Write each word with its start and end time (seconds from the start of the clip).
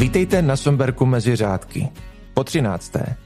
Vítejte 0.00 0.42
na 0.42 0.56
Somberku 0.56 1.06
mezi 1.06 1.36
řádky. 1.36 1.88
Po 2.34 2.44
třinácté. 2.44 3.16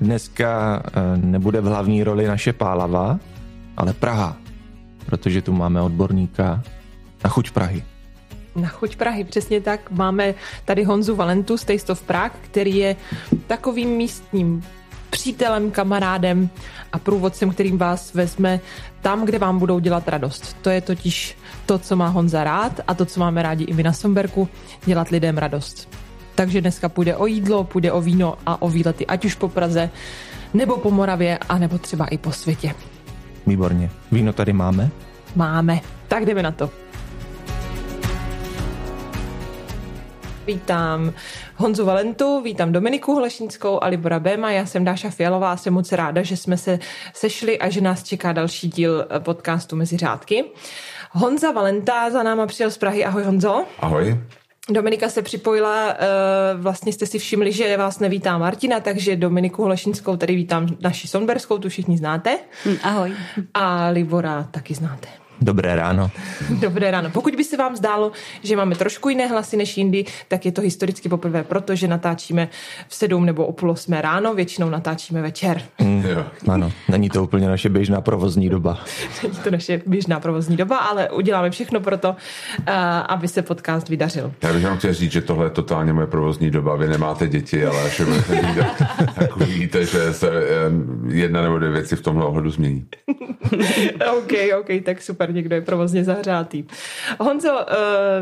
Dneska 0.00 0.82
eh, 0.86 1.16
nebude 1.16 1.60
v 1.60 1.64
hlavní 1.64 2.04
roli 2.04 2.26
naše 2.26 2.52
Pálava, 2.52 3.18
ale 3.76 3.92
Praha, 3.92 4.36
protože 5.06 5.42
tu 5.42 5.52
máme 5.52 5.82
odborníka 5.82 6.62
na 7.24 7.30
chuť 7.30 7.50
Prahy. 7.50 7.84
Na 8.56 8.68
chuť 8.68 8.96
Prahy, 8.96 9.24
přesně 9.24 9.60
tak. 9.60 9.90
Máme 9.90 10.34
tady 10.64 10.84
Honzu 10.84 11.16
Valentu 11.16 11.56
z 11.56 11.64
Taste 11.64 11.92
of 11.92 12.02
Prague, 12.02 12.38
který 12.40 12.76
je 12.76 12.96
takovým 13.46 13.88
místním 13.88 14.64
přítelem, 15.10 15.70
kamarádem 15.70 16.50
a 16.92 16.98
průvodcem, 16.98 17.50
kterým 17.50 17.78
vás 17.78 18.14
vezme 18.14 18.60
tam, 19.00 19.24
kde 19.24 19.38
vám 19.38 19.58
budou 19.58 19.78
dělat 19.78 20.08
radost. 20.08 20.56
To 20.62 20.70
je 20.70 20.80
totiž 20.80 21.36
to, 21.68 21.78
co 21.78 21.96
má 21.96 22.08
Honza 22.08 22.44
rád 22.44 22.80
a 22.86 22.94
to, 22.94 23.04
co 23.04 23.20
máme 23.20 23.42
rádi 23.42 23.64
i 23.64 23.74
my 23.74 23.82
na 23.82 23.92
Somberku, 23.92 24.48
dělat 24.84 25.08
lidem 25.08 25.38
radost. 25.38 25.88
Takže 26.34 26.60
dneska 26.60 26.88
půjde 26.88 27.16
o 27.16 27.26
jídlo, 27.26 27.64
půjde 27.64 27.92
o 27.92 28.00
víno 28.00 28.34
a 28.46 28.62
o 28.62 28.68
výlety, 28.68 29.06
ať 29.06 29.24
už 29.24 29.34
po 29.34 29.48
Praze, 29.48 29.90
nebo 30.54 30.76
po 30.76 30.90
Moravě, 30.90 31.38
a 31.38 31.58
nebo 31.58 31.78
třeba 31.78 32.06
i 32.06 32.18
po 32.18 32.32
světě. 32.32 32.74
Výborně. 33.46 33.90
Víno 34.12 34.32
tady 34.32 34.52
máme? 34.52 34.90
Máme. 35.36 35.80
Tak 36.08 36.24
jdeme 36.24 36.42
na 36.42 36.50
to. 36.50 36.70
Vítám 40.46 41.12
Honzu 41.56 41.84
Valentu, 41.84 42.40
vítám 42.40 42.72
Dominiku 42.72 43.14
Hlešnickou 43.14 43.84
a 43.84 43.86
Libora 43.86 44.18
Béma. 44.18 44.50
Já 44.50 44.66
jsem 44.66 44.84
Dáša 44.84 45.10
Fialová 45.10 45.52
a 45.52 45.56
jsem 45.56 45.74
moc 45.74 45.92
ráda, 45.92 46.22
že 46.22 46.36
jsme 46.36 46.56
se 46.56 46.78
sešli 47.14 47.58
a 47.58 47.68
že 47.68 47.80
nás 47.80 48.02
čeká 48.02 48.32
další 48.32 48.68
díl 48.68 49.06
podcastu 49.18 49.76
Mezi 49.76 49.96
řádky. 49.96 50.44
Honza 51.18 51.52
Valenta 51.52 52.10
za 52.10 52.22
náma 52.22 52.46
přijel 52.46 52.70
z 52.70 52.78
Prahy. 52.78 53.04
Ahoj 53.04 53.22
Honzo. 53.22 53.64
Ahoj. 53.78 54.20
Dominika 54.70 55.08
se 55.08 55.22
připojila, 55.22 55.88
eh, 55.90 55.96
vlastně 56.54 56.92
jste 56.92 57.06
si 57.06 57.18
všimli, 57.18 57.52
že 57.52 57.76
vás 57.76 57.98
nevítá 57.98 58.38
Martina, 58.38 58.80
takže 58.80 59.16
Dominiku 59.16 59.64
Hlešinskou 59.64 60.16
tady 60.16 60.34
vítám 60.34 60.66
naši 60.80 61.08
Sonberskou, 61.08 61.58
tu 61.58 61.68
všichni 61.68 61.98
znáte. 61.98 62.38
Hm, 62.64 62.76
ahoj. 62.82 63.12
A 63.54 63.88
Libora 63.88 64.48
taky 64.50 64.74
znáte. 64.74 65.08
Dobré 65.40 65.76
ráno. 65.76 66.10
Dobré 66.50 66.90
ráno. 66.90 67.10
Pokud 67.10 67.34
by 67.36 67.44
se 67.44 67.56
vám 67.56 67.76
zdálo, 67.76 68.12
že 68.42 68.56
máme 68.56 68.74
trošku 68.74 69.08
jiné 69.08 69.26
hlasy 69.26 69.56
než 69.56 69.76
jindy, 69.76 70.04
tak 70.28 70.46
je 70.46 70.52
to 70.52 70.60
historicky 70.60 71.08
poprvé, 71.08 71.44
protože 71.44 71.88
natáčíme 71.88 72.48
v 72.88 72.94
sedm 72.94 73.26
nebo 73.26 73.46
o 73.46 73.52
půl 73.52 73.70
osmé 73.70 74.02
ráno, 74.02 74.34
většinou 74.34 74.68
natáčíme 74.68 75.22
večer. 75.22 75.62
Mm, 75.80 76.04
jo. 76.06 76.24
Ano, 76.48 76.72
není 76.88 77.10
to 77.10 77.24
úplně 77.24 77.48
naše 77.48 77.68
běžná 77.68 78.00
provozní 78.00 78.48
doba. 78.48 78.78
není 79.22 79.34
to 79.44 79.50
naše 79.50 79.82
běžná 79.86 80.20
provozní 80.20 80.56
doba, 80.56 80.76
ale 80.78 81.10
uděláme 81.10 81.50
všechno 81.50 81.80
pro 81.80 81.98
to, 81.98 82.08
uh, 82.10 82.14
aby 83.08 83.28
se 83.28 83.42
podcast 83.42 83.88
vydařil. 83.88 84.32
Já 84.42 84.52
bych 84.52 84.64
vám 84.64 84.78
chtěl 84.78 84.94
říct, 84.94 85.12
že 85.12 85.20
tohle 85.20 85.46
je 85.46 85.50
totálně 85.50 85.92
moje 85.92 86.06
provozní 86.06 86.50
doba. 86.50 86.76
Vy 86.76 86.88
nemáte 86.88 87.28
děti, 87.28 87.66
ale 87.66 87.82
až 87.82 88.02
tak 89.14 89.36
uvidíte, 89.36 89.86
že 89.86 90.12
se 90.12 90.30
jedna 91.08 91.42
nebo 91.42 91.58
dvě 91.58 91.70
věci 91.70 91.96
v 91.96 92.00
tomhle 92.00 92.24
ohledu 92.24 92.50
změní. 92.50 92.86
OK, 94.18 94.32
OK, 94.60 94.84
tak 94.84 95.02
super 95.02 95.27
super, 95.28 95.34
někdo 95.34 95.54
je 95.54 95.62
provozně 95.62 96.04
zahřátý. 96.04 96.64
Honzo, 97.20 97.52
uh, 97.52 97.64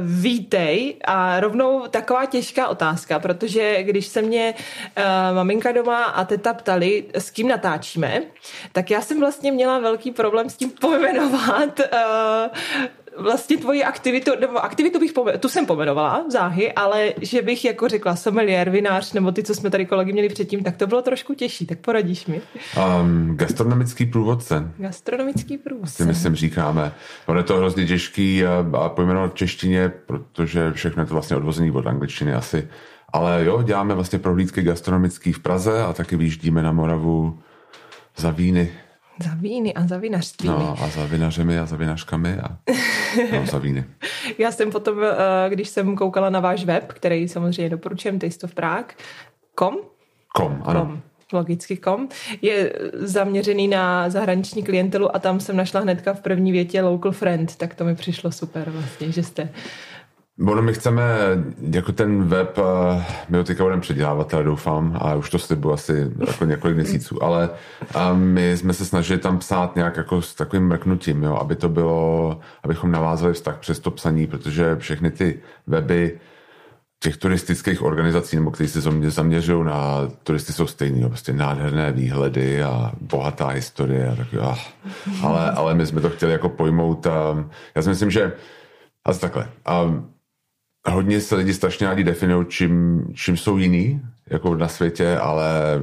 vítej 0.03 0.97
a 1.05 1.41
rovnou 1.41 1.87
taková 1.91 2.27
těžká 2.27 2.69
otázka, 2.69 3.19
protože 3.19 3.83
když 3.83 4.07
se 4.07 4.23
mě 4.23 4.55
uh, 4.55 5.37
maminka 5.37 5.73
doma 5.73 6.05
a 6.05 6.25
teta 6.25 6.55
ptali, 6.55 7.05
s 7.15 7.31
kým 7.31 7.49
natáčíme, 7.49 8.23
tak 8.73 8.91
já 8.91 9.01
jsem 9.01 9.21
vlastně 9.21 9.53
měla 9.53 9.79
velký 9.79 10.11
problém 10.11 10.51
s 10.51 10.57
tím 10.57 10.71
pojmenovat 10.71 11.81
uh, 11.81 11.87
vlastně 13.19 13.57
tvoji 13.57 13.85
aktivitu, 13.85 14.31
nebo 14.41 14.65
aktivitu 14.65 14.99
bych 14.99 15.13
pomenovala, 15.13 15.39
tu 15.39 15.49
jsem 15.49 15.67
pomenovala, 15.67 16.25
záhy, 16.31 16.73
ale 16.73 17.13
že 17.21 17.43
bych 17.43 17.65
jako 17.65 17.89
řekla 17.89 18.17
sommelier, 18.17 18.71
vinář, 18.71 19.13
nebo 19.13 19.33
ty, 19.33 19.43
co 19.43 19.55
jsme 19.55 19.71
tady 19.71 19.87
kolegy 19.87 20.13
měli 20.13 20.29
předtím, 20.29 20.65
tak 20.65 20.77
to 20.77 20.87
bylo 20.87 21.03
trošku 21.03 21.35
těžší, 21.35 21.67
tak 21.67 21.79
poradíš 21.79 22.27
mi. 22.27 22.41
Um, 23.01 23.37
gastronomický 23.37 24.07
průvodce. 24.07 24.71
Gastronomický 24.79 25.59
průvodce. 25.59 26.03
Si 26.03 26.05
myslím 26.05 26.35
říkáme. 26.35 26.93
Ono 27.27 27.39
je 27.39 27.45
to 27.45 27.57
hrozně 27.57 27.87
těžký 27.87 28.47
a, 28.47 28.67
a 28.79 28.89
pojmenovat 28.89 29.33
v 29.33 29.35
češtině, 29.35 29.93
protože 30.07 30.73
všechno 30.73 31.03
je 31.03 31.07
to 31.07 31.15
vlastně 31.15 31.37
odvozený 31.37 31.71
od 31.71 31.87
angličtiny 31.87 32.35
asi. 32.35 32.69
Ale 33.13 33.45
jo, 33.45 33.63
děláme 33.63 33.95
vlastně 33.95 34.19
prohlídky 34.19 34.63
gastronomický 34.63 35.33
v 35.33 35.39
Praze 35.39 35.83
a 35.83 35.93
taky 35.93 36.17
vyjíždíme 36.17 36.63
na 36.63 36.73
Moravu 36.73 37.39
za 38.17 38.31
víny 38.31 38.73
za 39.25 39.31
víny 39.35 39.75
a 39.75 39.87
za 39.87 39.99
vinařství. 39.99 40.49
No 40.49 40.77
a 40.83 40.89
za 40.89 41.07
vinařemi 41.07 41.59
a 41.59 41.67
za 41.67 41.77
vinařkami 41.77 42.39
a 42.39 42.59
no, 43.33 43.47
za 43.47 43.59
víny. 43.59 43.85
Já 44.39 44.53
jsem 44.53 44.71
potom, 44.71 44.99
eh, 45.05 45.51
když 45.51 45.69
jsem 45.69 45.97
koukala 45.97 46.31
na 46.31 46.41
váš 46.41 46.65
web, 46.65 46.93
který 46.93 47.29
samozřejmě 47.29 47.71
doporučujem, 47.71 48.19
Taste 48.19 48.47
of 48.47 48.55
Prague, 48.55 48.95
kom? 49.55 49.77
Kom, 50.35 50.63
ano. 50.65 50.81
Kom 50.81 51.03
logicky 51.33 51.77
kom, 51.77 52.09
je 52.43 52.73
zaměřený 52.93 53.69
na 53.69 54.11
zahraniční 54.11 54.63
klientelu 54.63 55.17
a 55.17 55.19
tam 55.19 55.41
jsem 55.41 55.57
našla 55.57 55.81
hnedka 55.81 56.15
v 56.15 56.21
první 56.21 56.53
větě 56.53 56.83
local 56.83 57.13
friend, 57.13 57.57
tak 57.57 57.75
to 57.75 57.85
mi 57.85 57.95
přišlo 57.95 58.33
super 58.33 58.71
vlastně, 58.71 59.13
že 59.13 59.23
jste 59.23 59.49
Ono 60.41 60.63
my 60.63 60.73
chceme, 60.73 61.05
jako 61.73 61.93
ten 61.93 62.25
web, 62.25 62.59
eh, 62.59 63.05
my 63.29 63.39
ho 63.39 63.45
teďka 63.45 63.65
budeme 63.65 63.83
předělávat, 63.83 64.35
ale 64.35 64.45
doufám, 64.45 64.99
a 65.01 65.15
už 65.15 65.31
to 65.31 65.39
slibuji 65.39 65.73
asi 65.73 66.11
jako 66.27 66.45
několik 66.45 66.77
měsíců, 66.77 67.23
ale 67.23 67.51
a 67.95 68.13
my 68.13 68.57
jsme 68.57 68.73
se 68.73 68.85
snažili 68.85 69.21
tam 69.21 69.39
psát 69.39 69.77
nějak 69.77 69.97
jako 69.97 70.23
s 70.23 70.35
takovým 70.35 70.69
mrknutím, 70.69 71.23
jo, 71.23 71.35
aby 71.37 71.57
to 71.57 71.69
bylo, 71.69 72.41
abychom 72.63 72.91
navázali 72.91 73.33
vztah 73.35 73.59
přes 73.59 73.79
to 73.79 73.91
psaní, 73.91 74.27
protože 74.27 74.77
všechny 74.77 75.11
ty 75.11 75.41
weby 75.67 76.21
těch 77.01 77.17
turistických 77.17 77.83
organizací, 77.83 78.37
nebo 78.37 78.51
kteří 78.51 78.71
se 78.71 78.81
zaměřují 79.11 79.65
na 79.65 80.09
turisty, 80.23 80.53
jsou 80.53 80.67
stejný, 80.67 81.01
jo, 81.01 81.09
prostě 81.09 81.33
nádherné 81.33 81.93
výhledy 81.93 82.63
a 82.63 82.93
bohatá 83.01 83.49
historie. 83.49 84.09
A 84.09 84.17
tak, 84.17 84.27
ah. 84.41 84.59
ale, 85.23 85.51
ale 85.51 85.75
my 85.75 85.87
jsme 85.87 86.01
to 86.01 86.11
chtěli 86.11 86.33
jako 86.33 86.49
pojmout. 86.49 87.07
A 87.07 87.45
já 87.75 87.83
si 87.83 87.89
myslím, 87.89 88.11
že 88.11 88.33
asi 89.05 89.21
takhle. 89.21 89.49
A 89.67 90.05
hodně 90.91 91.21
se 91.21 91.37
lidi 91.37 91.55
strašně 91.55 91.87
rádi 91.87 92.05
definují, 92.05 92.47
čím, 92.49 93.05
čím 93.15 93.37
jsou 93.37 93.57
jiný 93.57 94.03
jako 94.31 94.57
na 94.57 94.69
světě, 94.69 95.17
ale 95.17 95.81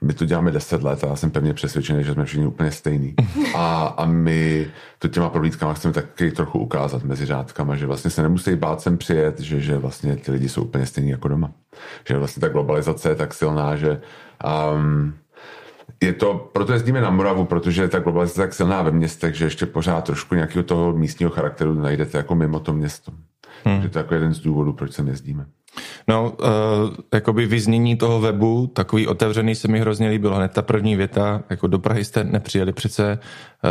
my 0.00 0.12
to 0.12 0.24
děláme 0.24 0.50
deset 0.50 0.82
let 0.82 1.04
a 1.04 1.06
já 1.06 1.16
jsem 1.16 1.30
pevně 1.30 1.54
přesvědčený, 1.54 2.04
že 2.04 2.12
jsme 2.12 2.24
všichni 2.24 2.46
úplně 2.46 2.70
stejný. 2.70 3.14
A, 3.54 3.86
a 3.86 4.04
my 4.04 4.70
to 4.98 5.08
těma 5.08 5.28
prohlídkama 5.28 5.74
chceme 5.74 5.94
taky 5.94 6.30
trochu 6.30 6.58
ukázat 6.58 7.02
mezi 7.02 7.26
řádkama, 7.26 7.76
že 7.76 7.86
vlastně 7.86 8.10
se 8.10 8.22
nemusí 8.22 8.56
bát 8.56 8.80
sem 8.80 8.98
přijet, 8.98 9.40
že, 9.40 9.60
že 9.60 9.78
vlastně 9.78 10.16
ty 10.16 10.32
lidi 10.32 10.48
jsou 10.48 10.62
úplně 10.62 10.86
stejní 10.86 11.10
jako 11.10 11.28
doma. 11.28 11.50
Že 12.08 12.18
vlastně 12.18 12.40
ta 12.40 12.48
globalizace 12.48 13.08
je 13.08 13.14
tak 13.14 13.34
silná, 13.34 13.76
že 13.76 14.00
um, 14.74 15.14
je 16.02 16.12
to, 16.12 16.50
proto 16.52 16.72
jezdíme 16.72 17.00
na 17.00 17.10
Moravu, 17.10 17.44
protože 17.44 17.88
ta 17.88 17.98
globalizace 17.98 18.40
je 18.40 18.46
tak 18.46 18.54
silná 18.54 18.82
ve 18.82 18.90
městech, 18.90 19.34
že 19.34 19.44
ještě 19.44 19.66
pořád 19.66 20.04
trošku 20.04 20.34
nějakého 20.34 20.62
toho 20.62 20.92
místního 20.92 21.30
charakteru 21.30 21.74
najdete 21.74 22.18
jako 22.18 22.34
mimo 22.34 22.60
to 22.60 22.72
město. 22.72 23.12
Hmm. 23.64 23.76
Takže 23.76 23.88
to 23.88 23.98
je 23.98 24.02
jako 24.02 24.14
jeden 24.14 24.34
z 24.34 24.40
důvodů, 24.40 24.72
proč 24.72 24.92
sem 24.92 25.08
jezdíme. 25.08 25.46
No, 26.08 26.32
uh, 26.40 26.48
jakoby 27.14 27.46
vyznění 27.46 27.96
toho 27.96 28.20
webu, 28.20 28.66
takový 28.66 29.06
otevřený 29.06 29.54
se 29.54 29.68
mi 29.68 29.80
hrozně 29.80 30.08
líbilo. 30.08 30.36
Hned 30.36 30.52
ta 30.52 30.62
první 30.62 30.96
věta, 30.96 31.42
jako 31.50 31.66
do 31.66 31.78
Prahy 31.78 32.04
jste 32.04 32.24
nepřijeli 32.24 32.72
přece 32.72 33.18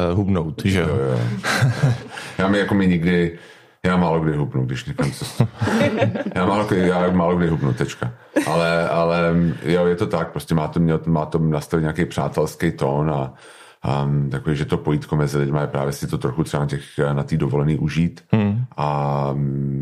uh, 0.10 0.18
hubnout, 0.18 0.62
že 0.66 0.80
jo? 0.80 0.88
jo, 0.88 1.20
já 2.38 2.48
mi 2.48 2.58
jako 2.58 2.76
mi 2.76 2.88
nikdy, 2.88 3.38
já 3.86 3.98
málo 3.98 4.20
kdy 4.20 4.38
hubnu, 4.38 4.66
když 4.66 4.86
někam 4.86 5.12
se... 5.12 5.48
já 6.36 6.46
málo 6.46 6.66
kdy, 6.66 6.88
já 6.88 7.12
málo 7.12 7.36
kdy 7.36 7.48
hubnu, 7.48 7.74
tečka. 7.74 8.14
Ale, 8.48 8.90
ale 8.90 9.36
jo, 9.64 9.86
je 9.86 9.96
to 9.96 10.08
tak, 10.08 10.32
prostě 10.32 10.56
má 10.56 10.68
to, 10.68 10.80
má 11.06 11.26
to 11.26 11.40
nastavit 11.40 11.82
nějaký 11.82 12.06
přátelský 12.06 12.72
tón 12.72 13.12
a 13.12 13.34
um, 13.88 14.30
že 14.54 14.66
to 14.66 14.78
pojítko 14.78 15.16
mezi 15.16 15.38
lidmi 15.38 15.60
je 15.62 15.68
právě 15.68 15.94
si 15.94 16.08
to 16.08 16.18
trochu 16.18 16.44
třeba 16.44 16.64
na, 16.64 16.70
těch, 16.70 16.84
na 17.14 17.24
tý 17.24 17.38
dovolený 17.38 17.78
užít 17.78 18.24
hmm. 18.32 18.66
a 18.78 19.30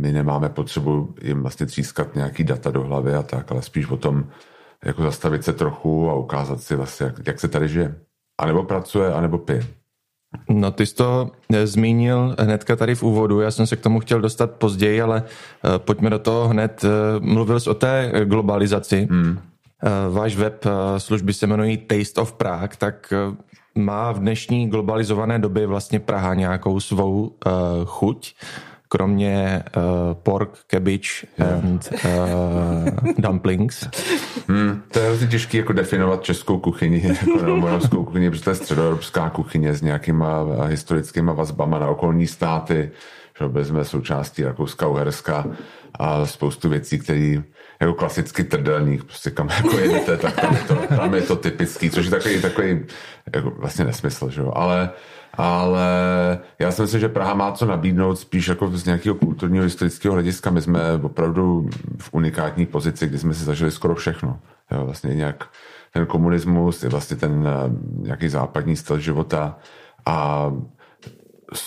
my 0.02 0.12
nemáme 0.12 0.50
potřebu 0.50 1.16
jim 1.22 1.42
vlastně 1.42 1.66
třískat 1.66 2.16
nějaký 2.16 2.44
data 2.44 2.72
do 2.72 2.84
hlavy 2.84 3.14
a 3.14 3.24
tak, 3.24 3.52
ale 3.52 3.62
spíš 3.62 3.90
o 3.90 3.98
tom 3.98 4.26
jako 4.86 5.04
zastavit 5.04 5.44
se 5.44 5.54
trochu 5.54 6.10
a 6.10 6.14
ukázat 6.14 6.62
si 6.62 6.76
vlastně, 6.76 7.06
jak, 7.06 7.28
jak 7.28 7.40
se 7.40 7.48
tady 7.48 7.68
žije. 7.68 7.96
A 8.42 8.46
nebo 8.46 8.64
pracuje, 8.64 9.14
anebo 9.14 9.38
pije. 9.38 9.64
No 10.50 10.72
ty 10.72 10.86
jsi 10.86 10.96
to 10.96 11.32
eh, 11.54 11.68
zmínil 11.68 12.36
hnedka 12.40 12.76
tady 12.76 12.96
v 12.96 13.04
úvodu, 13.04 13.42
já 13.42 13.52
jsem 13.52 13.68
se 13.68 13.76
k 13.76 13.82
tomu 13.82 14.00
chtěl 14.00 14.22
dostat 14.22 14.52
později, 14.52 15.02
ale 15.02 15.24
uh, 15.24 15.78
pojďme 15.78 16.10
do 16.10 16.20
toho 16.20 16.48
hned. 16.48 16.84
Uh, 16.84 17.26
mluvil 17.26 17.60
jsi 17.60 17.70
o 17.70 17.74
té 17.74 18.12
globalizaci. 18.26 19.08
Hmm. 19.12 19.40
Váš 20.10 20.36
web 20.36 20.66
služby 20.98 21.34
se 21.34 21.46
jmenují 21.46 21.78
Taste 21.78 22.22
of 22.22 22.34
Prague, 22.34 22.78
tak 22.78 23.14
má 23.76 24.12
v 24.12 24.20
dnešní 24.20 24.70
globalizované 24.70 25.40
době 25.40 25.68
vlastně 25.68 26.00
Praha 26.00 26.34
nějakou 26.34 26.80
svou 26.80 27.22
uh, 27.22 27.52
chuť, 27.86 28.36
kromě 28.90 29.64
uh, 29.78 29.84
pork, 30.14 30.60
cabbage 30.68 31.28
and 31.40 31.94
uh, 31.94 33.12
dumplings. 33.18 33.88
Hmm, 34.48 34.82
to 34.92 35.00
je 35.00 35.06
hrozně 35.06 35.28
těžké 35.28 35.58
jako 35.58 35.74
definovat 35.74 36.24
českou 36.24 36.60
kuchyni, 36.60 37.04
jako 37.08 37.56
moravskou 37.56 38.04
kuchyni, 38.04 38.30
protože 38.30 38.44
to 38.44 38.50
je 38.50 38.56
středoevropská 38.56 39.30
kuchyně 39.30 39.74
s 39.74 39.82
nějakýma 39.82 40.46
historickýma 40.66 41.34
vazbama 41.34 41.80
na 41.80 41.88
okolní 41.88 42.28
státy, 42.28 42.92
že 43.40 43.48
byli 43.48 43.66
jsme 43.66 43.86
součástí 43.86 44.44
Rakouska-Uherska 44.44 45.56
a 46.00 46.26
spoustu 46.26 46.70
věcí, 46.70 47.00
které 47.00 47.44
jako 47.80 47.94
klasický 47.94 48.44
trdelník, 48.44 49.04
prostě 49.04 49.32
kam 49.32 49.50
jako 49.50 49.78
jedete, 49.78 50.18
tak 50.18 50.42
tam 50.42 50.56
je 50.56 50.62
to, 50.62 50.76
tam 50.76 51.14
je 51.14 51.22
to 51.22 51.36
typický, 51.36 51.90
což 51.90 52.06
je 52.06 52.12
takový, 52.12 52.42
takový 52.42 52.86
jako 53.36 53.50
vlastně 53.50 53.86
nesmysl, 53.86 54.30
že 54.30 54.42
jo, 54.42 54.52
ale 54.56 54.90
ale 55.38 55.88
já 56.60 56.72
si 56.72 56.82
myslím, 56.82 57.02
že 57.02 57.10
Praha 57.10 57.34
má 57.34 57.52
co 57.52 57.66
nabídnout 57.66 58.16
spíš 58.16 58.48
jako 58.48 58.68
z 58.68 58.86
nějakého 58.86 59.16
kulturního, 59.16 59.64
historického 59.64 60.14
hlediska. 60.14 60.50
My 60.50 60.62
jsme 60.62 60.80
opravdu 61.02 61.70
v 62.00 62.10
unikátní 62.12 62.66
pozici, 62.66 63.08
kdy 63.08 63.18
jsme 63.18 63.34
si 63.34 63.44
zažili 63.44 63.72
skoro 63.72 63.96
všechno. 63.96 64.40
Jo, 64.72 64.86
vlastně 64.86 65.16
nějak 65.16 65.50
ten 65.94 66.06
komunismus, 66.06 66.84
je 66.84 66.90
vlastně 66.90 67.18
ten 67.18 67.48
eh, 67.48 67.72
nějaký 68.02 68.30
západní 68.30 68.76
styl 68.76 69.00
života 69.00 69.58
a 70.06 70.52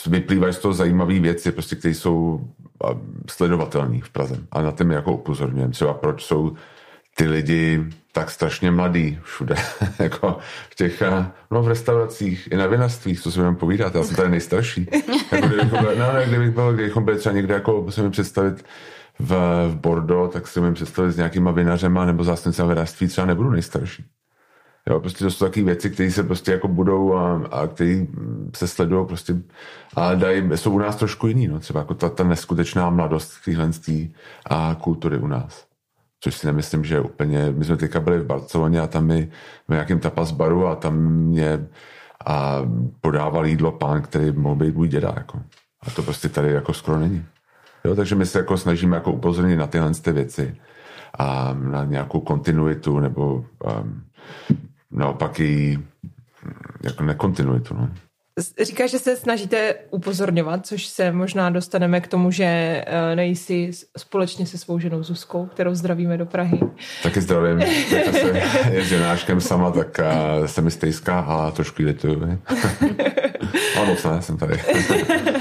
vyplývají 0.07 0.55
z 0.55 0.59
toho 0.59 0.75
zajímavé 0.75 1.21
věci, 1.21 1.53
prostě, 1.53 1.77
které 1.77 1.95
jsou 1.95 2.41
sledovatelné 3.31 4.01
v 4.03 4.11
Praze. 4.11 4.37
A 4.53 4.63
na 4.63 4.71
tím 4.71 4.91
jako 4.91 5.13
upozorňujeme. 5.13 5.73
Třeba 5.73 5.95
proč 5.95 6.25
jsou 6.25 6.57
ty 7.17 7.29
lidi 7.29 7.85
tak 8.13 8.31
strašně 8.31 8.71
mladý 8.71 9.19
všude. 9.23 9.55
jako 9.99 10.39
v 10.71 10.75
těch, 10.75 11.03
eh, 11.03 11.27
no 11.51 11.63
v 11.63 11.69
restauracích, 11.69 12.49
i 12.53 12.57
na 12.57 12.67
vinařstvích, 12.67 13.21
co 13.21 13.31
si 13.33 13.39
budeme 13.39 13.57
povídat, 13.57 13.95
já 13.95 14.03
jsem 14.03 14.17
tady 14.17 14.31
nejstarší. 14.31 14.89
jako 15.33 15.47
kdybychom 15.47 15.81
byli, 15.81 15.99
no, 15.99 16.13
ne, 16.13 16.27
kdybych 16.27 16.51
byl, 16.51 16.73
kdybychom 16.73 17.05
byli 17.05 17.19
třeba 17.19 17.35
někde, 17.35 17.55
jako 17.55 17.83
musím 17.83 18.05
mi 18.05 18.11
představit 18.11 18.65
v, 19.19 19.31
v 19.69 19.77
Bordeaux, 19.77 20.33
tak 20.33 20.47
si 20.47 20.61
umím 20.61 20.75
představit 20.75 21.13
s 21.13 21.17
nějakýma 21.17 21.51
vinařema 21.51 22.05
nebo 22.05 22.25
zástupcem 22.25 22.69
vinařství 22.69 23.09
třeba 23.09 23.27
nebudu 23.27 23.51
nejstarší. 23.51 24.05
Jo, 24.91 25.01
prostě 25.01 25.25
to 25.25 25.31
jsou 25.31 25.45
takové 25.45 25.65
věci, 25.65 25.91
které 25.91 26.11
se 26.11 26.23
prostě 26.23 26.53
jako 26.53 26.69
budou 26.69 27.15
a, 27.15 27.43
a 27.51 27.67
které 27.67 28.07
se 28.57 28.69
sledují 28.69 29.07
prostě 29.07 29.35
a 29.95 30.15
dají, 30.15 30.51
jsou 30.55 30.73
u 30.73 30.79
nás 30.79 30.97
trošku 30.97 31.27
jiný, 31.27 31.49
no, 31.49 31.61
třeba 31.61 31.81
jako 31.81 31.95
ta, 31.95 32.09
ta 32.09 32.25
neskutečná 32.25 32.91
mladost 32.91 33.33
téhle 33.45 33.71
a 34.51 34.77
kultury 34.81 35.19
u 35.19 35.27
nás. 35.27 35.67
Což 36.21 36.35
si 36.35 36.47
nemyslím, 36.47 36.85
že 36.85 37.01
úplně, 37.01 37.55
my 37.57 37.65
jsme 37.65 37.77
teďka 37.77 38.01
byli 38.01 38.19
v 38.19 38.27
Barceloně 38.27 38.81
a 38.81 38.87
tam 38.87 39.07
mi 39.07 39.31
v 39.69 39.73
nějakém 39.73 40.01
tapas 40.01 40.33
baru 40.33 40.67
a 40.67 40.77
tam 40.77 40.95
mě 41.13 41.67
a 42.27 42.63
podával 43.01 43.47
jídlo 43.47 43.73
pán, 43.73 44.03
který 44.03 44.33
mohl 44.33 44.55
být 44.55 44.75
můj 44.75 44.89
děda, 44.89 45.13
jako. 45.17 45.41
A 45.87 45.91
to 45.91 46.03
prostě 46.03 46.29
tady 46.29 46.53
jako 46.53 46.73
skoro 46.73 46.99
není. 46.99 47.25
Jo, 47.85 47.95
takže 47.95 48.15
my 48.15 48.27
se 48.27 48.39
jako 48.39 48.57
snažíme 48.57 48.97
jako 48.97 49.13
upozornit 49.13 49.57
na 49.57 49.67
tyhle 49.67 49.91
ty 49.95 50.13
věci 50.13 50.57
a 51.19 51.57
na 51.59 51.85
nějakou 51.85 52.21
kontinuitu 52.21 53.01
nebo 53.01 53.35
um, 53.35 54.03
naopak 54.91 55.41
i 55.41 55.79
jako 56.83 57.03
nekontinuitu. 57.03 57.75
No. 57.75 57.89
Říkáš, 58.63 58.91
že 58.91 58.99
se 58.99 59.17
snažíte 59.17 59.75
upozorňovat, 59.91 60.67
což 60.67 60.87
se 60.87 61.13
možná 61.13 61.51
dostaneme 61.51 62.01
k 62.01 62.09
tomu, 62.09 62.31
že 62.31 62.45
eh, 62.45 63.17
nejsi 63.17 63.71
společně 63.97 64.47
se 64.47 64.59
svou 64.59 64.79
ženou 64.79 65.03
Zuzkou, 65.03 65.47
kterou 65.47 65.75
zdravíme 65.75 66.17
do 66.17 66.27
Prahy. 66.27 66.61
Taky 67.03 67.21
zdravím. 67.21 67.61
se 68.13 68.43
je 68.71 68.85
ženáškem 68.85 69.41
sama, 69.41 69.71
tak 69.71 70.01
eh, 70.01 70.49
se 70.49 70.63
mi 70.63 70.71
stejská 70.71 71.21
a 71.21 71.51
trošku 71.51 71.83
lituju. 71.83 72.39
Ale 73.77 73.87
moc 73.87 74.05
ne, 74.05 74.23
jsem 74.23 74.37
tady. 74.37 74.55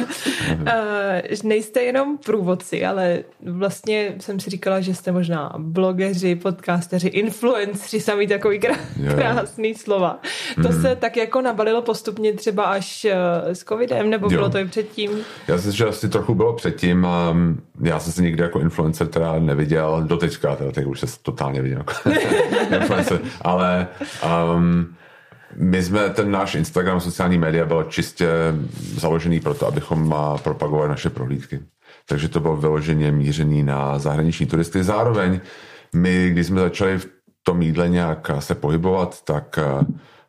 uh, 0.68 1.50
nejste 1.50 1.82
jenom 1.82 2.18
průvodci, 2.18 2.86
ale 2.86 3.20
vlastně 3.46 4.16
jsem 4.20 4.40
si 4.40 4.50
říkala, 4.50 4.82
že 4.82 4.96
jste 4.96 5.12
možná 5.12 5.54
blogeři, 5.58 6.36
podcasteři, 6.36 7.08
influenceri, 7.08 8.02
sami 8.02 8.28
takový 8.28 8.60
krá- 8.60 9.16
krásný 9.16 9.76
slova. 9.76 10.20
To 10.56 10.70
mm. 10.70 10.82
se 10.82 10.96
tak 10.96 11.18
jako 11.18 11.42
nabalilo 11.42 11.82
postupně 11.82 12.34
třeba 12.34 12.64
až 12.64 13.06
uh, 13.06 13.52
s 13.52 13.64
covidem, 13.64 14.10
nebo 14.10 14.26
jo. 14.26 14.30
bylo 14.30 14.50
to 14.50 14.58
i 14.58 14.66
předtím? 14.66 15.12
Já 15.48 15.58
si 15.58 15.72
že 15.72 15.86
asi 15.86 16.10
trochu 16.10 16.36
bylo 16.36 16.54
předtím 16.54 17.08
mm, 17.32 17.62
já 17.84 18.00
jsem 18.00 18.14
se 18.14 18.22
nikdy 18.22 18.44
jako 18.44 18.60
influencer 18.60 19.08
teda 19.08 19.40
neviděl, 19.40 20.04
doteďka, 20.08 20.56
teda 20.56 20.72
teď 20.72 20.86
už 20.86 21.00
se 21.00 21.06
totálně 21.22 21.62
viděl 21.62 21.78
jako 21.78 21.94
influencer, 22.76 23.20
ale 23.42 23.88
um, 24.56 24.96
my 25.56 25.84
jsme, 25.84 26.10
ten 26.10 26.32
náš 26.32 26.56
Instagram, 26.56 27.00
sociální 27.00 27.38
média 27.38 27.66
byl 27.66 27.84
čistě 27.84 28.28
založený 28.96 29.40
pro 29.40 29.54
to, 29.54 29.68
abychom 29.68 30.16
propagovali 30.44 30.90
naše 30.90 31.10
prohlídky. 31.10 31.60
Takže 32.08 32.28
to 32.30 32.40
bylo 32.40 32.58
vyloženě 32.58 33.12
mířený 33.12 33.64
na 33.64 34.00
zahraniční 34.00 34.46
turisty. 34.46 34.84
Zároveň 34.84 35.40
my, 35.96 36.30
když 36.30 36.48
jsme 36.48 36.62
začali 36.62 36.98
v 36.98 37.08
tom 37.44 37.62
jídle 37.62 37.90
nějak 37.90 38.32
se 38.40 38.56
pohybovat, 38.56 39.22
tak 39.24 39.60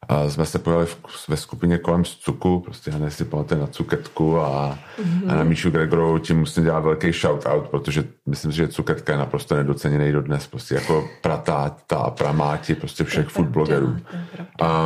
a 0.09 0.31
jsme 0.31 0.47
se 0.47 0.59
pojeli 0.59 0.87
ve 1.29 1.37
skupině 1.37 1.79
kolem 1.79 2.05
Cuku, 2.05 2.61
prostě 2.61 2.91
já 3.01 3.11
si 3.11 3.25
pamatuje 3.25 3.61
na 3.61 3.67
Cuketku 3.67 4.39
a, 4.39 4.79
mm-hmm. 5.03 5.31
a 5.33 5.35
na 5.35 5.45
Míšu 5.45 5.71
Gregorovou, 5.71 6.19
tím 6.19 6.39
musím 6.39 6.65
dělat 6.65 6.81
velký 6.81 7.13
shout-out, 7.13 7.69
protože 7.69 8.05
myslím 8.27 8.53
si, 8.53 8.57
že 8.57 8.69
Cuketka 8.69 9.13
je 9.13 9.19
naprosto 9.19 9.57
nedoceněný 9.57 10.13
dodnes, 10.13 10.47
prostě 10.47 10.75
jako 10.75 11.09
pratáta 11.23 11.97
a 11.97 12.11
pramáti 12.11 12.75
prostě 12.75 13.05
všech 13.05 13.29
food 13.29 13.49
blogerů. 13.49 13.97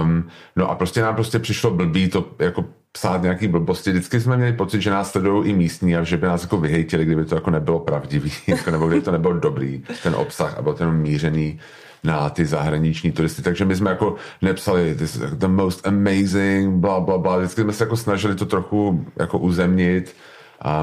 Um, 0.00 0.28
no 0.56 0.70
a 0.70 0.74
prostě 0.74 1.02
nám 1.02 1.14
prostě 1.14 1.38
přišlo 1.38 1.70
blbý 1.70 2.08
to 2.08 2.26
jako 2.38 2.64
psát 2.92 3.22
nějaký 3.22 3.48
blbosti. 3.48 3.90
Vždycky 3.90 4.20
jsme 4.20 4.36
měli 4.36 4.52
pocit, 4.52 4.82
že 4.82 4.90
nás 4.90 5.10
sledují 5.10 5.50
i 5.50 5.52
místní 5.52 5.96
a 5.96 6.02
že 6.02 6.16
by 6.16 6.26
nás 6.26 6.42
jako 6.42 6.56
vyhejtili, 6.56 7.04
kdyby 7.04 7.24
to 7.24 7.34
jako 7.34 7.50
nebylo 7.50 7.80
pravdivý, 7.80 8.32
jako, 8.46 8.70
nebo 8.70 8.86
kdyby 8.86 9.02
to 9.02 9.12
nebylo 9.12 9.38
dobrý, 9.38 9.84
ten 10.02 10.14
obsah 10.14 10.58
a 10.58 10.62
byl 10.62 10.74
ten 10.74 10.92
mířený 10.92 11.60
na 12.04 12.30
ty 12.30 12.46
zahraniční 12.46 13.12
turisty. 13.12 13.42
Takže 13.42 13.64
my 13.64 13.76
jsme 13.76 13.90
jako 13.90 14.14
nepsali 14.42 14.94
this 14.94 15.18
the 15.18 15.48
most 15.48 15.86
amazing, 15.86 16.74
bla, 16.74 17.00
bla, 17.00 17.18
bla. 17.18 17.38
Vždycky 17.38 17.62
jsme 17.62 17.72
se 17.72 17.84
jako 17.84 17.96
snažili 17.96 18.34
to 18.34 18.46
trochu 18.46 19.06
jako 19.16 19.38
uzemnit. 19.38 20.16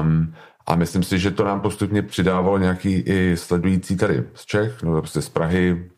Um, 0.00 0.34
a 0.66 0.74
myslím 0.74 1.02
si, 1.02 1.18
že 1.18 1.30
to 1.30 1.44
nám 1.44 1.60
postupně 1.60 2.02
přidávalo 2.02 2.58
nějaký 2.58 2.94
i 3.06 3.36
sledující 3.36 3.96
tady 3.96 4.24
z 4.34 4.46
Čech, 4.46 4.82
nebo 4.82 4.98
prostě 4.98 5.22
z 5.22 5.28
Prahy, 5.28 5.90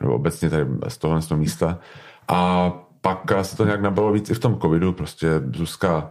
nebo 0.00 0.14
obecně 0.14 0.50
tady 0.50 0.66
z 0.88 0.98
tohle 0.98 1.22
z 1.22 1.26
toho 1.26 1.38
místa. 1.38 1.78
A 2.28 2.72
pak 3.00 3.32
se 3.42 3.56
to 3.56 3.64
nějak 3.64 3.80
nabalo 3.80 4.12
víc 4.12 4.30
i 4.30 4.34
v 4.34 4.38
tom 4.38 4.58
covidu, 4.60 4.92
prostě 4.92 5.28
Zuzka 5.54 6.10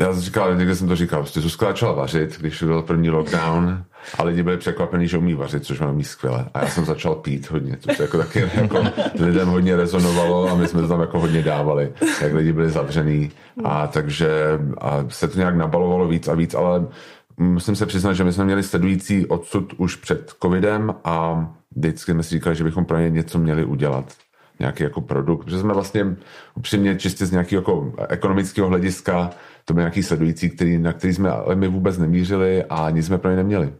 já 0.00 0.12
jsem 0.12 0.22
říkal, 0.22 0.54
někde 0.54 0.74
jsem 0.76 0.88
to 0.88 0.96
říkal, 0.96 1.20
prostě 1.20 1.40
Zuzka 1.40 1.66
začala 1.66 1.92
vařit, 1.92 2.38
když 2.40 2.62
byl 2.62 2.82
první 2.82 3.10
lockdown 3.10 3.84
a 4.18 4.22
lidi 4.24 4.42
byli 4.42 4.56
překvapení, 4.56 5.08
že 5.08 5.18
umí 5.18 5.34
vařit, 5.34 5.64
což 5.64 5.80
mám 5.80 6.02
skvěle. 6.02 6.46
A 6.54 6.60
já 6.60 6.66
jsem 6.66 6.84
začal 6.84 7.14
pít 7.14 7.50
hodně, 7.50 7.76
což 7.80 7.98
jako 7.98 8.18
taky 8.18 8.50
jako 8.54 8.84
lidem 9.18 9.48
hodně 9.48 9.76
rezonovalo 9.76 10.48
a 10.48 10.54
my 10.54 10.68
jsme 10.68 10.82
to 10.82 10.88
tam 10.88 11.00
jako 11.00 11.20
hodně 11.20 11.42
dávali, 11.42 11.92
jak 12.22 12.32
lidi 12.32 12.52
byli 12.52 12.70
zavřený. 12.70 13.30
A 13.64 13.86
takže 13.86 14.58
a 14.78 15.04
se 15.08 15.28
to 15.28 15.38
nějak 15.38 15.56
nabalovalo 15.56 16.08
víc 16.08 16.28
a 16.28 16.34
víc, 16.34 16.54
ale 16.54 16.86
musím 17.36 17.76
se 17.76 17.86
přiznat, 17.86 18.12
že 18.12 18.24
my 18.24 18.32
jsme 18.32 18.44
měli 18.44 18.62
sledující 18.62 19.26
odsud 19.26 19.72
už 19.76 19.96
před 19.96 20.32
covidem 20.42 20.94
a 21.04 21.46
vždycky 21.76 22.12
jsme 22.12 22.22
si 22.22 22.30
říkali, 22.30 22.56
že 22.56 22.64
bychom 22.64 22.84
pro 22.84 22.98
ně 22.98 23.10
něco 23.10 23.38
měli 23.38 23.64
udělat 23.64 24.12
nějaký 24.58 24.82
jako 24.82 25.00
produkt, 25.00 25.44
protože 25.44 25.58
jsme 25.58 25.74
vlastně 25.74 26.16
upřímně 26.54 26.96
čistě 26.96 27.26
z 27.26 27.30
nějakého 27.30 27.60
jako 27.60 27.92
ekonomického 28.08 28.68
hlediska 28.68 29.30
to 29.64 29.74
byl 29.74 29.80
nějaký 29.80 30.02
sledující, 30.02 30.50
který, 30.50 30.78
na 30.78 30.92
který 30.92 31.14
jsme 31.14 31.30
ale 31.30 31.54
my 31.54 31.68
vůbec 31.68 31.98
nemířili 31.98 32.64
a 32.64 32.90
nic 32.90 33.06
jsme 33.06 33.18
pro 33.18 33.30
ně 33.30 33.36
neměli. 33.36 33.72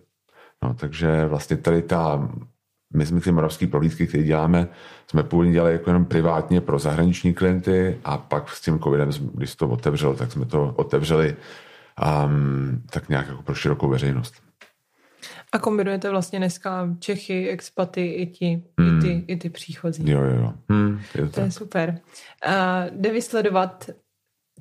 No, 0.62 0.75
takže 0.75 1.26
vlastně 1.26 1.56
tady 1.56 1.83
ta, 1.83 2.28
my 2.95 3.06
jsme 3.06 3.21
ty 3.21 3.33
moravské 3.33 3.66
prohlídky, 3.66 4.06
které 4.06 4.25
děláme, 4.25 4.68
jsme 5.11 5.23
původně 5.23 5.52
dělali 5.52 5.73
jako 5.73 5.90
jenom 5.90 6.04
privátně 6.04 6.61
pro 6.61 6.78
zahraniční 6.78 7.35
klienty 7.35 7.99
a 8.04 8.18
pak 8.18 8.50
s 8.50 8.61
tím 8.61 8.78
covidem, 8.78 9.11
když 9.35 9.54
to 9.54 9.68
otevřel, 9.68 10.14
tak 10.14 10.33
jsme 10.33 10.45
to 10.45 10.75
otevřeli 10.76 11.37
um, 12.25 12.83
tak 12.90 13.09
nějak 13.09 13.28
jako 13.28 13.42
pro 13.42 13.54
širokou 13.54 13.88
veřejnost. 13.88 14.46
A 15.57 15.59
kombinujete 15.59 16.11
vlastně 16.11 16.39
dneska 16.39 16.89
Čechy, 16.99 17.49
expaty 17.49 18.07
i 18.07 18.27
ti, 18.27 18.63
hmm. 18.81 18.99
i 18.99 19.03
ty, 19.03 19.25
i 19.27 19.37
ty 19.37 19.51
příchozí. 19.51 20.11
Jo, 20.11 20.21
jo, 20.21 20.37
jo. 20.37 20.53
Hmm, 20.69 21.01
je 21.15 21.27
to, 21.27 21.33
to 21.33 21.41
je 21.41 21.51
super. 21.51 22.01
Uh, 22.47 22.53
jde 22.91 23.13
vysledovat 23.13 23.91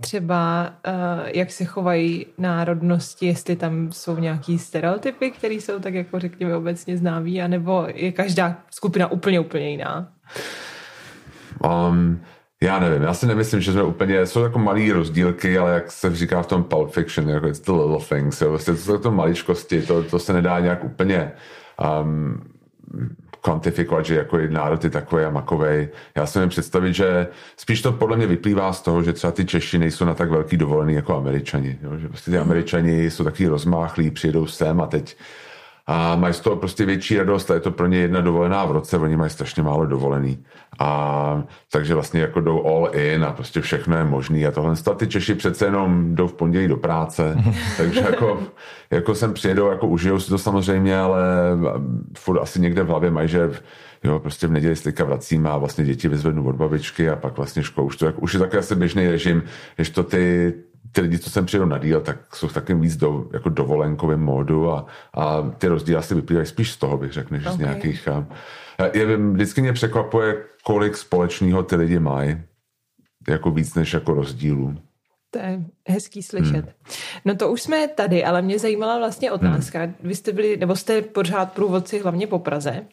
třeba, 0.02 0.74
uh, 0.88 1.30
jak 1.34 1.52
se 1.52 1.66
chovají 1.66 2.26
národnosti, 2.38 3.26
jestli 3.26 3.56
tam 3.56 3.92
jsou 3.92 4.18
nějaký 4.20 4.60
stereotypy, 4.60 5.32
které 5.32 5.54
jsou 5.54 5.80
tak 5.80 5.94
jako 5.94 6.20
řekněme 6.20 6.56
obecně 6.56 6.98
známý, 6.98 7.42
anebo 7.42 7.88
je 7.94 8.12
každá 8.12 8.64
skupina 8.72 9.12
úplně, 9.12 9.40
úplně 9.40 9.70
jiná? 9.70 10.14
Um, 11.90 12.22
já 12.66 12.80
nevím, 12.80 13.04
já 13.04 13.14
si 13.14 13.28
nemyslím, 13.28 13.62
že 13.62 13.72
jsme 13.72 13.84
úplně, 13.84 14.26
jsou 14.26 14.44
jako 14.44 14.60
malý 14.60 14.92
rozdílky, 14.92 15.58
ale 15.58 15.74
jak 15.74 15.92
se 15.92 16.16
říká 16.16 16.42
v 16.42 16.48
tom 16.48 16.64
Pulp 16.64 16.92
Fiction, 16.92 17.30
jako 17.30 17.48
it's 17.48 17.60
the 17.60 17.72
little 17.72 18.06
things, 18.10 18.42
jo, 18.42 18.50
vlastně 18.50 18.74
to 18.74 18.80
jsou 18.80 18.98
to 18.98 19.12
maličkosti, 19.12 19.82
to, 19.82 20.04
to 20.04 20.20
se 20.20 20.34
nedá 20.34 20.60
nějak 20.60 20.84
úplně 20.84 21.32
um, 22.02 22.42
kvantifikovat, 23.42 24.06
že 24.06 24.16
jako 24.16 24.38
národ 24.50 24.84
je 24.84 24.90
takový 24.90 25.24
a 25.24 25.30
makovej. 25.30 25.90
Já 26.16 26.26
si 26.26 26.40
nevím 26.40 26.50
představit, 26.50 26.94
že 26.94 27.28
spíš 27.58 27.82
to 27.82 27.92
podle 27.92 28.18
mě 28.18 28.28
vyplývá 28.28 28.74
z 28.74 28.82
toho, 28.82 29.04
že 29.04 29.14
třeba 29.14 29.32
ty 29.32 29.46
Češi 29.46 29.78
nejsou 29.78 30.06
na 30.06 30.14
tak 30.14 30.32
velký 30.32 30.58
dovolený 30.58 30.94
jako 30.94 31.18
Američani. 31.18 31.78
Jo? 31.82 31.98
Že 31.98 32.08
prostě 32.08 32.32
ty 32.32 32.38
Američani 32.38 33.12
jsou 33.12 33.24
taky 33.24 33.48
rozmáchlí, 33.48 34.12
přijedou 34.12 34.48
sem 34.48 34.82
a 34.82 34.88
teď 34.88 35.18
a 35.88 36.16
mají 36.16 36.34
z 36.34 36.40
toho 36.40 36.56
prostě 36.56 36.86
větší 36.86 37.18
radost 37.18 37.52
a 37.52 37.54
je 37.54 37.60
to 37.60 37.72
pro 37.72 37.88
ně 37.88 37.98
jedna 37.98 38.22
dovolená 38.22 38.66
v 38.66 38.72
roce, 38.72 38.98
oni 38.98 39.18
mají 39.18 39.30
strašně 39.30 39.64
málo 39.64 39.86
dovolený. 39.86 40.46
A 40.80 41.44
takže 41.72 41.94
vlastně 41.94 42.22
jako 42.22 42.42
jdou 42.42 42.66
all 42.66 42.90
in 42.94 43.24
a 43.24 43.32
prostě 43.32 43.62
všechno 43.62 43.98
je 43.98 44.04
možný 44.04 44.46
a 44.46 44.52
tohle. 44.52 44.74
A 44.92 44.94
ty 44.94 45.08
Češi 45.08 45.36
přece 45.36 45.66
jenom 45.66 46.16
jdou 46.16 46.28
v 46.28 46.34
pondělí 46.34 46.68
do 46.68 46.78
práce, 46.78 47.38
takže 47.78 48.00
jako, 48.00 48.40
jako 48.92 49.16
sem 49.16 49.34
přijedou, 49.34 49.68
jako 49.68 49.88
užijou 49.88 50.20
si 50.20 50.30
to 50.30 50.38
samozřejmě, 50.38 50.98
ale 50.98 51.24
furt 52.18 52.42
asi 52.42 52.62
někde 52.62 52.84
v 52.84 52.88
hlavě 52.88 53.12
mají, 53.12 53.28
že 53.28 53.52
jo, 54.04 54.20
prostě 54.20 54.48
v 54.48 54.52
neděli 54.52 54.76
se 54.76 54.92
vracím 54.92 55.48
a 55.48 55.58
vlastně 55.58 55.86
děti 55.86 56.08
vyzvednu 56.08 56.48
od 56.48 56.56
babičky 56.56 57.10
a 57.10 57.16
pak 57.16 57.38
vlastně 57.38 57.64
školu. 57.64 57.88
Už, 57.88 57.98
to, 57.98 58.06
jak, 58.06 58.24
už 58.24 58.34
je 58.34 58.40
takový 58.40 58.60
asi 58.60 58.76
běžný 58.76 59.08
režim, 59.08 59.44
když 59.76 59.90
to 59.90 60.04
ty, 60.04 60.54
ty 60.92 61.02
lidi, 61.02 61.20
co 61.20 61.30
sem 61.30 61.46
přijdou 61.46 61.66
na 61.66 61.78
díl, 61.78 62.02
tak 62.02 62.36
jsou 62.36 62.48
v 62.48 62.54
takovým 62.54 62.82
víc 62.82 62.96
do, 62.96 63.26
jako 63.34 63.50
dovolenkovém 63.50 64.20
módu 64.20 64.72
a, 64.72 64.86
a 65.14 65.42
ty 65.58 65.68
rozdíly 65.68 65.98
asi 65.98 66.16
vyplývají 66.16 66.48
spíš 66.48 66.72
z 66.72 66.78
toho, 66.78 66.98
bych 66.98 67.12
řekl, 67.12 67.34
než 67.34 67.46
okay. 67.46 67.56
z 67.56 67.60
nějakých... 67.60 68.08
A, 68.08 68.26
je, 68.94 69.18
vždycky 69.18 69.62
mě 69.62 69.74
překvapuje, 69.74 70.44
kolik 70.64 70.98
společného 70.98 71.64
ty 71.64 71.76
lidi 71.76 72.00
mají, 72.00 72.42
jako 73.30 73.52
víc 73.52 73.76
než 73.76 73.94
jako 73.94 74.14
rozdílů. 74.14 74.76
To 75.32 75.40
je 75.40 75.64
hezký 75.88 76.24
slyšet. 76.24 76.66
Hmm. 76.66 76.74
No 77.26 77.36
to 77.36 77.52
už 77.52 77.62
jsme 77.62 77.88
tady, 77.88 78.24
ale 78.24 78.42
mě 78.42 78.60
zajímala 78.60 78.98
vlastně 78.98 79.32
otázka. 79.32 79.80
Hmm. 79.80 79.96
Vy 80.04 80.16
jste 80.16 80.32
byli, 80.32 80.58
nebo 80.58 80.76
jste 80.76 81.02
pořád 81.02 81.54
průvodci 81.54 82.00
hlavně 82.00 82.28
po 82.28 82.40
Praze 82.40 82.86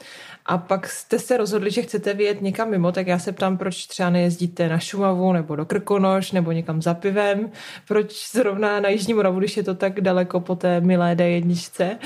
a 0.46 0.58
pak 0.58 0.88
jste 0.88 1.18
se 1.18 1.36
rozhodli, 1.36 1.70
že 1.70 1.82
chcete 1.82 2.14
vyjet 2.14 2.42
někam 2.42 2.70
mimo, 2.70 2.92
tak 2.92 3.06
já 3.06 3.18
se 3.18 3.32
ptám, 3.32 3.56
proč 3.56 3.86
třeba 3.86 4.10
nejezdíte 4.10 4.68
na 4.68 4.78
Šumavu 4.78 5.32
nebo 5.32 5.56
do 5.56 5.64
Krkonoš 5.64 6.32
nebo 6.32 6.52
někam 6.52 6.82
za 6.82 6.94
pivem, 6.94 7.50
proč 7.88 8.30
zrovna 8.32 8.80
na 8.80 8.88
Jižní 8.88 9.14
Moravu, 9.14 9.38
když 9.38 9.56
je 9.56 9.62
to 9.62 9.74
tak 9.74 10.00
daleko 10.00 10.40
po 10.40 10.56
té 10.56 10.80
milé 10.80 11.14
D1? 11.14 11.96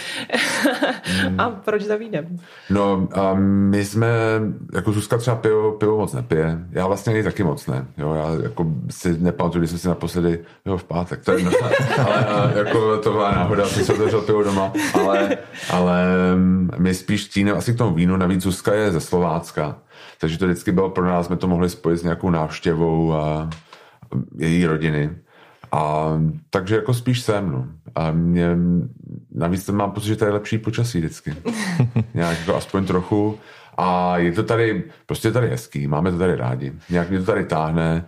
Hmm. 1.04 1.40
a 1.40 1.50
proč 1.50 1.82
za 1.82 1.96
vínem? 1.96 2.38
No 2.70 3.08
a 3.12 3.34
my 3.34 3.84
jsme, 3.84 4.08
jako 4.74 4.92
Zuzka 4.92 5.18
třeba 5.18 5.36
pivo, 5.36 5.72
pivo 5.72 5.98
moc 5.98 6.12
nepije, 6.12 6.58
já 6.70 6.86
vlastně 6.86 7.12
ani 7.12 7.22
taky 7.22 7.42
moc 7.42 7.66
ne, 7.66 7.86
jo, 7.98 8.14
já 8.14 8.42
jako 8.42 8.66
si 8.90 9.18
nepamatuju, 9.18 9.60
když 9.60 9.70
jsem 9.70 9.78
si 9.78 9.88
naposledy, 9.88 10.44
jo 10.66 10.76
v 10.76 10.84
pátek, 10.84 11.24
to 11.24 11.32
je 11.32 11.44
no, 11.44 11.50
ale 12.06 12.45
jako 12.56 12.98
to 12.98 13.12
byla 13.12 13.30
náhoda, 13.30 13.66
jsem 13.66 13.84
se 13.84 13.92
otevřel 13.92 14.20
pivo 14.20 14.42
doma, 14.42 14.72
ale, 14.94 15.38
ale 15.70 16.06
my 16.78 16.94
spíš 16.94 17.22
stíneme 17.22 17.58
asi 17.58 17.74
k 17.74 17.78
tomu 17.78 17.94
vínu, 17.94 18.16
navíc 18.16 18.42
Zuzka 18.42 18.74
je 18.74 18.92
ze 18.92 19.00
Slovácka, 19.00 19.76
takže 20.20 20.38
to 20.38 20.44
vždycky 20.44 20.72
bylo 20.72 20.90
pro 20.90 21.04
nás, 21.04 21.26
jsme 21.26 21.36
to 21.36 21.48
mohli 21.48 21.70
spojit 21.70 21.98
s 21.98 22.02
nějakou 22.02 22.30
návštěvou 22.30 23.12
a 23.12 23.50
její 24.38 24.66
rodiny. 24.66 25.10
A 25.72 26.12
takže 26.50 26.76
jako 26.76 26.94
spíš 26.94 27.20
sem, 27.20 27.50
no. 27.50 27.66
A 27.94 28.10
mě, 28.10 28.56
navíc 29.34 29.68
mám 29.68 29.90
pocit, 29.90 30.06
že 30.06 30.16
to 30.16 30.24
je 30.24 30.30
lepší 30.30 30.58
počasí 30.58 30.98
vždycky. 30.98 31.34
Nějak 32.14 32.38
jako 32.38 32.56
aspoň 32.56 32.86
trochu. 32.86 33.38
A 33.76 34.18
je 34.18 34.32
to 34.32 34.42
tady, 34.42 34.84
prostě 35.06 35.28
je 35.28 35.32
tady 35.32 35.48
hezký, 35.48 35.86
máme 35.86 36.12
to 36.12 36.18
tady 36.18 36.36
rádi. 36.36 36.72
Nějak 36.90 37.10
mě 37.10 37.18
to 37.18 37.24
tady 37.24 37.44
táhne. 37.44 38.06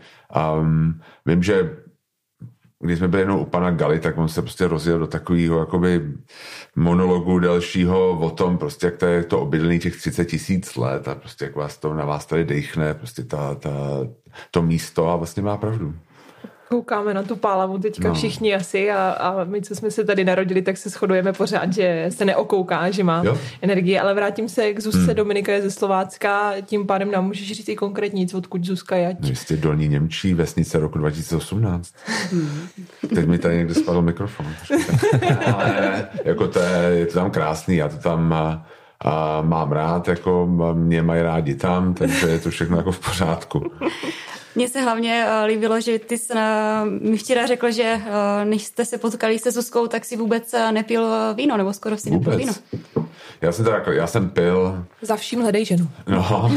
Um, 0.61 1.01
vím, 1.27 1.43
že 1.43 1.71
když 2.81 2.99
jsme 2.99 3.09
byli 3.09 3.23
jenom 3.23 3.41
u 3.41 3.45
pana 3.45 3.71
Gali, 3.71 4.01
tak 4.01 4.19
on 4.19 4.29
se 4.29 4.43
prostě 4.43 4.69
rozjel 4.69 4.99
do 4.99 5.07
takového 5.07 5.59
jakoby 5.59 6.13
monologu 6.77 7.39
dalšího 7.39 8.11
o 8.11 8.31
tom, 8.31 8.59
prostě 8.59 8.87
jak 8.87 8.97
to 8.97 9.07
je 9.07 9.25
to 9.25 9.41
obydlený 9.41 9.79
těch 9.79 9.97
30 9.97 10.25
tisíc 10.25 10.77
let 10.77 11.09
a 11.09 11.15
prostě 11.15 11.45
jak 11.45 11.57
vás 11.57 11.79
to 11.79 11.95
na 11.95 12.05
vás 12.05 12.27
tady 12.27 12.45
dechne, 12.45 12.95
prostě 12.95 13.23
ta, 13.25 13.55
ta, 13.55 13.71
to 14.51 14.63
místo 14.63 15.09
a 15.09 15.17
vlastně 15.17 15.43
má 15.43 15.57
pravdu 15.57 15.95
koukáme 16.69 17.15
na 17.15 17.23
tu 17.23 17.37
pálavu 17.37 17.79
teďka 17.79 18.09
no. 18.09 18.15
všichni 18.15 18.55
asi 18.55 18.91
a, 18.91 19.11
a 19.11 19.45
my, 19.45 19.63
co 19.63 19.75
jsme 19.75 19.91
se 19.91 20.05
tady 20.05 20.25
narodili, 20.25 20.63
tak 20.63 20.77
se 20.77 20.91
shodujeme 20.91 21.33
pořád, 21.33 21.73
že 21.73 22.07
se 22.09 22.25
neokouká, 22.25 22.91
že 22.91 23.05
má 23.05 23.23
jo. 23.25 23.39
energii, 23.63 23.99
ale 23.99 24.15
vrátím 24.15 24.49
se 24.49 24.73
k 24.73 24.81
Zuzce. 24.81 24.99
Hmm. 24.99 25.15
Dominika 25.15 25.53
je 25.53 25.63
ze 25.63 25.71
Slovácka, 25.71 26.53
tím 26.63 26.87
pádem 26.87 27.11
nám 27.11 27.27
můžeš 27.27 27.53
říct 27.53 27.69
i 27.69 27.77
konkrétně 27.77 28.19
nic, 28.19 28.35
odkud 28.35 28.65
Zuzka 28.65 28.97
je. 28.97 29.17
No, 29.21 29.29
jistě 29.29 29.57
Dolní 29.57 29.89
Němčí, 29.89 30.35
vesnice 30.35 30.79
roku 30.79 30.99
2018. 30.99 31.95
Hmm. 32.31 32.69
Teď 33.15 33.27
mi 33.27 33.39
tady 33.39 33.57
někde 33.57 33.75
spadl 33.75 34.03
mikrofon. 34.03 34.47
ale 35.55 36.09
jako 36.25 36.49
to 36.49 36.59
je, 36.59 36.99
je 36.99 37.07
to 37.07 37.15
tam 37.15 37.31
krásný, 37.31 37.77
já 37.77 37.89
to 37.89 37.97
tam 37.97 38.35
a 39.05 39.43
mám 39.43 39.73
rád, 39.73 40.09
jako 40.09 40.49
mě 40.75 41.03
mají 41.03 41.23
rádi 41.23 41.55
tam, 41.55 41.95
takže 41.95 42.29
je 42.29 42.39
to 42.39 42.51
všechno 42.51 42.77
jako 42.77 42.93
v 42.93 42.99
pořádku. 42.99 43.71
Mně 44.55 44.69
se 44.69 44.81
hlavně 44.81 45.27
uh, 45.27 45.47
líbilo, 45.47 45.81
že 45.81 45.99
ty 45.99 46.19
jsi 46.19 46.33
uh, 46.33 47.11
mi 47.11 47.17
včera 47.17 47.47
řekl, 47.47 47.71
že 47.71 47.95
uh, 47.95 48.45
než 48.45 48.65
jste 48.65 48.85
se 48.85 48.99
potkali 48.99 49.39
se 49.39 49.51
Zuzkou, 49.51 49.87
tak 49.87 50.05
si 50.05 50.17
vůbec 50.17 50.55
uh, 50.55 50.73
nepil 50.73 51.35
víno, 51.35 51.57
nebo 51.57 51.73
skoro 51.73 51.97
si 51.97 52.11
vůbec. 52.11 52.27
nepil 52.27 52.39
víno. 52.39 52.53
Já 53.41 53.53
jsem, 53.53 53.65
tak, 53.65 53.87
já 53.87 54.07
jsem 54.07 54.31
pil... 54.31 54.85
Za 55.03 55.17
vším 55.17 55.41
hledej 55.41 55.65
ženu. 55.65 55.89
No, 56.07 56.53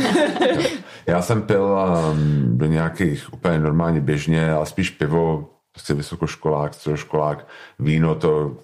já 1.07 1.21
jsem 1.21 1.41
pil 1.41 1.63
um, 1.63 2.57
do 2.57 2.65
nějakých 2.65 3.33
úplně 3.33 3.59
normálně 3.59 4.01
běžně, 4.01 4.51
ale 4.51 4.65
spíš 4.65 4.89
pivo, 4.89 5.49
prostě 5.71 5.93
vysokoškolák, 5.93 6.73
středoškolák, 6.73 7.47
víno 7.79 8.15
to 8.15 8.57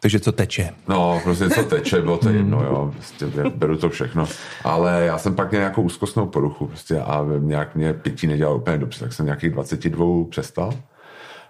takže 0.00 0.20
co 0.20 0.32
teče? 0.32 0.70
No, 0.88 1.20
prostě 1.24 1.50
co 1.50 1.62
teče, 1.62 2.02
bylo 2.02 2.18
to 2.18 2.28
jedno, 2.28 2.62
jo, 2.62 2.92
prostě 2.94 3.26
beru 3.54 3.76
to 3.76 3.90
všechno. 3.90 4.26
Ale 4.64 5.04
já 5.04 5.18
jsem 5.18 5.34
pak 5.34 5.50
měl 5.50 5.60
nějakou 5.60 5.82
úzkostnou 5.82 6.26
poruchu 6.26 6.66
prostě 6.66 7.00
a 7.00 7.26
nějak 7.38 7.76
mě 7.76 7.92
pití 7.92 8.26
nedělal 8.26 8.56
úplně 8.56 8.78
dobře, 8.78 9.00
tak 9.00 9.12
jsem 9.12 9.26
nějakých 9.26 9.50
22 9.50 10.06
přestal. 10.30 10.72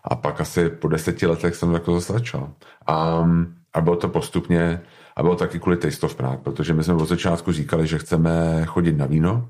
A 0.04 0.16
pak 0.16 0.40
asi 0.40 0.68
po 0.68 0.88
deseti 0.88 1.26
letech 1.26 1.54
jsem 1.54 1.74
jako 1.74 1.94
zase 1.94 2.12
začal. 2.12 2.50
A, 2.86 3.28
a 3.72 3.80
bylo 3.80 3.96
to 3.96 4.08
postupně, 4.08 4.80
a 5.16 5.22
bylo 5.22 5.36
taky 5.36 5.58
kvůli 5.58 5.76
Taste 5.76 6.06
of 6.06 6.14
Prague, 6.14 6.38
protože 6.42 6.74
my 6.74 6.84
jsme 6.84 6.94
od 6.94 7.08
začátku 7.08 7.52
říkali, 7.52 7.86
že 7.86 7.98
chceme 7.98 8.62
chodit 8.66 8.92
na 8.92 9.06
víno, 9.06 9.48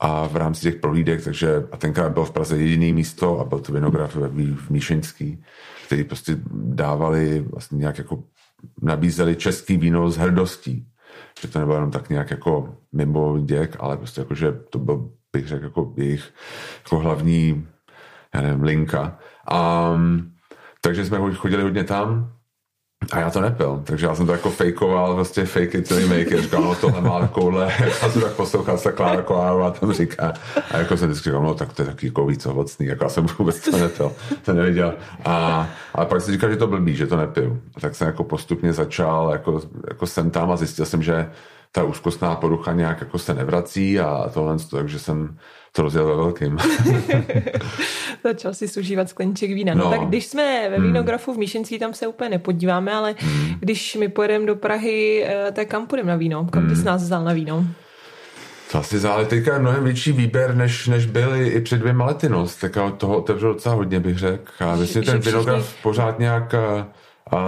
a 0.00 0.26
v 0.26 0.36
rámci 0.36 0.60
těch 0.60 0.74
prohlídek, 0.74 1.24
takže 1.24 1.66
a 1.72 1.76
tenkrát 1.76 2.12
byl 2.12 2.24
v 2.24 2.30
Praze 2.30 2.58
jediný 2.58 2.92
místo 2.92 3.40
a 3.40 3.44
byl 3.44 3.58
to 3.58 3.72
vinograf 3.72 4.16
v 4.16 4.70
Míšeňský, 4.70 5.44
který 5.86 6.04
prostě 6.04 6.36
dávali 6.52 7.44
vlastně 7.52 7.78
nějak 7.78 7.98
jako 7.98 8.22
nabízeli 8.82 9.36
český 9.36 9.76
víno 9.76 10.10
s 10.10 10.16
hrdostí. 10.16 10.86
Že 11.40 11.48
to 11.48 11.58
nebylo 11.58 11.76
jenom 11.76 11.90
tak 11.90 12.10
nějak 12.10 12.30
jako 12.30 12.76
mimo 12.92 13.38
děk, 13.38 13.76
ale 13.80 13.96
prostě 13.96 14.20
jako, 14.20 14.34
že 14.34 14.52
to 14.52 14.78
byl, 14.78 15.10
bych 15.32 15.48
řekl, 15.48 15.64
jako 15.64 15.92
jejich 15.96 16.32
jako 16.78 16.98
hlavní, 16.98 17.66
já 18.34 18.40
nevím, 18.40 18.62
linka. 18.62 19.18
A, 19.50 19.92
takže 20.80 21.04
jsme 21.04 21.34
chodili 21.34 21.62
hodně 21.62 21.84
tam 21.84 22.32
a 23.12 23.18
já 23.18 23.30
to 23.30 23.40
nepil, 23.40 23.82
takže 23.84 24.06
já 24.06 24.14
jsem 24.14 24.26
to 24.26 24.32
jako 24.32 24.50
fejkoval, 24.50 25.14
vlastně 25.14 25.44
fake 25.44 25.74
it 25.74 25.88
till 25.88 26.00
you 26.00 26.08
make 26.08 26.20
it, 26.20 26.42
říkal, 26.42 26.62
no 26.62 26.74
tohle 26.74 27.00
má 27.00 27.20
takovouhle, 27.20 27.72
já 28.02 28.08
jsem 28.10 28.22
tak 28.22 28.32
poslouchal 28.32 28.78
se 28.78 28.92
Klára 28.92 29.22
Kolárová 29.22 29.70
tam 29.70 29.92
říká, 29.92 30.32
a 30.70 30.76
jako 30.78 30.96
jsem 30.96 31.08
vždycky 31.08 31.30
říkal, 31.30 31.42
no 31.42 31.54
tak 31.54 31.72
to 31.72 31.82
je 31.82 31.86
takový 31.86 32.06
jako 32.06 32.26
víc 32.26 32.46
ovocný, 32.46 32.86
jako 32.86 33.04
já 33.04 33.10
jsem 33.10 33.26
vůbec 33.38 33.70
to 33.70 33.78
nepil, 33.78 34.12
to 34.44 34.52
neviděl. 34.52 34.94
A, 35.24 35.68
a 35.94 36.04
pak 36.04 36.20
si 36.20 36.32
říkal, 36.32 36.50
že 36.50 36.56
to 36.56 36.66
blbý, 36.66 36.96
že 36.96 37.06
to 37.06 37.16
nepiju. 37.16 37.62
A 37.76 37.80
tak 37.80 37.94
jsem 37.94 38.06
jako 38.06 38.24
postupně 38.24 38.72
začal, 38.72 39.30
jako, 39.32 39.60
jako 39.88 40.06
jsem 40.06 40.30
tam 40.30 40.50
a 40.50 40.56
zjistil 40.56 40.86
jsem, 40.86 41.02
že 41.02 41.30
ta 41.72 41.84
úzkostná 41.84 42.36
porucha 42.36 42.72
nějak 42.72 43.00
jako 43.00 43.18
se 43.18 43.34
nevrací 43.34 44.00
a 44.00 44.30
tohle, 44.34 44.56
takže 44.70 44.98
jsem 44.98 45.36
to 45.72 45.82
rozjel 45.82 46.06
ve 46.06 46.16
velkým. 46.16 46.58
Začal 48.24 48.54
si 48.54 48.80
užívat 48.80 49.08
skleníček 49.08 49.50
vína. 49.50 49.74
No. 49.74 49.84
no 49.84 49.90
tak 49.90 50.00
když 50.00 50.26
jsme 50.26 50.70
ve 50.70 50.76
hmm. 50.76 50.86
vínografu 50.86 51.34
v 51.34 51.38
Míšenství, 51.38 51.78
tam 51.78 51.94
se 51.94 52.06
úplně 52.06 52.30
nepodíváme, 52.30 52.92
ale 52.92 53.14
hmm. 53.18 53.54
když 53.60 53.94
my 53.94 54.08
pojedeme 54.08 54.46
do 54.46 54.56
Prahy, 54.56 55.24
eh, 55.26 55.52
tak 55.52 55.68
kam 55.68 55.86
půjdeme 55.86 56.10
na 56.10 56.16
víno? 56.16 56.46
Kam 56.50 56.66
bys 56.66 56.78
hmm. 56.78 56.86
nás 56.86 57.02
vzal 57.02 57.24
na 57.24 57.32
víno? 57.32 57.66
To 58.72 58.78
asi 58.78 58.98
zále 58.98 59.24
teďka 59.24 59.52
je 59.52 59.58
mnohem 59.58 59.84
větší 59.84 60.12
výběr, 60.12 60.54
než, 60.54 60.88
než 60.88 61.06
byly 61.06 61.48
i 61.48 61.60
před 61.60 61.78
dvěma 61.78 62.04
lety. 62.04 62.28
No. 62.28 62.46
Tak 62.60 62.72
toho 62.96 63.16
otevřel 63.16 63.52
docela 63.52 63.74
hodně, 63.74 64.00
bych 64.00 64.18
řekl. 64.18 64.52
A 64.60 64.76
myslím, 64.76 65.04
ten 65.04 65.18
vinograf 65.18 65.62
všichni... 65.62 65.82
pořád 65.82 66.18
nějak 66.18 66.54
a, 66.54 66.88
a, 67.30 67.38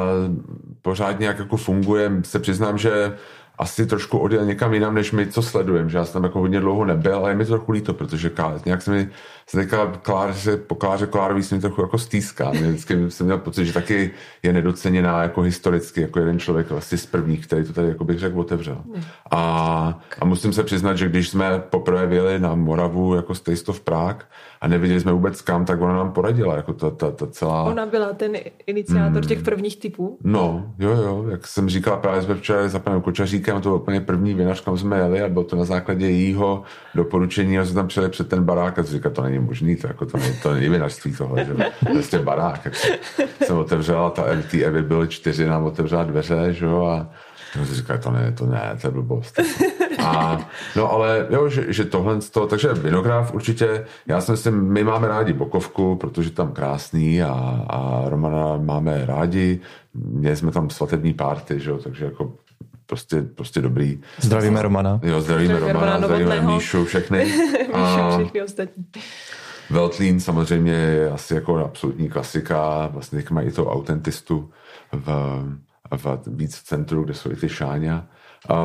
pořád 0.83 1.21
nějak 1.21 1.39
jako 1.39 1.57
funguje. 1.57 2.13
Se 2.25 2.39
přiznám, 2.39 2.79
že 2.79 3.17
asi 3.59 3.87
trošku 3.87 4.19
odjel 4.19 4.45
někam 4.45 4.75
jinam, 4.75 4.95
než 4.95 5.13
my, 5.13 5.27
co 5.27 5.43
sledujeme, 5.43 5.89
že 5.89 5.99
já 5.99 6.05
jsem 6.05 6.13
tam 6.13 6.25
jako 6.25 6.41
hodně 6.41 6.61
dlouho 6.61 6.85
nebyl, 6.85 7.17
ale 7.17 7.31
je 7.31 7.35
mi 7.35 7.45
to 7.45 7.51
trochu 7.51 7.73
líto, 7.73 7.95
protože 7.95 8.31
nějak 8.65 8.83
se 8.83 8.91
mi 8.91 9.09
se 9.47 9.57
teďka 9.57 9.87
Kláře, 10.03 10.57
po 10.57 10.75
Kláře 10.75 11.07
Klárovi 11.07 11.43
jsem 11.43 11.61
trochu 11.61 11.81
jako 11.81 11.99
stýská. 11.99 12.51
Mě 12.51 12.69
vždycky 12.69 13.11
jsem 13.11 13.27
měl 13.27 13.39
pocit, 13.39 13.65
že 13.65 13.73
taky 13.73 14.11
je 14.43 14.53
nedoceněná 14.53 15.23
jako 15.23 15.41
historicky, 15.41 16.01
jako 16.01 16.19
jeden 16.19 16.39
člověk 16.39 16.73
asi 16.73 16.99
z 16.99 17.07
prvních, 17.07 17.47
který 17.47 17.65
to 17.65 17.73
tady, 17.73 17.89
jako 17.89 18.05
bych 18.05 18.19
řekl, 18.19 18.41
otevřel. 18.41 18.79
A, 19.31 20.01
a 20.21 20.25
musím 20.25 20.53
se 20.53 20.63
přiznat, 20.63 20.95
že 20.95 21.09
když 21.09 21.29
jsme 21.29 21.63
poprvé 21.71 22.07
vyjeli 22.07 22.39
na 22.39 22.55
Moravu 22.55 23.15
jako 23.15 23.35
z 23.35 23.41
Taste 23.41 23.71
of 23.71 23.81
Prague 23.81 24.25
a 24.61 24.69
nevěděli 24.69 25.01
jsme 25.01 25.13
vůbec 25.13 25.41
kam, 25.43 25.65
tak 25.65 25.81
ona 25.81 25.97
nám 25.97 26.13
poradila, 26.13 26.57
jako 26.57 26.73
ta, 26.73 26.91
ta, 26.91 27.11
ta 27.11 27.27
celá... 27.27 27.63
Ona 27.63 27.87
byla 27.87 28.13
ten 28.13 28.33
iniciátor 28.67 29.23
hmm. 29.23 29.29
těch 29.29 29.43
prvních 29.43 29.77
typů? 29.77 30.19
No, 30.25 30.75
jo, 30.79 30.91
jo, 30.91 31.25
jak 31.29 31.47
jsem 31.47 31.69
říkal, 31.69 31.97
právě 31.97 32.23
jsme 32.23 32.35
včera 32.35 32.69
za 32.69 32.79
panem 32.79 33.03
Kočaříkem, 33.45 33.63
to 33.63 33.69
byl 33.69 33.77
úplně 33.77 34.01
první 34.01 34.35
vinař, 34.35 34.61
kam 34.61 34.79
jsme 34.79 34.99
jeli 34.99 35.23
a 35.23 35.29
bylo 35.29 35.45
to 35.45 35.57
na 35.57 35.65
základě 35.65 36.07
jejího 36.07 36.63
doporučení 36.95 37.59
a 37.59 37.65
jsme 37.65 37.75
tam 37.75 37.89
přijeli 37.89 38.11
před 38.11 38.29
ten 38.29 38.45
barák 38.45 38.79
a 38.79 38.83
říkal, 38.83 39.13
to 39.13 39.23
není 39.23 39.39
možný, 39.39 39.77
to, 39.77 39.87
jako 39.87 40.07
to, 40.07 40.19
to 40.43 40.53
není 40.55 40.69
vinařství 40.69 41.13
tohle, 41.13 41.45
že 41.45 41.57
prostě 41.93 42.19
barák. 42.19 42.65
Jako 42.65 42.77
jsem 43.45 43.57
otevřela, 43.57 44.11
ta 44.11 44.25
MT 44.35 44.55
Evy 44.55 44.83
byly 44.83 45.09
čtyři, 45.09 45.47
nám 45.47 45.65
otevřela 45.65 46.05
dveře, 46.05 46.53
že 46.53 46.65
jo, 46.65 46.85
a 46.85 47.07
No 47.59 47.67
si 47.67 47.75
říká, 47.75 47.99
to 47.99 48.11
ne, 48.11 48.33
to 48.33 48.47
ne, 48.47 48.79
to 48.81 48.87
je 48.87 48.91
blbost. 48.91 49.41
A, 50.05 50.39
no 50.77 50.93
ale 50.93 51.27
jo, 51.31 51.49
že, 51.49 51.73
že 51.73 51.85
tohle, 51.85 52.19
to, 52.33 52.47
takže 52.47 52.73
Vinográf 52.75 53.35
určitě, 53.35 53.87
já 54.07 54.21
si 54.21 54.31
myslím, 54.31 54.73
my 54.73 54.85
máme 54.85 55.09
rádi 55.09 55.33
Bokovku, 55.33 55.97
protože 55.97 56.31
tam 56.31 56.53
krásný 56.53 57.23
a, 57.23 57.31
a 57.69 58.03
Romana 58.09 58.57
máme 58.57 59.07
rádi, 59.07 59.61
měli 59.95 60.37
jsme 60.37 60.51
tam 60.51 60.71
svatební 60.71 61.15
párty, 61.15 61.61
že 61.61 61.71
jo, 61.71 61.79
takže 61.79 62.05
jako 62.05 62.33
prostě, 62.87 63.23
prostě 63.23 63.61
dobrý. 63.61 64.01
Zdravíme 64.21 64.63
Romana. 64.63 65.01
Jo, 65.03 65.21
zdravíme, 65.21 65.55
zdravíme 65.55 65.73
Romana, 65.73 65.93
Romana 65.97 66.07
zdravíme 66.07 66.55
Míšu, 66.55 66.85
všechny. 66.85 67.19
Míšu, 67.59 68.19
všechny 68.19 68.43
ostatní. 68.43 68.85
Veltlín 69.71 70.21
samozřejmě 70.21 70.73
je 70.73 71.11
asi 71.11 71.35
jako 71.35 71.65
absolutní 71.65 72.09
klasika, 72.09 72.87
vlastně 72.87 73.25
mají 73.31 73.51
to 73.53 73.67
autentistu 73.67 74.51
v, 74.93 75.09
v 75.97 76.19
víc 76.27 76.57
centru, 76.57 77.05
kde 77.05 77.15
jsou 77.15 77.31
i 77.31 77.37
ty 77.37 77.49
šáňa. 77.49 78.07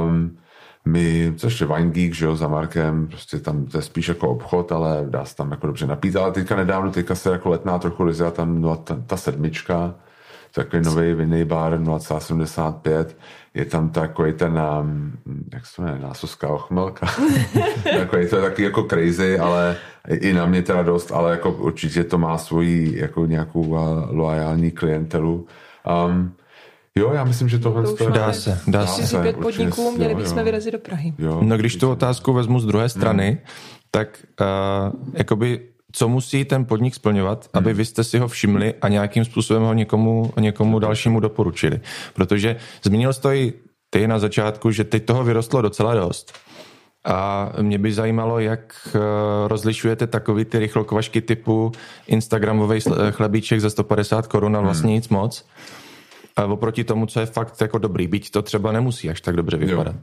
Um, 0.03 0.38
my, 0.85 1.33
co 1.38 1.47
ještě 1.47 1.65
Wine 1.65 1.91
Geek, 1.91 2.13
že 2.13 2.25
jo, 2.25 2.35
za 2.35 2.47
Markem, 2.47 3.07
prostě 3.07 3.39
tam 3.39 3.65
to 3.65 3.77
je 3.77 3.81
spíš 3.81 4.07
jako 4.07 4.29
obchod, 4.29 4.71
ale 4.71 5.05
dá 5.09 5.25
se 5.25 5.35
tam 5.35 5.51
jako 5.51 5.67
dobře 5.67 5.88
napít, 5.88 6.15
ale 6.15 6.31
teďka 6.31 6.55
nedávno, 6.55 6.91
teďka 6.91 7.15
se 7.15 7.31
jako 7.31 7.49
letná 7.49 7.79
trochu 7.79 8.03
rozjela 8.03 8.31
tam 8.31 8.61
no, 8.61 8.75
ta, 8.75 8.97
ta 9.07 9.17
sedmička, 9.17 9.95
takový 10.53 10.83
nový 10.85 11.13
vinný 11.13 11.45
bar 11.45 11.79
0,75, 11.79 13.05
je 13.53 13.65
tam 13.65 13.89
takový 13.89 14.34
ten, 14.34 14.62
um, 14.82 15.13
jak 15.53 15.65
se 15.65 15.82
jmenuje, 15.82 16.01
násoská 16.01 16.48
ochmelka. 16.48 17.08
takový, 17.98 18.29
to 18.29 18.36
je 18.36 18.41
taky 18.41 18.63
jako 18.63 18.84
crazy, 18.84 19.39
ale 19.39 19.75
i 20.10 20.34
na 20.34 20.46
mě 20.46 20.62
teda 20.62 20.84
dost, 20.84 21.12
ale 21.12 21.32
jako 21.32 21.51
určitě 21.51 22.03
to 22.03 22.18
má 22.18 22.38
svoji 22.38 23.00
jako 23.00 23.25
nějakou 23.25 23.62
uh, 23.62 23.77
loajální 24.10 24.72
klientelu. 24.72 25.48
Um, 26.08 26.34
Jo, 26.96 27.12
já 27.13 27.24
myslím, 27.24 27.50
že 27.50 27.60
tohle 27.60 27.94
to 27.94 28.10
dá 28.10 28.34
se. 28.34 28.60
Dá 28.68 28.86
se. 28.88 29.22
pět 29.22 29.38
podniků, 29.38 29.91
měli 29.91 30.15
bychom 30.15 30.44
vyrazit 30.44 30.74
do 30.74 30.79
Prahy. 30.79 31.13
Jo, 31.18 31.39
no 31.44 31.58
když 31.58 31.75
tu 31.75 31.91
otázku 31.91 32.34
vezmu 32.34 32.60
z 32.60 32.65
druhé 32.65 32.89
strany, 32.89 33.27
hmm. 33.27 33.38
tak 33.91 34.20
uh, 34.41 34.48
jakoby 35.13 35.70
co 35.91 36.08
musí 36.08 36.46
ten 36.46 36.65
podnik 36.65 36.96
splňovat, 36.96 37.50
aby 37.53 37.69
hmm. 37.69 37.77
vy 37.77 37.86
jste 37.86 38.03
si 38.03 38.17
ho 38.19 38.27
všimli 38.27 38.74
a 38.81 38.88
nějakým 38.88 39.25
způsobem 39.25 39.63
ho 39.63 39.74
někomu, 39.74 40.34
někomu 40.39 40.79
dalšímu 40.79 41.19
doporučili. 41.19 41.79
Protože 42.13 42.55
zmínil 42.84 43.13
jsi 43.13 43.22
to 43.22 43.31
i 43.31 43.53
ty 43.89 44.08
na 44.08 44.19
začátku, 44.19 44.72
že 44.72 44.84
teď 44.84 45.05
toho 45.05 45.24
vyrostlo 45.24 45.62
docela 45.62 45.96
dost. 45.96 46.34
A 47.05 47.50
mě 47.62 47.77
by 47.77 47.93
zajímalo, 47.93 48.39
jak 48.39 48.88
eh, 48.96 49.00
rozlišujete 49.48 50.08
takový 50.08 50.46
ty 50.46 50.60
rychlokvašky 50.60 51.22
typu 51.22 51.72
Instagramový 52.08 52.79
chlebíček 53.12 53.62
za 53.62 53.69
150 53.69 54.27
korun 54.27 54.58
a 54.58 54.62
vlastně 54.62 54.88
hmm. 54.88 54.96
nic 54.96 55.10
moc. 55.10 55.46
A 56.36 56.46
oproti 56.46 56.84
tomu, 56.84 57.05
co 57.05 57.19
je 57.19 57.25
fakt 57.25 57.62
jako 57.62 57.77
dobrý, 57.77 58.08
byť 58.08 58.31
to 58.31 58.41
třeba 58.41 58.72
nemusí 58.72 59.10
až 59.10 59.22
tak 59.22 59.36
dobře 59.36 59.58
vypadat. 59.58 59.96
Jo. 59.96 60.01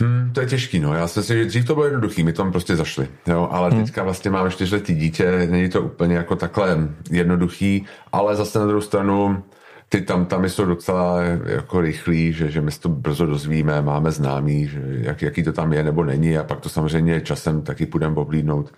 Hmm, 0.00 0.30
to 0.32 0.40
je 0.40 0.46
těžký, 0.46 0.80
no. 0.80 0.94
Já 0.94 1.08
si 1.08 1.18
myslím, 1.20 1.38
že 1.38 1.44
dřív 1.44 1.66
to 1.66 1.74
bylo 1.74 1.86
jednoduchý, 1.86 2.24
my 2.24 2.32
tam 2.32 2.52
prostě 2.52 2.76
zašli, 2.76 3.08
jo, 3.26 3.48
ale 3.50 3.70
hmm. 3.70 3.84
teďka 3.84 4.02
vlastně 4.02 4.30
máme 4.30 4.50
čtyřletý 4.50 4.94
dítě, 4.94 5.46
není 5.50 5.68
to 5.68 5.82
úplně 5.82 6.16
jako 6.16 6.36
takhle 6.36 6.88
jednoduchý, 7.10 7.86
ale 8.12 8.36
zase 8.36 8.58
na 8.58 8.66
druhou 8.66 8.80
stranu 8.80 9.44
ty 9.92 10.00
tam, 10.00 10.26
tam 10.26 10.44
jsou 10.44 10.64
docela 10.64 11.22
jako 11.46 11.80
rychlí, 11.80 12.32
že, 12.32 12.50
že 12.50 12.60
my 12.60 12.72
se 12.72 12.80
to 12.80 12.88
brzo 12.88 13.26
dozvíme, 13.26 13.82
máme 13.82 14.10
známý, 14.10 14.66
že 14.66 14.80
jak, 14.84 15.22
jaký 15.22 15.42
to 15.42 15.52
tam 15.52 15.72
je 15.72 15.82
nebo 15.82 16.04
není 16.04 16.38
a 16.38 16.44
pak 16.44 16.60
to 16.60 16.68
samozřejmě 16.68 17.20
časem 17.20 17.62
taky 17.62 17.86
půjdeme 17.86 18.16
oblídnout. 18.16 18.72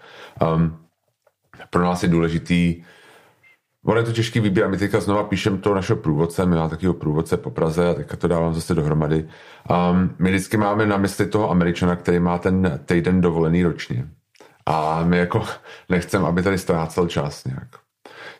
Um, 0.54 0.76
pro 1.70 1.82
nás 1.82 2.02
je 2.02 2.08
důležitý 2.08 2.82
Ono 3.84 3.98
je 4.00 4.04
to 4.04 4.12
těžký 4.12 4.40
výběr. 4.40 4.68
My 4.68 4.76
teďka 4.76 5.00
znova 5.00 5.24
píšem 5.24 5.58
to 5.58 5.74
našeho 5.74 5.96
průvodce, 5.96 6.46
my 6.46 6.56
máme 6.56 6.70
takového 6.70 6.94
průvodce 6.94 7.36
po 7.36 7.50
Praze 7.50 7.88
a 7.88 7.94
teďka 7.94 8.16
to 8.16 8.28
dávám 8.28 8.54
zase 8.54 8.74
dohromady. 8.74 9.28
Um, 9.70 10.14
my 10.18 10.30
vždycky 10.30 10.56
máme 10.56 10.86
na 10.86 10.96
mysli 10.96 11.26
toho 11.26 11.50
Američana, 11.50 11.96
který 11.96 12.18
má 12.18 12.38
ten 12.38 12.80
týden 12.84 13.20
dovolený 13.20 13.64
ročně. 13.64 14.08
A 14.66 15.04
my 15.04 15.18
jako 15.18 15.42
nechceme, 15.88 16.28
aby 16.28 16.42
tady 16.42 16.58
ztrácel 16.58 17.08
čas 17.08 17.44
nějak. 17.44 17.68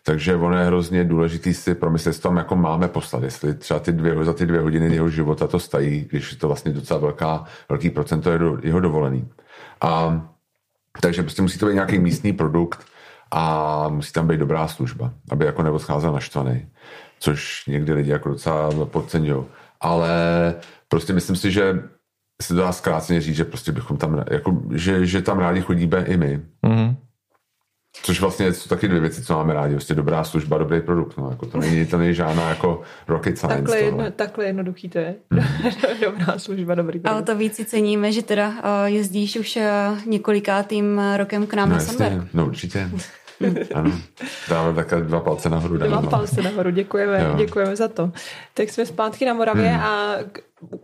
Takže 0.07 0.37
ono 0.37 0.59
je 0.59 0.65
hrozně 0.65 1.05
důležitý 1.05 1.55
si 1.55 1.75
promyslet, 1.75 2.21
tam 2.21 2.37
jako 2.37 2.57
máme 2.57 2.89
poslat, 2.89 3.23
jestli 3.23 3.55
třeba 3.55 3.81
ty 3.81 3.93
dvě, 3.93 4.25
za 4.25 4.33
ty 4.33 4.47
dvě 4.47 4.61
hodiny 4.61 4.95
jeho 4.95 5.09
života 5.09 5.47
to 5.47 5.59
stají, 5.59 6.07
když 6.11 6.33
je 6.33 6.39
to 6.39 6.47
vlastně 6.47 6.73
docela 6.73 7.01
velká, 7.01 7.45
velký 7.69 7.91
procento 7.91 8.31
jeho 8.63 8.81
dovolený. 8.81 9.29
A, 9.81 10.23
takže 11.01 11.23
prostě 11.23 11.43
musí 11.43 11.59
to 11.59 11.67
být 11.67 11.75
nějaký 11.75 11.99
místní 11.99 12.33
produkt, 12.33 12.87
a 13.37 13.89
musí 13.89 14.13
tam 14.13 14.29
být 14.29 14.41
dobrá 14.41 14.69
služba, 14.69 15.13
aby 15.31 15.45
jako 15.45 15.63
neodcházel 15.63 16.13
naštvaný, 16.13 16.67
což 17.19 17.67
někdy 17.67 17.93
lidi 17.93 18.11
jako 18.11 18.29
docela 18.29 18.71
podceňují. 18.85 19.45
Ale 19.81 20.15
prostě 20.89 21.13
myslím 21.13 21.37
si, 21.37 21.51
že 21.51 21.83
se 22.43 22.55
to 22.55 22.61
dá 22.61 22.73
zkráceně 22.73 23.21
říct, 23.21 23.37
že 23.37 23.45
prostě 23.45 23.73
bychom 23.73 23.97
tam, 23.97 24.25
jako, 24.31 24.63
že, 24.75 25.07
že 25.07 25.23
tam 25.23 25.39
rádi 25.39 25.61
chodíme 25.61 26.05
i 26.05 26.17
my. 26.17 26.41
Mm-hmm. 26.67 26.97
Což 28.03 28.21
vlastně 28.21 28.53
jsou 28.53 28.69
taky 28.69 28.89
dvě 28.89 29.01
věci, 29.01 29.23
co 29.23 29.35
máme 29.35 29.55
rádi. 29.55 29.75
Vlastně 29.75 29.97
dobrá 29.97 30.25
služba, 30.25 30.59
dobrý 30.59 30.81
produkt. 30.81 31.17
No, 31.17 31.31
jako 31.31 31.47
to, 31.47 31.59
není, 31.59 31.87
to 31.87 31.99
není 31.99 32.15
žádná 32.15 32.49
jako 32.49 32.83
rocket 33.09 33.39
science. 33.39 33.57
Takhle, 33.57 33.79
jedno, 33.79 34.11
takhle 34.11 34.45
jednoduchý 34.45 34.89
to 34.89 34.99
je. 34.99 35.15
Mm. 35.31 35.41
dobrá 36.01 36.39
služba, 36.39 36.75
dobrý 36.75 36.99
produkt. 36.99 37.13
Ale 37.15 37.23
to 37.23 37.37
víc 37.37 37.55
si 37.55 37.65
ceníme, 37.65 38.13
že 38.13 38.23
teda 38.23 38.49
uh, 38.49 38.55
jezdíš 38.85 39.37
už 39.37 39.57
uh, 39.57 39.63
několikátým 40.07 41.01
rokem 41.17 41.47
k 41.47 41.55
nám 41.55 41.69
no, 41.69 41.75
na 41.75 41.81
Sandberg. 41.81 42.35
No 42.35 42.47
určitě. 42.47 42.91
ano, 43.75 44.01
dáme 44.49 44.75
takhle 44.75 45.01
dva 45.01 45.21
palce 45.21 45.49
nahoru. 45.49 45.77
Dva 45.77 46.03
palce 46.03 46.43
nahoru, 46.43 46.71
děkujeme, 46.71 47.25
jo. 47.25 47.37
děkujeme 47.37 47.77
za 47.77 47.89
to. 47.89 48.13
Tak 48.55 48.71
jsme 48.71 48.87
zpátky 48.87 49.25
na 49.25 49.35
Moravě 49.35 49.69
hmm. 49.69 49.81
a 49.81 50.17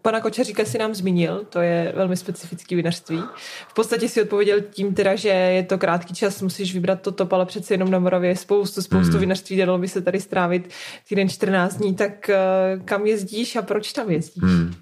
pana 0.03 0.21
Kočaříka 0.21 0.65
si 0.65 0.79
nám 0.79 0.95
zmínil, 0.95 1.45
to 1.49 1.61
je 1.61 1.93
velmi 1.97 2.17
specifický 2.17 2.75
vinařství. 2.75 3.23
V 3.69 3.75
podstatě 3.75 4.09
si 4.09 4.23
odpověděl 4.23 4.61
tím 4.61 4.95
teda, 4.95 5.15
že 5.15 5.29
je 5.29 5.63
to 5.63 5.79
krátký 5.79 6.15
čas, 6.15 6.43
musíš 6.43 6.75
vybrat 6.75 7.01
to 7.01 7.13
top, 7.13 7.33
ale 7.33 7.47
přeci 7.47 7.75
jenom 7.75 7.91
na 7.91 7.99
Moravě 7.99 8.31
je 8.31 8.37
spoustu, 8.37 8.83
spoustu 8.83 9.11
hmm. 9.11 9.21
vinařství, 9.21 9.57
dalo 9.57 9.79
by 9.79 9.89
se 9.89 10.01
tady 10.01 10.21
strávit 10.21 10.71
týden 11.09 11.29
14 11.29 11.77
dní, 11.77 11.95
tak 11.95 12.31
eh, 12.31 12.37
kam 12.85 13.07
jezdíš 13.07 13.57
a 13.57 13.63
proč 13.63 13.93
tam 13.93 14.11
jezdíš? 14.11 14.43
Hmm. 14.43 14.75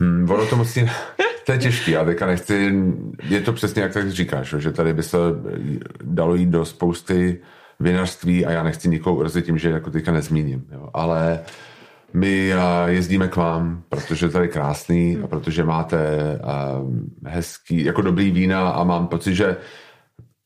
Hmm, 0.00 0.30
ono 0.30 0.46
to 0.46 0.56
musí, 0.56 0.90
to 1.46 1.52
je 1.52 1.58
těžký, 1.58 1.90
já 1.90 2.04
teďka 2.04 2.26
nechci, 2.26 2.74
je 3.22 3.40
to 3.40 3.52
přesně 3.52 3.82
jak 3.82 3.92
tak 3.92 4.10
říkáš, 4.10 4.54
že 4.58 4.72
tady 4.72 4.94
by 4.94 5.02
se 5.02 5.16
dalo 6.04 6.34
jít 6.34 6.48
do 6.48 6.64
spousty 6.64 7.40
vinařství 7.80 8.46
a 8.46 8.50
já 8.50 8.62
nechci 8.62 8.88
nikoho 8.88 9.16
urazit 9.16 9.44
tím, 9.44 9.58
že 9.58 9.70
jako 9.70 9.90
teďka 9.90 10.12
nezmíním, 10.12 10.64
jo. 10.72 10.88
ale 10.94 11.40
my 12.14 12.52
jezdíme 12.86 13.28
k 13.28 13.36
vám, 13.36 13.82
protože 13.88 14.26
je 14.26 14.30
tady 14.30 14.48
krásný 14.48 15.18
a 15.24 15.26
protože 15.26 15.64
máte 15.64 15.98
hezký, 17.24 17.84
jako 17.84 18.02
dobrý 18.02 18.30
vína 18.30 18.70
a 18.70 18.84
mám 18.84 19.06
pocit, 19.06 19.34
že 19.34 19.56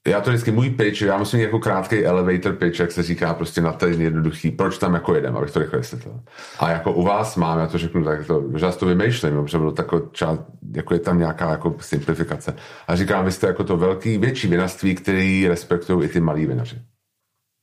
já 0.09 0.21
to 0.21 0.31
vždycky 0.31 0.51
můj 0.51 0.71
pitch, 0.71 1.03
já 1.03 1.19
musím 1.19 1.41
jako 1.41 1.59
krátký 1.59 2.05
elevator 2.05 2.53
pitch, 2.53 2.81
jak 2.81 2.93
se 2.93 3.03
říká, 3.03 3.35
prostě 3.35 3.61
na 3.61 3.73
ten 3.73 4.01
jednoduchý, 4.01 4.51
proč 4.51 4.79
tam 4.79 4.95
jako 4.95 5.15
jedem, 5.15 5.37
abych 5.37 5.51
to 5.51 5.59
rychle 5.59 5.79
vysvětlil. 5.79 6.21
A 6.59 6.71
jako 6.71 6.93
u 6.93 7.03
vás 7.03 7.37
mám, 7.37 7.59
já 7.59 7.67
to 7.67 7.79
řeknu 7.79 8.05
tak, 8.05 8.27
to, 8.27 8.41
možná 8.41 8.73
to 8.73 8.87
vymýšlím, 8.87 9.43
protože 9.43 9.59
bylo 9.59 9.73
tako, 9.73 10.09
čas, 10.12 10.38
jako 10.77 10.95
je 10.95 11.01
tam 11.01 11.19
nějaká 11.19 11.51
jako 11.51 11.77
simplifikace. 11.81 12.55
A 12.88 12.97
říkám, 12.97 13.25
vy 13.25 13.33
jste 13.33 13.47
jako 13.47 13.65
to 13.65 13.77
velký, 13.77 14.19
větší 14.19 14.49
vinařství, 14.49 14.95
který 14.95 15.49
respektují 15.49 16.09
i 16.09 16.12
ty 16.12 16.21
malí 16.21 16.47
vinaři. 16.47 16.83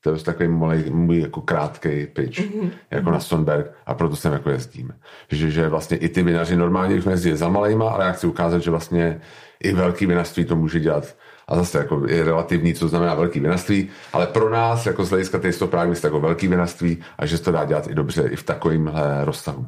To 0.03 0.09
je 0.09 0.11
prostě 0.13 0.31
takový 0.31 0.49
můj, 0.49 0.83
můj 0.89 1.19
jako 1.19 1.41
krátký 1.41 2.07
pitch, 2.07 2.39
mm-hmm. 2.39 2.71
jako 2.91 3.11
na 3.11 3.19
Stonberg 3.19 3.71
a 3.85 3.93
proto 3.93 4.15
sem 4.15 4.33
jako 4.33 4.49
jezdíme. 4.49 4.93
Že, 5.31 5.51
že 5.51 5.69
vlastně 5.69 5.97
i 5.97 6.09
ty 6.09 6.23
vinaři 6.23 6.55
normálně 6.55 6.95
už 6.95 7.05
jezdí 7.05 7.35
za 7.35 7.49
malejma, 7.49 7.89
ale 7.89 8.05
já 8.05 8.11
chci 8.11 8.27
ukázat, 8.27 8.59
že 8.59 8.71
vlastně 8.71 9.21
i 9.63 9.73
velký 9.73 10.05
vinařství 10.05 10.45
to 10.45 10.55
může 10.55 10.79
dělat 10.79 11.15
a 11.47 11.55
zase 11.55 11.77
jako 11.77 12.03
je 12.07 12.23
relativní, 12.23 12.73
co 12.73 12.87
znamená 12.87 13.13
velký 13.15 13.39
vinařství, 13.39 13.89
ale 14.13 14.27
pro 14.27 14.49
nás, 14.49 14.85
jako 14.85 15.05
z 15.05 15.09
hlediska 15.09 15.39
té 15.39 15.51
právě 15.51 15.95
jako 16.03 16.19
velký 16.19 16.47
vinařství 16.47 16.97
a 17.17 17.25
že 17.25 17.37
se 17.37 17.43
to 17.43 17.51
dá 17.51 17.65
dělat 17.65 17.87
i 17.87 17.95
dobře 17.95 18.29
i 18.31 18.35
v 18.35 18.43
takovémhle 18.43 19.25
rozsahu. 19.25 19.67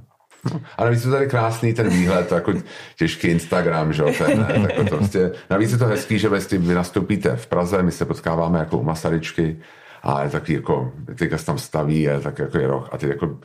No. 0.54 0.62
A 0.78 0.84
navíc 0.84 1.06
je 1.06 1.12
tady 1.12 1.28
krásný 1.28 1.74
ten 1.74 1.90
výhled, 1.90 2.28
to 2.28 2.36
jako 2.36 2.54
těžký 2.98 3.28
Instagram, 3.28 3.94
že 3.94 4.02
jo, 4.02 4.12
ten, 4.18 4.66
jako 4.70 4.84
to 4.90 4.98
prostě, 4.98 5.32
navíc 5.50 5.72
je 5.72 5.78
to 5.78 5.86
hezký, 5.86 6.20
že 6.20 6.30
vlastně 6.30 6.58
vy 6.58 6.74
nastoupíte 6.74 7.36
v 7.36 7.48
Praze, 7.48 7.84
my 7.84 7.92
se 7.92 8.06
potkáváme 8.06 8.60
jako 8.60 8.78
u 8.78 8.84
Masaryčky 8.84 9.60
a 10.04 10.24
je 10.24 10.30
taky 10.30 10.54
jako, 10.54 10.92
teďka 11.16 11.38
se 11.38 11.46
tam 11.46 11.58
staví, 11.58 12.02
je 12.02 12.20
tak 12.20 12.40
jako 12.40 12.58
je 12.58 12.68
roh 12.68 12.90
a 12.92 12.98
ty 12.98 13.08
jako 13.08 13.40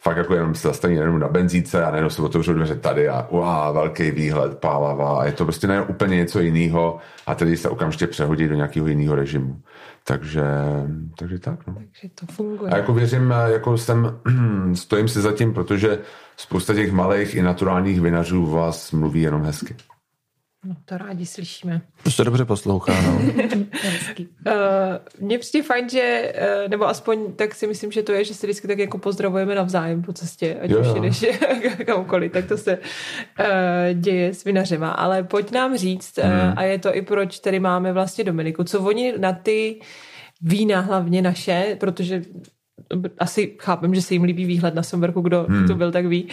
fakt 0.00 0.16
jako 0.16 0.34
jenom 0.34 0.54
se 0.54 0.68
zastaví 0.68 0.94
jenom 0.94 1.18
na 1.18 1.28
benzíce 1.28 1.84
a 1.84 1.90
najednou 1.90 2.10
se 2.10 2.22
otevřou 2.22 2.52
dveře 2.52 2.76
tady 2.76 3.08
a 3.08 3.26
uá, 3.30 3.72
velký 3.72 4.10
výhled, 4.10 4.58
pálava 4.58 5.20
a 5.20 5.24
je 5.24 5.32
to 5.32 5.44
prostě 5.44 5.66
najednou 5.66 5.88
úplně 5.88 6.16
něco 6.16 6.40
jiného 6.40 6.98
a 7.26 7.34
tedy 7.34 7.56
se 7.56 7.68
okamžitě 7.68 8.06
přehodí 8.06 8.48
do 8.48 8.54
nějakého 8.54 8.86
jiného 8.86 9.14
režimu. 9.14 9.60
Takže, 10.04 10.44
takže 11.18 11.38
tak. 11.38 11.66
No. 11.66 11.74
Takže 11.74 12.08
to 12.14 12.26
funguje. 12.32 12.70
A 12.70 12.76
jako 12.76 12.94
věřím, 12.94 13.34
jako 13.46 13.78
jsem, 13.78 14.20
stojím 14.74 15.08
si 15.08 15.20
za 15.20 15.32
tím, 15.32 15.54
protože 15.54 15.98
spousta 16.36 16.74
těch 16.74 16.92
malých 16.92 17.34
i 17.34 17.42
naturálních 17.42 18.00
vinařů 18.00 18.46
vás 18.46 18.92
mluví 18.92 19.22
jenom 19.22 19.42
hezky. 19.42 19.76
No, 20.64 20.76
to 20.84 20.98
rádi 20.98 21.26
slyšíme. 21.26 21.80
To 22.02 22.10
se 22.10 22.24
dobře 22.24 22.44
poslouchá, 22.44 23.02
no. 23.02 23.20
uh, 23.20 24.52
mně 25.20 25.38
přijde 25.38 25.66
fajn, 25.66 25.88
že, 25.88 26.32
uh, 26.64 26.70
nebo 26.70 26.88
aspoň 26.88 27.32
tak 27.32 27.54
si 27.54 27.66
myslím, 27.66 27.92
že 27.92 28.02
to 28.02 28.12
je, 28.12 28.24
že 28.24 28.34
se 28.34 28.46
vždycky 28.46 28.68
tak 28.68 28.78
jako 28.78 28.98
pozdravujeme 28.98 29.54
navzájem 29.54 30.02
po 30.02 30.12
cestě, 30.12 30.58
ať 30.62 30.70
jo, 30.70 30.80
už 30.80 31.00
jdeš 31.00 31.24
kamkoliv, 31.86 32.32
tak 32.32 32.46
to 32.46 32.56
se 32.56 32.78
uh, 32.78 33.46
děje 33.94 34.34
s 34.34 34.44
vinařema. 34.44 34.90
Ale 34.90 35.22
pojď 35.22 35.50
nám 35.50 35.76
říct, 35.76 36.18
uh, 36.18 36.24
a 36.56 36.62
je 36.62 36.78
to 36.78 36.96
i 36.96 37.02
proč 37.02 37.38
tady 37.38 37.60
máme 37.60 37.92
vlastně 37.92 38.24
Dominiku, 38.24 38.64
co 38.64 38.80
oni 38.80 39.18
na 39.18 39.32
ty 39.32 39.80
vína 40.40 40.80
hlavně 40.80 41.22
naše, 41.22 41.76
protože 41.80 42.22
asi 43.18 43.56
chápem, 43.58 43.94
že 43.94 44.02
se 44.02 44.14
jim 44.14 44.22
líbí 44.22 44.44
výhled 44.44 44.74
na 44.74 44.82
Somberku, 44.82 45.20
kdo 45.20 45.46
hmm. 45.48 45.66
to 45.66 45.74
byl, 45.74 45.92
tak 45.92 46.06
ví. 46.06 46.28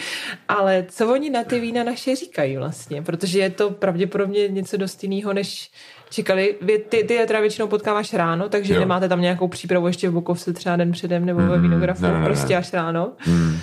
Ale 0.48 0.86
co 0.88 1.12
oni 1.12 1.30
na 1.30 1.44
ty 1.44 1.60
vína 1.60 1.84
naše 1.84 2.16
říkají 2.16 2.56
vlastně? 2.56 3.02
Protože 3.02 3.38
je 3.38 3.50
to 3.50 3.70
pravděpodobně 3.70 4.48
něco 4.48 4.76
dost 4.76 5.02
jiného, 5.04 5.32
než 5.32 5.70
čekali. 6.10 6.56
Vy, 6.62 6.78
ty, 6.78 7.04
ty 7.04 7.14
je 7.14 7.26
teda 7.26 7.40
většinou 7.40 7.68
potkáváš 7.68 8.14
ráno, 8.14 8.48
takže 8.48 8.74
jo. 8.74 8.80
nemáte 8.80 9.08
tam 9.08 9.20
nějakou 9.20 9.48
přípravu 9.48 9.86
ještě 9.86 10.08
v 10.08 10.12
Bukovce 10.12 10.52
třeba 10.52 10.76
den 10.76 10.92
předem 10.92 11.24
nebo 11.24 11.40
hmm. 11.40 11.48
ve 11.48 11.58
vinografu, 11.58 12.02
ne, 12.02 12.12
ne, 12.12 12.20
ne. 12.20 12.26
prostě 12.26 12.56
až 12.56 12.72
ráno. 12.72 13.12
Hmm. 13.18 13.58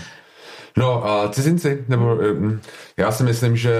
No 0.77 1.07
a 1.07 1.29
cizinci, 1.29 1.85
nebo 1.87 2.15
hm, 2.15 2.59
já 2.97 3.11
si 3.11 3.23
myslím, 3.23 3.57
že 3.57 3.79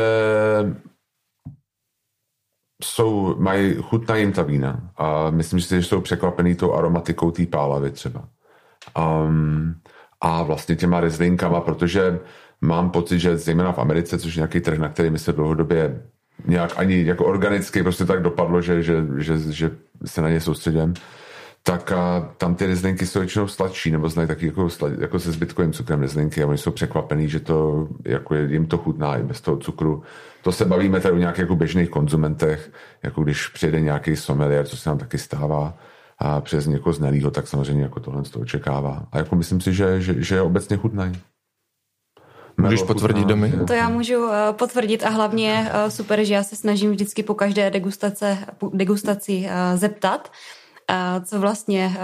jsou, 2.83 3.35
mají, 3.39 3.75
chutná 3.81 4.15
jim 4.15 4.31
ta 4.31 4.43
vína 4.43 4.91
a 4.97 5.29
myslím 5.29 5.61
si, 5.61 5.75
že 5.75 5.87
jsou 5.87 6.01
překvapený 6.01 6.55
tou 6.55 6.73
aromatikou 6.73 7.31
té 7.31 7.45
pálavy 7.45 7.91
třeba. 7.91 8.29
Um, 8.97 9.75
a 10.21 10.43
vlastně 10.43 10.75
těma 10.75 10.99
rezlinkama, 10.99 11.61
protože 11.61 12.19
mám 12.61 12.89
pocit, 12.89 13.19
že 13.19 13.37
zejména 13.37 13.71
v 13.71 13.79
Americe, 13.79 14.17
což 14.17 14.35
je 14.35 14.39
nějaký 14.39 14.59
trh, 14.59 14.77
na 14.77 14.89
který 14.89 15.09
my 15.09 15.19
se 15.19 15.33
dlouhodobě 15.33 16.01
nějak 16.45 16.71
ani 16.75 17.05
jako 17.05 17.25
organicky 17.25 17.83
prostě 17.83 18.05
tak 18.05 18.21
dopadlo, 18.21 18.61
že, 18.61 18.83
že, 18.83 19.05
že, 19.17 19.37
že 19.37 19.71
se 20.05 20.21
na 20.21 20.29
ně 20.29 20.41
soustředím, 20.41 20.93
tak 21.63 21.91
a 21.91 22.33
tam 22.37 22.55
ty 22.55 22.65
rezlinky 22.65 23.05
jsou 23.05 23.19
většinou 23.19 23.47
sladší, 23.47 23.91
nebo 23.91 24.09
znají 24.09 24.27
taky 24.27 24.45
jako, 24.45 24.67
jako 24.99 25.19
se 25.19 25.31
zbytkovým 25.31 25.73
cukrem 25.73 26.01
rezlinky 26.01 26.43
a 26.43 26.47
oni 26.47 26.57
jsou 26.57 26.71
překvapený, 26.71 27.29
že 27.29 27.39
to, 27.39 27.87
jako 28.05 28.35
jim 28.35 28.65
to 28.65 28.77
chutná 28.77 29.17
i 29.17 29.23
bez 29.23 29.41
toho 29.41 29.57
cukru. 29.57 30.03
To 30.43 30.51
se 30.51 30.65
bavíme 30.65 30.99
tady 30.99 31.15
o 31.15 31.17
nějakých 31.17 31.39
jako 31.39 31.55
běžných 31.55 31.89
konzumentech, 31.89 32.71
jako 33.03 33.23
když 33.23 33.47
přijede 33.47 33.81
nějaký 33.81 34.15
sommelier, 34.15 34.65
co 34.65 34.77
se 34.77 34.89
nám 34.89 34.97
taky 34.97 35.17
stává, 35.17 35.77
a 36.23 36.41
přes 36.41 36.67
někoho 36.67 36.93
znalýho, 36.93 37.31
tak 37.31 37.47
samozřejmě 37.47 37.83
jako 37.83 37.99
tohle 37.99 38.25
z 38.25 38.29
toho 38.29 38.43
očekává. 38.43 39.07
A 39.11 39.17
jako 39.17 39.35
myslím 39.35 39.61
si, 39.61 39.73
že, 39.73 40.01
že, 40.01 40.23
že 40.23 40.35
je 40.35 40.41
obecně 40.41 40.77
chutnají. 40.77 41.13
Můžeš 42.57 42.83
potvrdit, 42.83 43.27
Domy? 43.27 43.53
To 43.67 43.73
já 43.73 43.89
můžu 43.89 44.27
eh, 44.31 44.53
potvrdit 44.53 45.03
a 45.03 45.09
hlavně 45.09 45.71
eh, 45.73 45.91
super, 45.91 46.23
že 46.23 46.33
já 46.33 46.43
se 46.43 46.55
snažím 46.55 46.91
vždycky 46.91 47.23
po 47.23 47.33
každé 47.33 47.71
degustace, 47.71 48.37
degustaci 48.73 49.45
eh, 49.49 49.77
zeptat, 49.77 50.31
co 51.25 51.39
vlastně 51.39 51.97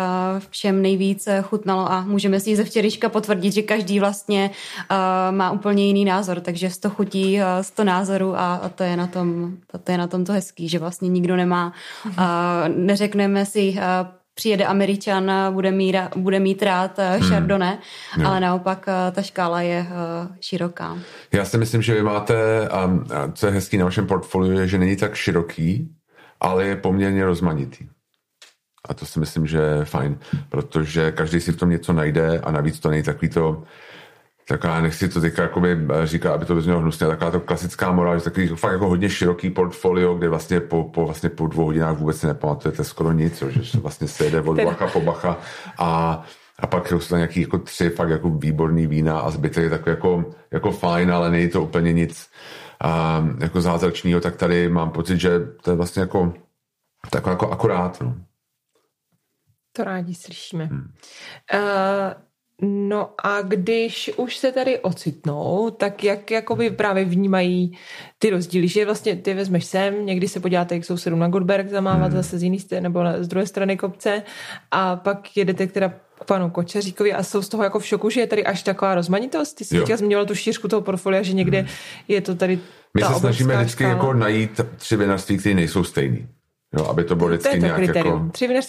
všem 0.50 0.82
nejvíc 0.82 1.28
chutnalo 1.42 1.92
a 1.92 2.02
můžeme 2.02 2.40
si 2.40 2.56
ze 2.56 2.64
včerejška 2.64 3.10
potvrdit, 3.10 3.52
že 3.52 3.62
každý 3.62 4.00
vlastně 4.00 4.52
má 5.32 5.52
úplně 5.52 5.86
jiný 5.86 6.06
názor, 6.06 6.40
takže 6.40 6.70
z 6.70 6.78
to 6.78 6.90
chutí, 6.90 7.40
z 7.62 7.72
to 7.72 7.84
názoru 7.84 8.40
a 8.40 8.72
to 8.76 8.84
je 8.84 8.98
na 8.98 9.08
tom 9.08 9.58
to, 9.84 9.92
je 9.92 9.98
na 9.98 10.08
tom 10.08 10.26
to 10.26 10.34
hezký, 10.34 10.70
že 10.70 10.80
vlastně 10.80 11.10
nikdo 11.10 11.36
nemá, 11.36 11.74
neřekneme 12.68 13.46
si 13.46 13.80
přijede 14.36 14.66
Američan, 14.66 15.32
bude 15.52 15.72
mít, 15.72 15.96
bude 16.16 16.40
mít 16.40 16.64
rád 16.64 16.98
hmm. 16.98 17.30
Chardonnay, 17.30 17.78
hmm. 18.12 18.26
ale 18.26 18.40
naopak 18.40 18.86
ta 19.12 19.22
škála 19.22 19.62
je 19.62 19.88
široká. 20.40 20.98
Já 21.32 21.46
si 21.46 21.58
myslím, 21.58 21.82
že 21.82 21.94
vy 21.94 22.04
máte, 22.04 22.68
a 22.68 22.90
co 23.34 23.46
je 23.46 23.52
hezký 23.52 23.78
na 23.78 23.86
vašem 23.86 24.08
portfoliu, 24.08 24.60
je, 24.60 24.68
že 24.68 24.78
není 24.78 24.96
tak 24.96 25.16
široký, 25.16 25.96
ale 26.40 26.66
je 26.66 26.76
poměrně 26.76 27.26
rozmanitý. 27.26 27.88
A 28.86 28.94
to 28.94 29.06
si 29.06 29.20
myslím, 29.20 29.48
že 29.48 29.58
je 29.58 29.86
fajn, 29.86 30.20
protože 30.50 31.12
každý 31.12 31.40
si 31.42 31.52
v 31.52 31.58
tom 31.58 31.70
něco 31.70 31.94
najde 31.94 32.40
a 32.40 32.52
navíc 32.52 32.80
to 32.80 32.90
není 32.90 33.04
takový 33.04 33.30
to, 33.30 33.64
taková, 34.48 34.82
nechci 34.82 35.10
to 35.10 35.22
teďka 35.22 35.42
jakoby 35.42 35.78
říkat, 36.04 36.34
aby 36.34 36.46
to 36.46 36.56
vyznělo 36.56 36.80
hnusně, 36.80 37.08
taková 37.08 37.32
to 37.32 37.40
klasická 37.40 37.92
morál, 37.92 38.18
že 38.18 38.24
takový 38.24 38.48
fakt 38.48 38.72
jako 38.72 38.88
hodně 38.88 39.10
široký 39.10 39.50
portfolio, 39.50 40.16
kde 40.16 40.30
vlastně 40.30 40.60
po, 40.60 40.84
po, 40.84 41.06
vlastně 41.06 41.30
po 41.30 41.48
dvou 41.48 41.66
hodinách 41.66 41.98
vůbec 41.98 42.18
si 42.18 42.28
nepamatujete 42.28 42.84
skoro 42.84 43.12
nic, 43.12 43.44
že 43.50 43.80
vlastně 43.80 44.08
se 44.08 44.26
jede 44.26 44.42
od 44.42 44.62
bacha 44.64 44.88
po 44.88 45.02
bacha 45.02 45.38
a 45.78 46.24
a 46.60 46.68
pak 46.68 46.92
jsou 46.92 47.16
nějaký 47.16 47.42
jako 47.42 47.58
tři 47.58 47.90
fakt 47.90 48.10
jako 48.10 48.30
výborný 48.30 48.88
vína 48.88 49.20
a 49.20 49.30
zbytek 49.30 49.64
je 49.64 49.70
takový 49.70 49.92
jako, 49.92 50.26
jako 50.52 50.72
fajn, 50.72 51.12
ale 51.12 51.32
není 51.32 51.50
to 51.50 51.62
úplně 51.64 51.94
nic 51.94 52.30
a, 52.84 53.24
jako 53.40 53.62
zázračného, 53.62 54.22
tak 54.22 54.36
tady 54.36 54.70
mám 54.70 54.90
pocit, 54.90 55.20
že 55.20 55.40
to 55.62 55.72
je 55.72 55.78
vlastně 55.78 56.00
jako, 56.00 56.34
tak 57.10 57.26
jako 57.26 57.50
akorát. 57.50 58.02
No. 58.02 58.16
To 59.72 59.84
rádi 59.84 60.16
slyšíme. 60.16 60.66
Hmm. 60.66 60.92
Uh, 61.54 61.60
no 62.62 63.10
a 63.24 63.42
když 63.42 64.12
už 64.18 64.38
se 64.38 64.52
tady 64.52 64.80
ocitnou, 64.80 65.70
tak 65.70 66.04
jak 66.04 66.32
jakoby 66.32 66.70
právě 66.70 67.06
vnímají 67.06 67.78
ty 68.20 68.30
rozdíly, 68.30 68.68
že 68.68 68.86
vlastně 68.86 69.16
ty 69.16 69.34
vezmeš 69.34 69.66
sem, 69.66 70.06
někdy 70.06 70.28
se 70.28 70.40
podíváte, 70.40 70.76
jak 70.76 70.86
jsou 70.86 70.98
sedm 70.98 71.20
na 71.20 71.28
Goldberg 71.28 71.70
zamávat 71.70 72.12
hmm. 72.12 72.22
zase 72.22 72.40
z 72.40 72.44
jiné 72.44 72.58
nebo 72.80 73.00
z 73.20 73.28
druhé 73.28 73.46
strany 73.48 73.78
kopce 73.78 74.24
a 74.72 74.96
pak 74.96 75.38
jedete 75.38 75.68
teda 75.68 75.90
k 75.90 76.26
panu 76.26 76.50
Kočaříkovi 76.50 77.14
a 77.14 77.24
jsou 77.24 77.42
z 77.42 77.50
toho 77.50 77.64
jako 77.64 77.80
v 77.80 77.86
šoku, 77.86 78.10
že 78.10 78.20
je 78.22 78.28
tady 78.28 78.46
až 78.46 78.64
taková 78.64 78.96
rozmanitost. 78.96 79.58
Ty 79.58 79.66
jsi 79.66 79.80
teďka 79.80 79.98
zmiňoval 79.98 80.26
tu 80.26 80.36
šířku 80.36 80.68
toho 80.68 80.82
portfolia, 80.82 81.22
že 81.22 81.34
někde 81.34 81.60
hmm. 81.60 81.70
je 82.08 82.22
to 82.22 82.36
tady 82.36 82.60
My 82.94 83.02
se 83.02 83.14
snažíme 83.20 83.58
vždycky 83.58 83.84
jako 83.84 84.14
najít 84.14 84.62
tři 84.78 84.98
vinařství, 84.98 85.38
které 85.38 85.56
nejsou 85.56 85.84
stejný. 85.84 86.28
Jo, 86.78 86.86
aby 86.86 87.04
to 87.04 87.16
bylo 87.16 87.30
vždycky 87.30 87.50
to 87.50 87.56
nějak 87.56 87.76
kritérium. 87.76 88.14
jako... 88.14 88.32
Tři 88.32 88.48
vy 88.48 88.62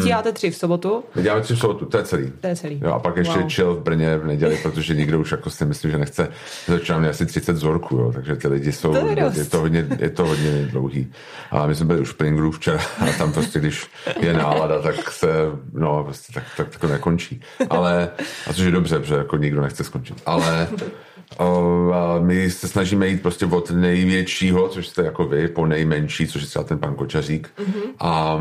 stíháte 0.00 0.28
hmm. 0.28 0.34
tři 0.34 0.50
v 0.50 0.56
sobotu? 0.56 1.04
My 1.14 1.22
děláme 1.22 1.42
tři 1.42 1.54
v 1.54 1.58
sobotu, 1.58 1.84
to 1.84 1.98
je 1.98 2.04
celý. 2.04 2.32
To 2.40 2.46
je 2.46 2.56
celý. 2.56 2.80
Jo, 2.84 2.92
a 2.92 2.98
pak 2.98 3.16
ještě 3.16 3.38
wow. 3.38 3.48
chill 3.50 3.74
v 3.74 3.82
Brně 3.82 4.18
v 4.18 4.26
neděli, 4.26 4.58
protože 4.62 4.94
nikdo 4.94 5.20
už 5.20 5.32
jako 5.32 5.50
si 5.50 5.64
myslí, 5.64 5.90
že 5.90 5.98
nechce. 5.98 6.28
Začínáme 6.66 7.08
asi 7.08 7.26
30 7.26 7.52
vzorků, 7.52 7.96
jo, 7.96 8.12
takže 8.12 8.36
ty 8.36 8.48
lidi 8.48 8.72
jsou, 8.72 8.92
to 8.92 9.06
je, 9.06 9.32
je, 9.34 9.44
to 9.44 9.58
hodně, 9.58 9.86
je 9.98 10.10
to 10.10 10.26
hodně 10.26 10.68
dlouhý. 10.70 11.12
A 11.50 11.66
my 11.66 11.74
jsme 11.74 11.86
byli 11.86 12.00
už 12.00 12.08
v 12.08 12.14
Pringlu 12.16 12.50
včera 12.50 12.80
a 12.98 13.12
tam 13.18 13.32
prostě, 13.32 13.58
když 13.58 13.86
je 14.20 14.32
nálada, 14.32 14.82
tak 14.82 15.10
se, 15.10 15.28
no, 15.72 16.04
prostě 16.04 16.32
tak, 16.32 16.44
tak, 16.56 16.68
tak 16.68 16.80
to 16.80 16.86
nekončí. 16.86 17.40
Ale, 17.70 18.10
a 18.46 18.52
což 18.52 18.64
je 18.64 18.70
dobře, 18.70 18.98
protože 18.98 19.14
jako 19.14 19.36
nikdo 19.36 19.62
nechce 19.62 19.84
skončit. 19.84 20.22
Ale 20.26 20.68
a 21.92 22.18
my 22.20 22.50
se 22.50 22.68
snažíme 22.68 23.08
jít 23.08 23.22
prostě 23.22 23.46
od 23.46 23.70
největšího, 23.70 24.68
což 24.68 24.88
jste 24.88 25.04
jako 25.04 25.24
vy, 25.24 25.48
po 25.48 25.66
nejmenší, 25.66 26.26
což 26.26 26.42
je 26.42 26.48
třeba 26.48 26.64
ten 26.64 26.78
pan 26.78 26.94
Kočařík. 26.94 27.50
Mm-hmm. 27.58 27.90
A 28.00 28.40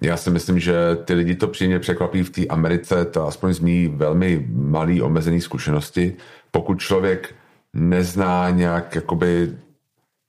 já 0.00 0.16
si 0.16 0.30
myslím, 0.30 0.58
že 0.58 0.74
ty 1.04 1.14
lidi 1.14 1.34
to 1.34 1.48
příjemně 1.48 1.78
překvapí 1.78 2.22
v 2.22 2.30
té 2.30 2.46
Americe, 2.46 3.04
to 3.04 3.26
aspoň 3.26 3.52
z 3.52 3.60
mý 3.60 3.88
velmi 3.88 4.46
malý 4.52 5.02
omezený 5.02 5.40
zkušenosti. 5.40 6.16
Pokud 6.50 6.80
člověk 6.80 7.34
nezná 7.72 8.50
nějak 8.50 8.94
jakoby 8.94 9.52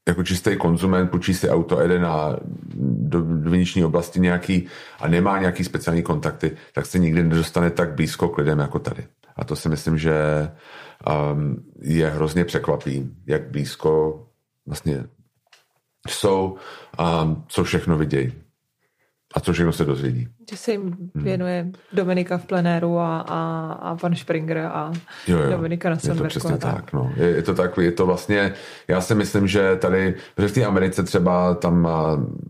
jako 0.08 0.24
čistý 0.24 0.56
konzument, 0.56 1.12
půjčí 1.12 1.34
si 1.34 1.50
auto, 1.50 1.82
jede 1.82 2.00
na, 2.00 2.36
do, 2.84 3.22
do 3.22 3.50
vnitřní 3.50 3.86
oblasti 3.86 4.20
nějaký 4.20 4.68
a 5.00 5.08
nemá 5.08 5.40
nějaký 5.40 5.64
speciální 5.64 6.04
kontakty, 6.04 6.52
tak 6.74 6.86
se 6.86 7.00
nikdy 7.00 7.24
nedostane 7.24 7.70
tak 7.70 7.94
blízko 7.94 8.30
k 8.30 8.38
lidem 8.38 8.60
jako 8.60 8.80
tady. 8.80 9.04
A 9.36 9.46
to 9.46 9.56
si 9.56 9.70
myslím, 9.70 9.98
že 9.98 10.14
um, 11.08 11.64
je 11.82 12.10
hrozně 12.10 12.46
překvapí, 12.46 13.10
jak 13.28 13.52
blízko 13.52 14.24
vlastně 14.68 15.04
jsou 16.08 16.58
a 16.98 17.36
co 17.48 17.64
všechno 17.64 17.98
vidějí. 17.98 18.34
A 19.36 19.40
co 19.40 19.54
všechno 19.54 19.74
se 19.74 19.86
dozvědí. 19.86 20.28
Že 20.52 20.58
se 20.58 20.72
jim 20.72 20.82
hmm. 20.82 21.12
věnuje 21.16 21.62
hmm. 21.62 21.74
Dominika 21.94 22.38
v 22.38 22.46
plenéru 22.46 23.00
a, 23.00 23.20
a, 23.20 23.72
a 23.72 23.96
pan 23.96 24.16
Springer 24.16 24.58
a 24.58 24.92
jo, 25.28 25.38
jo. 25.38 25.52
Dominika 25.52 25.90
na 25.90 25.98
Je 26.04 26.16
to 26.16 26.24
přesně 26.24 26.58
tak. 26.58 26.76
tak 26.76 26.94
no. 26.94 27.14
je, 27.16 27.28
je, 27.28 27.42
to 27.42 27.56
tak, 27.56 27.78
je 27.78 27.92
to 27.92 28.06
vlastně, 28.06 28.54
já 28.88 29.02
si 29.02 29.16
myslím, 29.16 29.48
že 29.48 29.76
tady, 29.76 30.16
v 30.38 30.52
té 30.52 30.66
Americe 30.66 31.04
třeba 31.04 31.54
tam 31.54 31.88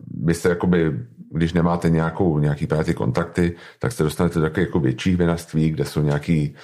byste 0.07 0.49
jakoby 0.49 0.99
když 1.31 1.53
nemáte 1.53 1.89
nějakou, 1.89 2.39
nějaký 2.39 2.67
právě 2.67 2.85
ty 2.85 2.93
kontakty, 2.93 3.55
tak 3.79 3.91
se 3.91 4.03
dostanete 4.03 4.39
do 4.39 4.45
takových 4.45 4.67
jako 4.67 4.79
větších 4.79 5.17
vinařství, 5.17 5.69
kde 5.69 5.85
jsou 5.85 6.01
nějaký 6.01 6.55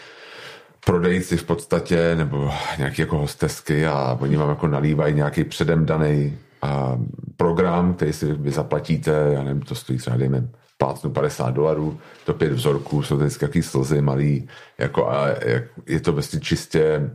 prodejci 0.86 1.38
v 1.38 1.44
podstatě, 1.44 2.16
nebo 2.16 2.52
nějaký 2.78 3.02
jako 3.02 3.18
hostesky 3.18 3.88
a 3.88 4.18
oni 4.22 4.38
vám 4.38 4.50
jako 4.50 4.68
nalívají 4.68 5.16
nějaký 5.16 5.44
předem 5.44 5.86
daný 5.86 6.38
program, 7.38 7.94
který 7.94 8.14
si 8.14 8.34
vy 8.34 8.52
zaplatíte, 8.52 9.12
já 9.34 9.44
nevím, 9.44 9.62
to 9.62 9.76
stojí 9.76 10.00
třeba 10.00 10.18
dejme 10.18 10.48
plácnu 10.78 11.10
50 11.10 11.50
dolarů, 11.50 11.98
to 12.26 12.34
pět 12.34 12.54
vzorků, 12.54 13.04
jsou 13.04 13.16
to 13.18 13.24
vždycky 13.24 13.46
jaký 13.46 13.62
slzy 13.62 14.02
malý, 14.02 14.48
jako 14.78 15.10
a 15.10 15.28
je 15.88 16.00
to 16.00 16.14
vlastně 16.14 16.40
čistě 16.40 17.10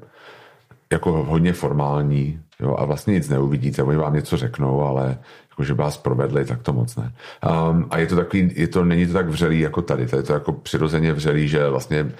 jako 0.92 1.12
hodně 1.12 1.52
formální, 1.52 2.40
jo, 2.60 2.76
a 2.78 2.84
vlastně 2.84 3.14
nic 3.14 3.28
neuvidíte, 3.28 3.82
oni 3.82 3.98
vám 3.98 4.14
něco 4.14 4.36
řeknou, 4.36 4.82
ale 4.82 5.18
jako, 5.50 5.64
že 5.64 5.74
vás 5.74 5.96
provedli, 5.96 6.44
tak 6.44 6.62
to 6.62 6.72
moc 6.72 6.96
ne. 6.96 7.12
Um, 7.70 7.86
a 7.90 7.98
je 7.98 8.06
to 8.06 8.16
takový, 8.16 8.52
je 8.54 8.68
to, 8.68 8.84
není 8.84 9.06
to 9.06 9.12
tak 9.12 9.28
vřelý 9.28 9.60
jako 9.60 9.82
tady, 9.82 10.06
to 10.06 10.16
je 10.16 10.22
to 10.22 10.32
jako 10.32 10.52
přirozeně 10.52 11.12
vřelý, 11.12 11.48
že 11.48 11.68
vlastně 11.68 12.12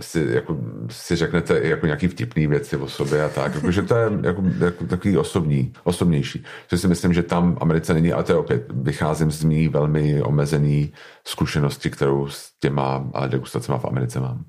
si, 0.00 0.26
jako, 0.30 0.58
si 0.90 1.16
řeknete 1.16 1.58
i 1.58 1.68
jako 1.68 1.86
nějaký 1.86 2.08
vtipný 2.08 2.46
věci 2.46 2.76
o 2.76 2.88
sobě 2.88 3.24
a 3.24 3.28
tak, 3.28 3.54
jako, 3.54 3.70
že 3.70 3.82
to 3.82 3.96
je 3.96 4.10
jako, 4.22 4.42
jako 4.58 4.84
takový 4.86 5.16
osobní, 5.16 5.72
osobnější. 5.84 6.44
Což 6.68 6.80
si 6.80 6.88
myslím, 6.88 7.12
že 7.12 7.22
tam 7.22 7.58
Americe 7.60 7.94
není, 7.94 8.12
ale 8.12 8.24
to 8.24 8.32
je 8.32 8.38
opět, 8.38 8.66
vycházím 8.74 9.30
z 9.30 9.44
mý 9.44 9.68
velmi 9.68 10.22
omezený 10.22 10.92
zkušenosti, 11.26 11.90
kterou 11.90 12.28
s 12.28 12.50
těma 12.60 13.10
degustacemi 13.28 13.78
v 13.78 13.84
Americe 13.84 14.20
mám. 14.20 14.44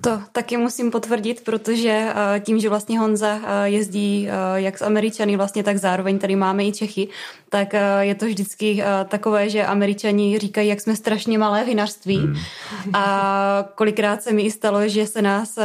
To 0.00 0.20
taky 0.32 0.56
musím 0.56 0.90
potvrdit, 0.90 1.44
protože 1.44 2.08
eh, 2.08 2.40
tím, 2.40 2.60
že 2.60 2.68
vlastně 2.68 2.98
Honza 2.98 3.40
eh, 3.42 3.68
jezdí 3.68 4.28
eh, 4.28 4.60
jak 4.60 4.78
s 4.78 4.82
Američany 4.82 5.36
vlastně, 5.36 5.62
tak 5.62 5.76
zároveň 5.76 6.18
tady 6.18 6.36
máme 6.36 6.64
i 6.64 6.72
Čechy, 6.72 7.08
tak 7.48 7.74
je 8.00 8.14
to 8.14 8.26
vždycky 8.26 8.82
takové, 9.08 9.50
že 9.50 9.66
Američani 9.66 10.38
říkají, 10.38 10.68
jak 10.68 10.80
jsme 10.80 10.96
strašně 10.96 11.38
malé 11.38 11.64
vinařství. 11.64 12.16
Hmm. 12.16 12.36
A 12.94 13.68
kolikrát 13.74 14.22
se 14.22 14.32
mi 14.32 14.42
i 14.42 14.50
stalo, 14.50 14.88
že 14.88 15.06
se 15.06 15.22
nás 15.22 15.58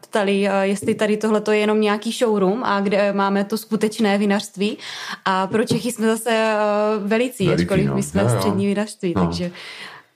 ptali, 0.00 0.48
jestli 0.60 0.94
tady 0.94 1.16
tohle 1.16 1.42
je 1.50 1.58
jenom 1.58 1.80
nějaký 1.80 2.12
showroom 2.12 2.64
a 2.64 2.80
kde 2.80 3.12
máme 3.12 3.44
to 3.44 3.58
skutečné 3.58 4.18
vinařství. 4.18 4.78
A 5.24 5.46
pro 5.46 5.64
Čechy 5.64 5.92
jsme 5.92 6.06
zase 6.06 6.54
velicí, 6.98 7.48
ačkoliv 7.48 7.86
no. 7.86 7.94
my 7.94 8.02
jsme 8.02 8.30
střední 8.30 8.66
vinařství, 8.66 9.12
no. 9.16 9.26
takže 9.26 9.50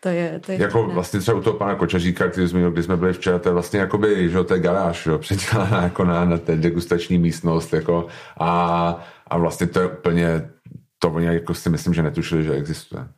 to 0.00 0.08
je, 0.08 0.40
to 0.46 0.52
je 0.52 0.62
jako 0.62 0.86
vlastně 0.86 1.20
třeba 1.20 1.38
u 1.38 1.42
toho 1.42 1.58
pana 1.58 1.74
Kočaříka, 1.74 2.28
který 2.28 2.48
jsme, 2.48 2.70
když 2.70 2.84
jsme 2.84 2.96
byli 2.96 3.12
včera, 3.12 3.38
to 3.38 3.48
je 3.48 3.52
vlastně 3.52 3.80
jakoby, 3.80 4.30
že 4.30 4.44
to 4.44 4.54
je 4.54 4.60
garáž, 4.60 5.06
jo, 5.06 5.18
předělaná 5.18 5.82
jako 5.82 6.04
na, 6.04 6.24
na 6.24 6.38
té 6.38 6.56
degustační 6.56 7.18
místnost, 7.18 7.72
jako 7.72 8.06
a, 8.40 9.04
a 9.26 9.38
vlastně 9.38 9.66
to 9.66 9.80
je 9.80 9.86
úplně, 9.86 10.50
to 10.98 11.10
oni 11.10 11.26
jako 11.26 11.54
si 11.54 11.70
myslím, 11.70 11.94
že 11.94 12.02
netušili, 12.02 12.44
že 12.44 12.52
existuje. 12.52 13.08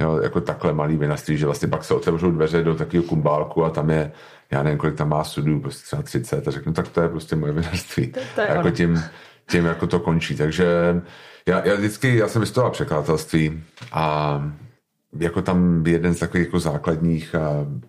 Jo, 0.00 0.20
jako 0.22 0.40
takhle 0.40 0.72
malý 0.72 0.96
vinařství, 0.96 1.36
že 1.36 1.46
vlastně 1.46 1.68
pak 1.68 1.84
se 1.84 1.94
otevřou 1.94 2.30
dveře 2.30 2.62
do 2.62 2.74
takového 2.74 3.08
kumbálku 3.08 3.64
a 3.64 3.70
tam 3.70 3.90
je, 3.90 4.12
já 4.50 4.62
nevím, 4.62 4.78
kolik 4.78 4.94
tam 4.94 5.08
má 5.08 5.24
sudů, 5.24 5.60
prostě 5.60 5.86
třeba 5.86 6.02
30 6.02 6.48
a 6.48 6.50
řeknu, 6.50 6.72
tak 6.72 6.88
to 6.88 7.00
je 7.00 7.08
prostě 7.08 7.36
moje 7.36 7.52
vinařství. 7.52 8.06
To, 8.06 8.20
to 8.34 8.40
je 8.40 8.48
jako 8.48 8.70
tím, 8.70 9.02
tím 9.50 9.64
jako 9.64 9.86
to 9.86 10.00
končí. 10.00 10.36
Takže 10.36 11.02
já, 11.48 11.66
já 11.66 11.74
vždycky, 11.74 12.16
já 12.16 12.28
jsem 12.28 12.40
vystudoval 12.40 12.70
překladatelství 12.70 13.62
a 13.92 14.42
jako 15.18 15.42
tam 15.42 15.86
jeden 15.86 16.14
z 16.14 16.18
takových 16.18 16.46
jako 16.46 16.60
základních 16.60 17.34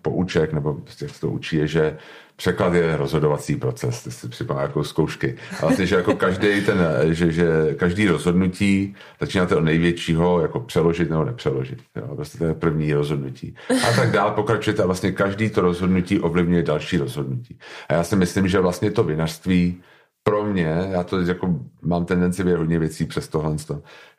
pouček, 0.02 0.52
nebo 0.52 0.74
prostě 0.74 1.04
jak 1.04 1.14
se 1.14 1.20
to 1.20 1.30
učí, 1.30 1.56
je, 1.56 1.66
že 1.66 1.96
překlad 2.36 2.74
je 2.74 2.96
rozhodovací 2.96 3.56
proces, 3.56 4.02
ty 4.02 4.10
si 4.10 4.28
připadá 4.28 4.62
jako 4.62 4.84
zkoušky. 4.84 5.36
A 5.58 5.66
vlastně, 5.66 5.86
že 5.86 5.96
jako 5.96 6.14
každý 6.14 6.60
ten, 6.60 6.78
že, 7.10 7.32
že 7.32 7.74
každý 7.76 8.08
rozhodnutí 8.08 8.94
začínáte 9.20 9.56
od 9.56 9.60
největšího 9.60 10.40
jako 10.40 10.60
přeložit 10.60 11.10
nebo 11.10 11.24
nepřeložit. 11.24 11.78
Jo? 11.96 12.16
Prostě 12.16 12.38
to 12.38 12.44
je 12.44 12.54
první 12.54 12.92
rozhodnutí. 12.92 13.54
A 13.88 13.92
tak 13.96 14.10
dál 14.10 14.30
pokračujete 14.30 14.82
a 14.82 14.86
vlastně 14.86 15.12
každý 15.12 15.50
to 15.50 15.60
rozhodnutí 15.60 16.20
ovlivňuje 16.20 16.62
další 16.62 16.96
rozhodnutí. 16.98 17.58
A 17.88 17.94
já 17.94 18.04
si 18.04 18.16
myslím, 18.16 18.48
že 18.48 18.60
vlastně 18.60 18.90
to 18.90 19.04
vinařství 19.04 19.82
pro 20.22 20.44
mě, 20.44 20.88
já 20.90 21.02
to 21.02 21.20
jako 21.20 21.60
mám 21.82 22.04
tendenci 22.04 22.42
hodně 22.42 22.78
věcí 22.78 23.04
přes 23.04 23.28
tohle, 23.28 23.56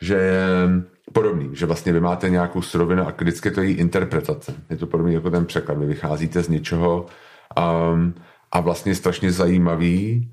že 0.01 0.41
podobný, 1.13 1.49
že 1.53 1.65
vlastně 1.65 1.93
vy 1.93 1.99
máte 1.99 2.29
nějakou 2.29 2.61
surovinu 2.61 3.07
a 3.07 3.13
vždycky 3.17 3.51
to 3.51 3.61
je 3.61 3.67
její 3.67 3.75
interpretace. 3.75 4.55
Je 4.69 4.77
to 4.77 4.87
podobný 4.87 5.13
jako 5.13 5.29
ten 5.29 5.45
překlad. 5.45 5.77
Vy 5.77 5.85
vycházíte 5.85 6.43
z 6.43 6.49
něčeho 6.49 7.05
um, 7.57 8.13
a 8.51 8.59
vlastně 8.59 8.91
je 8.91 8.95
strašně 8.95 9.31
zajímavý 9.31 10.31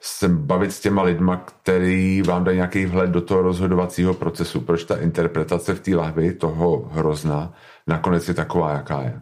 se 0.00 0.28
bavit 0.28 0.72
s 0.72 0.80
těma 0.80 1.02
lidma, 1.02 1.36
který 1.36 2.22
vám 2.22 2.44
dají 2.44 2.56
nějaký 2.56 2.86
vhled 2.86 3.10
do 3.10 3.20
toho 3.20 3.42
rozhodovacího 3.42 4.14
procesu. 4.14 4.60
Proč 4.60 4.84
ta 4.84 4.96
interpretace 4.96 5.74
v 5.74 5.80
té 5.80 5.94
lahvi 5.96 6.32
toho 6.32 6.88
hrozna 6.92 7.54
nakonec 7.86 8.28
je 8.28 8.34
taková, 8.34 8.72
jaká 8.72 9.02
je. 9.02 9.20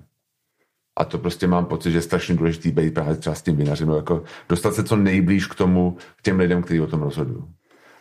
A 0.97 1.05
to 1.05 1.19
prostě 1.19 1.47
mám 1.47 1.65
pocit, 1.65 1.91
že 1.91 1.99
je 1.99 2.03
strašně 2.03 2.35
důležitý 2.35 2.71
být 2.71 2.95
právě 2.95 3.17
třeba 3.17 3.35
s 3.35 3.43
tím 3.43 3.57
vinařem, 3.57 3.89
jako 3.91 4.23
dostat 4.49 4.75
se 4.75 4.85
co 4.85 4.97
nejblíž 4.97 5.47
k 5.47 5.55
tomu, 5.55 5.97
k 6.17 6.23
těm 6.23 6.39
lidem, 6.39 6.63
kteří 6.63 6.81
o 6.81 6.87
tom 6.87 7.03
rozhodují. 7.03 7.45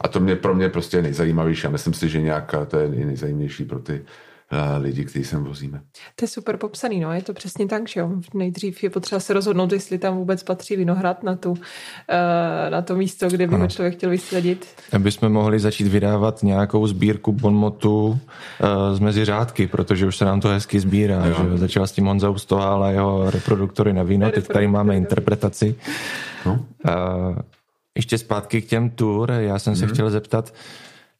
A 0.03 0.07
to 0.07 0.19
mě 0.19 0.35
pro 0.35 0.55
mě 0.55 0.69
prostě 0.69 0.97
je 0.97 1.03
nejzajímavější 1.03 1.67
a 1.67 1.69
myslím 1.69 1.93
si, 1.93 2.09
že 2.09 2.21
nějaká 2.21 2.65
to 2.65 2.77
je 2.77 2.89
nejzajímavější 2.89 3.65
pro 3.65 3.79
ty 3.79 4.01
uh, 4.51 4.83
lidi, 4.83 5.05
kteří 5.05 5.25
sem 5.25 5.43
vozíme. 5.43 5.81
To 6.15 6.23
je 6.23 6.27
super 6.27 6.57
popsaný, 6.57 6.99
no, 6.99 7.13
je 7.13 7.21
to 7.21 7.33
přesně 7.33 7.67
tak, 7.67 7.87
že 7.87 7.99
jo. 7.99 8.11
Nejdřív 8.33 8.83
je 8.83 8.89
potřeba 8.89 9.19
se 9.19 9.33
rozhodnout, 9.33 9.71
jestli 9.71 9.97
tam 9.97 10.17
vůbec 10.17 10.43
patří 10.43 10.75
vinohrad 10.75 11.23
na, 11.23 11.35
tu, 11.35 11.51
uh, 11.51 11.57
na 12.69 12.81
to 12.81 12.95
místo, 12.95 13.27
kde 13.27 13.47
by 13.47 13.55
ho 13.55 13.67
člověk 13.67 13.93
chtěl 13.93 14.09
vysadit. 14.09 14.67
Aby 14.93 15.11
jsme 15.11 15.29
mohli 15.29 15.59
začít 15.59 15.87
vydávat 15.87 16.43
nějakou 16.43 16.87
sbírku 16.87 17.31
bonmotu 17.31 18.07
uh, 18.07 18.17
z 18.95 18.99
mezi 18.99 19.25
řádky, 19.25 19.67
protože 19.67 20.07
už 20.07 20.17
se 20.17 20.25
nám 20.25 20.41
to 20.41 20.47
hezky 20.47 20.79
sbírá. 20.79 21.25
Jo. 21.25 21.35
Že 21.51 21.57
Začala 21.57 21.87
s 21.87 21.91
tím 21.91 22.05
Honza 22.05 22.29
Ustohál 22.29 22.83
a 22.83 22.91
jeho 22.91 23.31
reproduktory 23.31 23.93
na 23.93 24.03
víno, 24.03 24.31
teď 24.31 24.47
tady 24.47 24.67
máme 24.67 24.97
interpretaci. 24.97 25.75
No. 26.45 26.65
Uh, 26.85 27.35
ještě 27.95 28.17
zpátky 28.17 28.61
k 28.61 28.67
těm 28.67 28.89
tour, 28.89 29.31
já 29.31 29.59
jsem 29.59 29.75
se 29.75 29.85
mm. 29.85 29.91
chtěl 29.91 30.09
zeptat, 30.09 30.53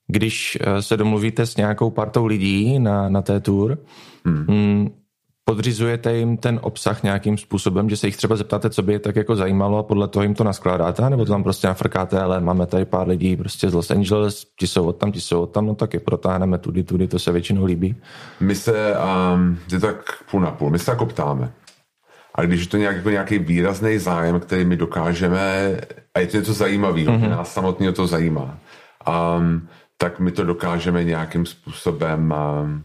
když 0.08 0.58
eh, 0.62 0.82
se 0.82 0.98
domluvíte 0.98 1.46
s 1.46 1.58
nějakou 1.58 1.90
partou 1.90 2.26
lidí 2.26 2.80
na, 2.80 3.10
na 3.10 3.22
té 3.22 3.40
tour, 3.40 3.78
mm. 4.26 4.90
podřizujete 5.46 6.18
jim 6.18 6.38
ten 6.38 6.60
obsah 6.64 7.04
nějakým 7.04 7.38
způsobem, 7.38 7.90
že 7.90 7.98
se 7.98 8.08
jich 8.08 8.18
třeba 8.18 8.36
zeptáte, 8.36 8.70
co 8.70 8.82
by 8.82 8.94
je 8.94 9.00
tak 9.00 9.16
jako 9.16 9.36
zajímalo 9.36 9.78
a 9.78 9.84
podle 9.84 10.08
toho 10.08 10.24
jim 10.24 10.34
to 10.34 10.44
naskládáte, 10.44 11.10
nebo 11.10 11.26
to 11.26 11.32
tam 11.32 11.44
prostě 11.44 11.68
nafrkáte, 11.68 12.22
ale 12.22 12.40
máme 12.40 12.66
tady 12.66 12.86
pár 12.86 13.08
lidí 13.08 13.36
prostě 13.36 13.70
z 13.70 13.74
Los 13.74 13.92
Angeles, 13.92 14.46
ti 14.60 14.68
jsou 14.68 14.86
od 14.86 14.98
tam, 14.98 15.12
ti 15.12 15.22
jsou 15.22 15.42
od 15.42 15.52
tam, 15.52 15.66
no 15.66 15.76
tak 15.76 15.94
je 15.94 16.00
protáhneme 16.00 16.58
tudy, 16.58 16.84
tudy, 16.84 17.08
to 17.08 17.20
se 17.20 17.32
většinou 17.32 17.66
líbí. 17.66 17.96
My 18.40 18.56
se, 18.56 18.96
um, 19.34 19.60
je 19.72 19.80
tak 19.80 20.24
půl 20.32 20.42
na 20.42 20.52
půl, 20.52 20.70
my 20.70 20.80
se 20.80 20.92
jako 20.92 21.06
ptáme. 21.06 21.52
A 22.36 22.42
když 22.42 22.62
je 22.62 22.68
to 22.68 22.78
nějak, 22.78 22.96
jako 22.96 23.10
nějaký 23.10 23.40
výrazný 23.40 23.98
zájem, 23.98 24.40
který 24.40 24.66
my 24.66 24.76
dokážeme, 24.76 25.78
a 26.14 26.20
je 26.20 26.28
to 26.28 26.38
něco 26.38 26.54
zajímavého, 26.54 27.14
mm-hmm. 27.14 27.30
nás 27.30 27.54
samotně 27.54 27.92
to 27.92 28.08
zajímá, 28.08 28.58
um, 29.38 29.68
tak 29.98 30.20
my 30.20 30.32
to 30.32 30.44
dokážeme 30.44 31.04
nějakým 31.04 31.46
způsobem 31.46 32.34
um, 32.62 32.84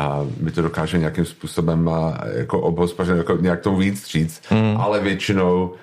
a 0.00 0.26
my 0.40 0.50
to 0.50 0.62
dokážeme 0.62 0.98
nějakým 0.98 1.24
způsobem 1.24 1.90
jako 2.36 2.60
obhospodařit, 2.60 3.16
jako 3.16 3.36
nějak 3.40 3.60
tomu 3.60 3.76
víc 3.76 4.06
říct, 4.06 4.42
mm. 4.50 4.76
ale 4.80 5.00
většinou 5.00 5.74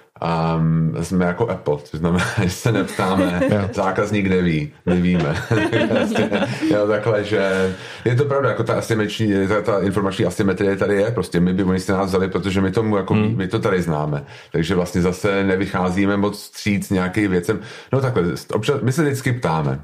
um, 0.58 0.95
jsme 1.03 1.25
jako 1.25 1.49
Apple, 1.49 1.77
to 1.91 1.97
znamená, 1.97 2.25
že 2.43 2.49
se 2.49 2.71
neptáme, 2.71 3.41
zákazník 3.73 4.27
neví, 4.27 4.71
my 4.86 5.01
víme. 5.01 5.36
jo, 6.71 6.88
takhle, 6.88 7.23
že 7.23 7.75
je 8.06 8.15
to 8.15 8.25
pravda, 8.25 8.49
jako 8.49 8.63
ta, 8.63 8.73
asymeční, 8.73 9.47
ta, 9.47 9.62
ta 9.62 9.80
informační 9.80 10.25
asymetrie 10.25 10.75
tady 10.75 10.95
je, 10.95 11.12
prostě 11.12 11.39
my 11.39 11.53
by 11.53 11.63
oni 11.63 11.80
si 11.80 11.91
nás 11.91 12.08
vzali, 12.08 12.27
protože 12.27 12.62
my 12.62 12.71
tomu 12.71 12.97
jako, 12.97 13.13
hmm. 13.13 13.38
my 13.38 13.47
to 13.47 13.60
tady 13.60 13.82
známe, 13.82 14.23
takže 14.51 14.75
vlastně 14.75 15.01
zase 15.01 15.43
nevycházíme 15.43 16.17
moc 16.17 16.39
stříc 16.39 16.89
nějakým 16.89 17.32
věcem, 17.32 17.60
no 17.93 18.01
takhle, 18.01 18.23
občas, 18.53 18.82
my 18.82 18.91
se 18.91 19.03
vždycky 19.03 19.34
ptáme 19.34 19.80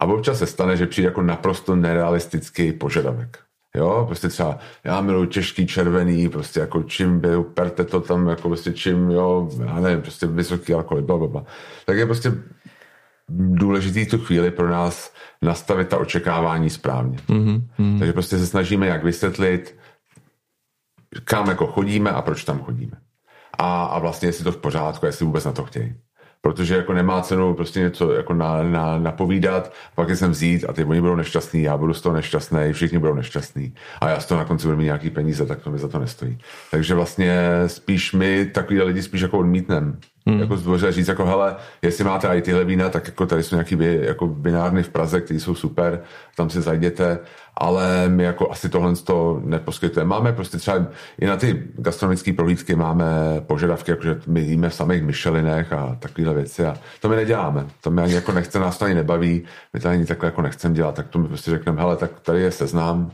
a 0.00 0.06
občas 0.06 0.38
se 0.38 0.46
stane, 0.46 0.76
že 0.76 0.86
přijde 0.86 1.08
jako 1.08 1.22
naprosto 1.22 1.76
nerealistický 1.76 2.72
požadavek. 2.72 3.49
Jo, 3.76 4.04
prostě 4.06 4.28
třeba 4.28 4.58
já 4.84 5.00
miluji 5.00 5.28
těžký 5.28 5.66
červený, 5.66 6.28
prostě 6.28 6.60
jako 6.60 6.82
čím 6.82 7.20
byl, 7.20 7.42
perte 7.42 7.84
to 7.84 8.00
tam, 8.00 8.28
jako 8.28 8.48
prostě 8.48 8.72
čím, 8.72 9.10
jo, 9.10 9.50
já 9.66 9.80
nevím, 9.80 10.02
prostě 10.02 10.26
vysoký 10.26 10.74
alkohol, 10.74 11.02
bla, 11.02 11.18
bla, 11.18 11.26
bla. 11.26 11.44
Tak 11.86 11.96
je 11.96 12.06
prostě 12.06 12.32
důležitý 13.28 14.06
tu 14.06 14.18
chvíli 14.18 14.50
pro 14.50 14.68
nás 14.68 15.14
nastavit 15.42 15.88
ta 15.88 15.98
očekávání 15.98 16.70
správně. 16.70 17.18
Mm-hmm. 17.18 17.98
Takže 17.98 18.12
prostě 18.12 18.38
se 18.38 18.46
snažíme 18.46 18.86
jak 18.86 19.04
vysvětlit, 19.04 19.78
kam 21.24 21.48
jako 21.48 21.66
chodíme 21.66 22.10
a 22.10 22.22
proč 22.22 22.44
tam 22.44 22.58
chodíme. 22.58 22.96
A, 23.58 23.84
a 23.84 23.98
vlastně 23.98 24.28
jestli 24.28 24.44
to 24.44 24.52
v 24.52 24.56
pořádku, 24.56 25.06
jestli 25.06 25.26
vůbec 25.26 25.44
na 25.44 25.52
to 25.52 25.64
chtějí 25.64 25.94
protože 26.42 26.76
jako 26.76 26.92
nemá 26.92 27.22
cenu 27.22 27.54
prostě 27.54 27.80
něco 27.80 28.12
jako 28.12 28.34
na, 28.34 28.62
na, 28.62 28.98
napovídat, 28.98 29.72
pak 29.94 30.08
je 30.08 30.16
sem 30.16 30.30
vzít 30.30 30.64
a 30.68 30.72
ty 30.72 30.84
oni 30.84 31.00
budou 31.00 31.16
nešťastní, 31.16 31.62
já 31.62 31.76
budu 31.76 31.94
z 31.94 32.00
toho 32.00 32.14
nešťastný, 32.14 32.72
všichni 32.72 32.98
budou 32.98 33.14
nešťastní 33.14 33.74
a 34.00 34.08
já 34.08 34.20
z 34.20 34.26
toho 34.26 34.38
na 34.38 34.44
konci 34.44 34.66
budu 34.66 34.76
mít 34.76 34.84
nějaký 34.84 35.10
peníze, 35.10 35.46
tak 35.46 35.60
to 35.60 35.70
mi 35.70 35.78
za 35.78 35.88
to 35.88 35.98
nestojí. 35.98 36.38
Takže 36.70 36.94
vlastně 36.94 37.40
spíš 37.66 38.12
my 38.12 38.46
takový 38.46 38.80
lidi 38.82 39.02
spíš 39.02 39.20
jako 39.20 39.38
odmítnem. 39.38 39.98
Hmm. 40.26 40.40
Jako 40.40 40.56
zdvoře 40.56 40.92
říct, 40.92 41.08
jako 41.08 41.26
hele, 41.26 41.56
jestli 41.82 42.04
máte 42.04 42.28
i 42.28 42.42
tyhle 42.42 42.64
vína, 42.64 42.88
tak 42.88 43.06
jako 43.06 43.26
tady 43.26 43.42
jsou 43.42 43.56
nějaký 43.56 43.76
jako 44.00 44.26
binárny 44.26 44.82
v 44.82 44.88
Praze, 44.88 45.20
které 45.20 45.40
jsou 45.40 45.54
super, 45.54 46.00
tam 46.36 46.50
si 46.50 46.60
zajděte 46.60 47.18
ale 47.60 48.08
my 48.08 48.24
jako 48.24 48.50
asi 48.50 48.68
tohle 48.68 48.96
to 48.96 49.40
neposkytujeme. 49.44 50.08
Máme 50.08 50.32
prostě 50.32 50.58
třeba 50.58 50.86
i 51.18 51.26
na 51.26 51.36
ty 51.36 51.62
gastronomické 51.74 52.32
prohlídky 52.32 52.76
máme 52.76 53.06
požadavky, 53.46 53.90
jakože 53.90 54.20
my 54.26 54.40
jíme 54.40 54.68
v 54.68 54.74
samých 54.74 55.02
myšelinech 55.02 55.72
a 55.72 55.96
takovéhle 55.98 56.34
věci 56.34 56.66
a 56.66 56.76
to 57.00 57.08
my 57.08 57.16
neděláme. 57.16 57.66
To 57.80 57.90
mi 57.90 58.02
ani 58.02 58.14
jako 58.14 58.32
nechce, 58.32 58.58
nás 58.58 58.78
to 58.78 58.84
ani 58.84 58.94
nebaví, 58.94 59.42
my 59.72 59.80
to 59.80 59.88
ani 59.88 60.06
takhle 60.06 60.26
jako 60.26 60.42
nechceme 60.42 60.74
dělat, 60.74 60.94
tak 60.94 61.08
to 61.08 61.18
my 61.18 61.28
prostě 61.28 61.50
řekneme, 61.50 61.80
hele, 61.80 61.96
tak 61.96 62.20
tady 62.20 62.42
je 62.42 62.50
seznám, 62.50 63.10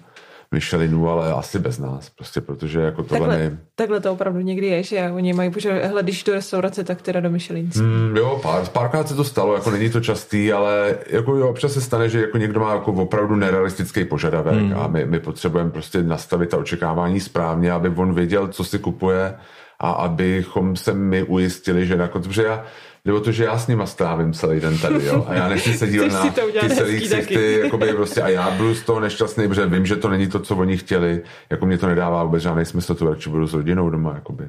Michelinu, 0.53 1.11
ale 1.11 1.33
asi 1.33 1.59
bez 1.59 1.79
nás, 1.79 2.11
prostě 2.11 2.41
protože 2.41 2.81
jako 2.81 3.03
tohle 3.03 3.29
takhle, 3.29 3.51
my... 3.51 3.57
takhle 3.75 4.01
to 4.01 4.13
opravdu 4.13 4.41
někdy 4.41 4.67
je, 4.67 4.83
že 4.83 5.11
oni 5.11 5.33
mají 5.33 5.51
požadavek, 5.51 5.85
hele, 5.85 6.03
když 6.03 6.25
do 6.25 6.33
restaurace, 6.33 6.85
tak 6.85 7.03
teda 7.03 7.21
do 7.21 7.31
Michelin. 7.31 7.71
Mm, 7.77 8.17
jo, 8.17 8.41
pár, 8.43 8.67
párkrát 8.67 9.09
se 9.09 9.15
to 9.15 9.25
stalo, 9.25 9.55
jako 9.55 9.71
není 9.71 9.91
to 9.91 10.01
častý, 10.01 10.53
ale 10.53 10.99
jako 11.11 11.37
jo, 11.37 11.49
občas 11.49 11.73
se 11.73 11.81
stane, 11.81 12.09
že 12.09 12.21
jako 12.21 12.39
někdo 12.39 12.61
má 12.61 12.75
jako 12.75 12.93
opravdu 12.93 13.37
nerealistický 13.37 14.05
požadavek 14.05 14.63
mm. 14.63 14.75
a 14.77 14.87
my, 14.87 15.07
my 15.07 15.21
potřebujeme 15.21 15.71
prostě 15.71 16.03
nastavit 16.03 16.51
ta 16.51 16.57
očekávání 16.57 17.21
správně, 17.21 17.73
aby 17.73 17.89
on 17.89 18.15
věděl, 18.15 18.49
co 18.49 18.65
si 18.65 18.79
kupuje 18.79 19.35
a 19.79 19.91
abychom 19.91 20.77
se 20.77 20.95
my 20.95 21.23
ujistili, 21.23 21.87
že 21.87 21.97
na 21.97 22.09
konci, 22.09 22.29
protože 22.29 22.43
já, 22.43 22.65
nebo 23.07 23.21
to, 23.21 23.33
že 23.33 23.45
já 23.45 23.59
s 23.59 23.67
nima 23.67 23.87
strávím 23.87 24.33
celý 24.33 24.61
den 24.61 24.79
tady, 24.79 25.05
jo, 25.07 25.25
a 25.29 25.35
já 25.35 25.49
nechci 25.49 25.75
se 25.75 25.87
dívat 25.87 26.13
na 26.13 26.31
ty 26.61 26.71
celý 26.71 27.01
ksichty, 27.01 27.61
jakoby 27.65 27.93
prostě, 27.93 28.23
a 28.23 28.29
já 28.29 28.51
budu 28.51 28.75
z 28.75 28.83
toho 28.83 29.01
nešťastný, 29.01 29.49
protože 29.49 29.67
vím, 29.67 29.87
že 29.87 29.97
to 29.97 30.09
není 30.09 30.29
to, 30.29 30.41
co 30.41 30.57
oni 30.57 30.77
chtěli, 30.77 31.23
jako 31.51 31.67
mě 31.67 31.79
to 31.79 31.87
nedává 31.87 32.25
vůbec 32.25 32.43
žádný 32.43 32.65
smysl, 32.65 32.95
to 32.95 33.09
radši 33.09 33.31
budu 33.31 33.47
s 33.47 33.55
rodinou 33.55 33.91
doma, 33.91 34.15
jakoby. 34.15 34.45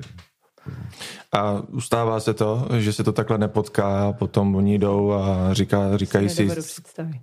A 1.34 1.62
ustává 1.72 2.20
se 2.20 2.34
to, 2.34 2.68
že 2.78 2.94
se 2.94 3.04
to 3.04 3.12
takhle 3.12 3.38
nepotká 3.38 4.08
a 4.08 4.14
potom 4.14 4.56
oni 4.56 4.80
jdou 4.80 5.12
a 5.12 5.54
říká, 5.54 5.98
říkají 5.98 6.30
si, 6.30 6.50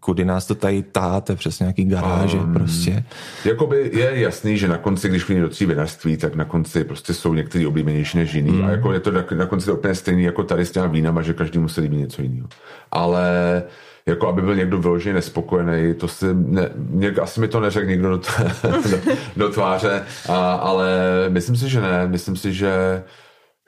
kudy 0.01 0.25
nás 0.25 0.47
to 0.47 0.55
tady 0.55 0.83
táte 0.83 1.37
přes 1.37 1.61
nějaký 1.61 1.85
garáže 1.85 2.37
um, 2.39 2.55
prostě. 2.55 3.05
Jakoby 3.45 3.91
je 3.95 4.11
jasný, 4.15 4.59
že 4.59 4.69
na 4.69 4.79
konci, 4.79 5.09
když 5.09 5.29
vidí 5.29 5.41
do 5.41 5.49
tří 5.49 5.67
vinařství, 5.67 6.17
tak 6.17 6.35
na 6.35 6.45
konci 6.45 6.85
prostě 6.85 7.15
jsou 7.15 7.35
některý 7.35 7.67
oblíbenější 7.67 8.19
než 8.19 8.35
jiný. 8.35 8.53
Mm. 8.53 8.65
A 8.65 8.71
jako 8.71 8.93
je 8.93 9.01
to 9.01 9.11
na, 9.11 9.25
na 9.37 9.47
konci 9.47 9.67
to 9.67 9.75
úplně 9.75 9.95
stejný 9.95 10.23
jako 10.23 10.43
tady 10.43 10.67
s 10.67 10.71
těma 10.71 10.87
vínama, 10.87 11.23
že 11.23 11.35
každý 11.35 11.59
musí 11.59 11.81
líbit 11.81 11.97
něco 11.97 12.23
jiného. 12.23 12.49
Ale 12.91 13.63
jako 14.07 14.29
aby 14.29 14.43
byl 14.43 14.57
někdo 14.57 14.79
vyloženě 14.79 15.15
nespokojený, 15.15 15.95
to 15.95 16.09
si, 16.09 16.27
ne, 16.35 16.71
něk, 16.91 17.19
asi 17.19 17.41
mi 17.41 17.49
to 17.49 17.61
neřekl 17.61 17.87
někdo 17.87 18.11
do, 18.11 18.21
do, 18.91 18.99
do 19.37 19.49
tváře, 19.49 20.03
a, 20.29 20.53
ale 20.55 20.89
myslím 21.29 21.57
si, 21.57 21.69
že 21.69 21.81
ne, 21.81 22.07
myslím 22.07 22.37
si, 22.37 22.53
že 22.53 23.03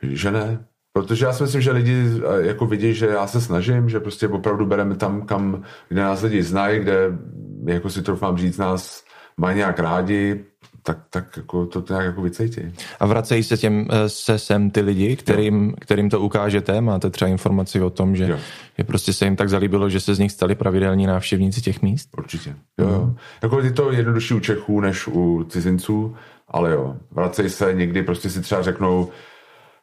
že 0.03 0.31
ne. 0.31 0.65
Protože 0.93 1.25
já 1.25 1.33
si 1.33 1.43
myslím, 1.43 1.61
že 1.61 1.73
lidi 1.73 2.05
jako 2.39 2.67
vidí, 2.67 2.95
že 2.95 3.07
já 3.07 3.27
se 3.27 3.41
snažím, 3.41 3.89
že 3.89 4.01
prostě 4.01 4.29
opravdu 4.29 4.67
bereme 4.67 4.97
tam, 4.97 5.23
kam, 5.23 5.63
kde 5.89 6.03
nás 6.03 6.23
lidi 6.23 6.43
znají, 6.43 6.81
kde, 6.81 7.19
jako 7.67 7.91
si 7.91 8.03
troufám 8.03 8.39
říct, 8.39 8.59
nás 8.59 9.05
mají 9.37 9.57
nějak 9.57 9.79
rádi, 9.79 10.45
tak, 10.83 10.99
tak 11.11 11.37
jako 11.37 11.67
to 11.67 11.85
nějak 11.89 12.05
jako 12.05 12.23
vycejtí. 12.23 12.61
A 13.01 13.07
vracejí 13.07 13.43
se, 13.43 13.57
těm, 13.57 13.89
eh, 13.91 14.09
se 14.09 14.39
sem 14.39 14.71
ty 14.71 14.81
lidi, 14.81 15.17
kterým, 15.17 15.75
kterým 15.81 16.11
to 16.11 16.21
ukážete? 16.21 16.81
Máte 16.81 17.11
třeba 17.11 17.29
informaci 17.29 17.81
o 17.81 17.91
tom, 17.91 18.17
že, 18.17 18.39
že 18.79 18.85
prostě 18.85 19.13
se 19.13 19.25
jim 19.25 19.37
tak 19.37 19.49
zalíbilo, 19.49 19.91
že 19.91 20.01
se 20.01 20.15
z 20.15 20.19
nich 20.19 20.33
stali 20.33 20.55
pravidelní 20.55 21.07
návštěvníci 21.07 21.61
těch 21.61 21.83
míst? 21.83 22.09
Určitě. 22.19 22.57
Jo, 22.81 22.89
jo. 22.89 23.15
Jako 23.43 23.61
je 23.61 23.73
to 23.73 23.93
jednodušší 23.93 24.35
u 24.35 24.41
Čechů 24.41 24.81
než 24.81 25.07
u 25.07 25.47
cizinců, 25.49 26.17
ale 26.49 26.71
jo, 26.71 26.97
vracejí 27.11 27.51
se 27.51 27.75
někdy, 27.75 28.03
prostě 28.03 28.31
si 28.31 28.41
třeba 28.41 28.63
řeknou, 28.63 29.09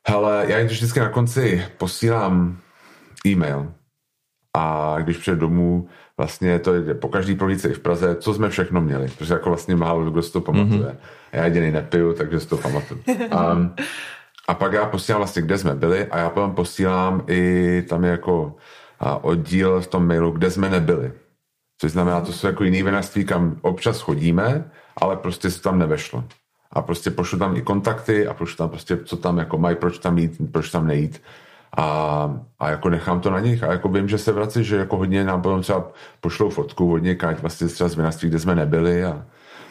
Hele, 0.07 0.45
já 0.47 0.57
jim 0.57 0.67
to 0.67 0.73
vždycky 0.73 0.99
na 0.99 1.09
konci 1.09 1.65
posílám 1.77 2.57
e-mail 3.25 3.73
a 4.57 4.95
když 4.99 5.17
přijde 5.17 5.37
domů, 5.37 5.87
vlastně 6.17 6.59
to 6.59 6.73
je 6.73 6.93
po 6.93 7.09
každý 7.09 7.35
prohlídce 7.35 7.69
v 7.69 7.79
Praze, 7.79 8.15
co 8.15 8.33
jsme 8.33 8.49
všechno 8.49 8.81
měli, 8.81 9.07
protože 9.17 9.33
jako 9.33 9.49
vlastně 9.49 9.75
málo 9.75 10.11
kdo 10.11 10.21
si 10.21 10.31
to 10.31 10.41
pamatuje. 10.41 10.89
Mm-hmm. 10.89 10.97
Já 11.31 11.45
jediný 11.45 11.71
nepiju, 11.71 12.13
takže 12.13 12.39
si 12.39 12.47
to 12.47 12.57
pamatuju. 12.57 13.03
A, 13.31 13.57
a 14.47 14.53
pak 14.53 14.73
já 14.73 14.85
posílám 14.85 15.19
vlastně, 15.19 15.41
kde 15.41 15.57
jsme 15.57 15.75
byli 15.75 16.05
a 16.05 16.17
já 16.17 16.29
potom 16.29 16.55
posílám 16.55 17.23
i 17.27 17.81
tam 17.89 18.03
je 18.03 18.11
jako 18.11 18.55
oddíl 19.21 19.81
v 19.81 19.87
tom 19.87 20.07
mailu, 20.07 20.31
kde 20.31 20.51
jsme 20.51 20.69
nebyli. 20.69 21.11
Což 21.81 21.91
znamená, 21.91 22.21
to 22.21 22.33
jsou 22.33 22.47
jako 22.47 22.63
jiný 22.63 22.83
vinařství, 22.83 23.25
kam 23.25 23.57
občas 23.61 24.01
chodíme, 24.01 24.71
ale 24.97 25.17
prostě 25.17 25.51
se 25.51 25.61
tam 25.61 25.79
nevešlo 25.79 26.23
a 26.73 26.81
prostě 26.81 27.11
pošlu 27.11 27.39
tam 27.39 27.55
i 27.55 27.61
kontakty 27.61 28.27
a 28.27 28.33
pošlu 28.33 28.57
tam 28.57 28.69
prostě, 28.69 28.97
co 28.97 29.17
tam 29.17 29.37
jako 29.37 29.57
mají, 29.57 29.75
proč 29.75 29.97
tam 29.97 30.17
jít, 30.17 30.51
proč 30.51 30.71
tam 30.71 30.87
nejít. 30.87 31.21
A, 31.77 32.39
a 32.59 32.69
jako 32.69 32.89
nechám 32.89 33.21
to 33.21 33.29
na 33.29 33.39
nich 33.39 33.63
a 33.63 33.71
jako 33.71 33.89
vím, 33.89 34.07
že 34.07 34.17
se 34.17 34.31
vrací, 34.31 34.63
že 34.63 34.75
jako 34.75 34.97
hodně 34.97 35.23
nám 35.23 35.41
potom 35.41 35.61
třeba 35.61 35.91
pošlou 36.21 36.49
fotku 36.49 36.87
hodně 36.87 37.15
kať 37.15 37.39
vlastně 37.39 37.67
třeba 37.67 37.89
z 37.89 37.95
vinařství, 37.95 38.29
kde 38.29 38.39
jsme 38.39 38.55
nebyli 38.55 39.05
a, 39.05 39.25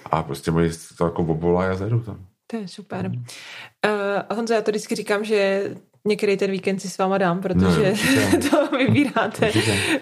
a 0.05 0.23
prostě 0.23 0.51
moji 0.51 0.71
to 0.99 1.05
jako 1.05 1.23
obvolá 1.23 1.71
a 1.71 1.75
zajedu 1.75 2.01
tam. 2.01 2.17
To 2.47 2.57
je 2.57 2.69
super. 2.69 3.09
Mm. 3.09 3.17
Uh, 3.17 4.37
Honzo, 4.37 4.55
já 4.55 4.63
to 4.63 4.71
vždycky 4.71 4.95
říkám, 4.95 5.25
že 5.25 5.71
některý 6.05 6.37
ten 6.37 6.51
víkend 6.51 6.81
si 6.81 6.89
s 6.89 6.99
váma 6.99 7.19
dám, 7.19 7.41
protože 7.41 7.95
no, 8.33 8.51
to 8.51 8.77
vybíráte, 8.77 9.53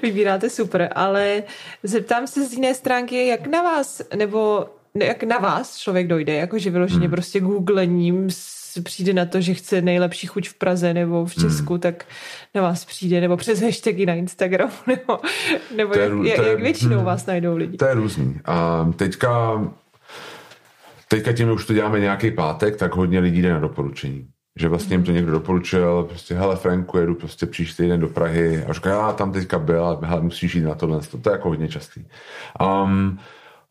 vybíráte 0.02 0.50
super, 0.50 0.88
ale 0.94 1.42
zeptám 1.82 2.26
se 2.26 2.48
z 2.48 2.52
jiné 2.52 2.74
stránky, 2.74 3.26
jak 3.26 3.46
na 3.46 3.62
vás, 3.62 4.02
nebo 4.16 4.66
jak 4.94 5.22
na 5.22 5.38
vás 5.38 5.76
člověk 5.78 6.06
dojde, 6.06 6.34
jako 6.34 6.58
že 6.58 6.70
vyloženě 6.70 7.00
hmm. 7.00 7.10
prostě 7.10 7.40
googlením 7.40 8.28
přijde 8.84 9.12
na 9.12 9.24
to, 9.24 9.40
že 9.40 9.54
chce 9.54 9.82
nejlepší 9.82 10.26
chuť 10.26 10.48
v 10.48 10.54
Praze 10.54 10.94
nebo 10.94 11.26
v 11.26 11.34
Česku, 11.34 11.72
hmm. 11.72 11.80
tak 11.80 12.04
na 12.54 12.62
vás 12.62 12.84
přijde, 12.84 13.20
nebo 13.20 13.36
přes 13.36 13.60
hashtagy 13.62 14.06
na 14.06 14.14
Instagram, 14.14 14.70
nebo, 14.86 15.18
nebo 15.76 15.94
jak, 15.94 16.12
je, 16.24 16.30
jak, 16.30 16.46
jak 16.46 16.60
většinou 16.60 16.96
hmm, 16.96 17.04
vás 17.04 17.26
najdou 17.26 17.56
lidi? 17.56 17.76
To 17.76 17.84
je 17.84 17.94
různý. 17.94 18.40
A 18.44 18.88
teďka, 18.96 19.62
teďka 21.08 21.32
tím, 21.32 21.50
už 21.50 21.66
to 21.66 21.72
děláme 21.72 22.00
nějaký 22.00 22.30
pátek, 22.30 22.76
tak 22.76 22.94
hodně 22.94 23.20
lidí 23.20 23.42
jde 23.42 23.52
na 23.52 23.60
doporučení. 23.60 24.26
Že 24.58 24.68
vlastně 24.68 24.94
jim 24.94 25.04
to 25.04 25.12
někdo 25.12 25.32
doporučil, 25.32 26.04
prostě 26.04 26.34
hele 26.34 26.56
Franku, 26.56 26.98
jedu 26.98 27.14
prostě 27.14 27.46
příští 27.46 27.82
týden 27.82 28.00
do 28.00 28.08
Prahy 28.08 28.64
a 28.64 28.72
říká, 28.72 28.90
já 28.90 29.12
tam 29.12 29.32
teďka 29.32 29.58
byl, 29.58 29.98
hele, 30.02 30.22
musíš 30.22 30.54
jít 30.54 30.64
na 30.64 30.74
tohle. 30.74 31.00
To, 31.00 31.18
to 31.18 31.30
je 31.30 31.32
jako 31.32 31.48
hodně 31.48 31.68
častý. 31.68 32.04
Um, 32.84 33.18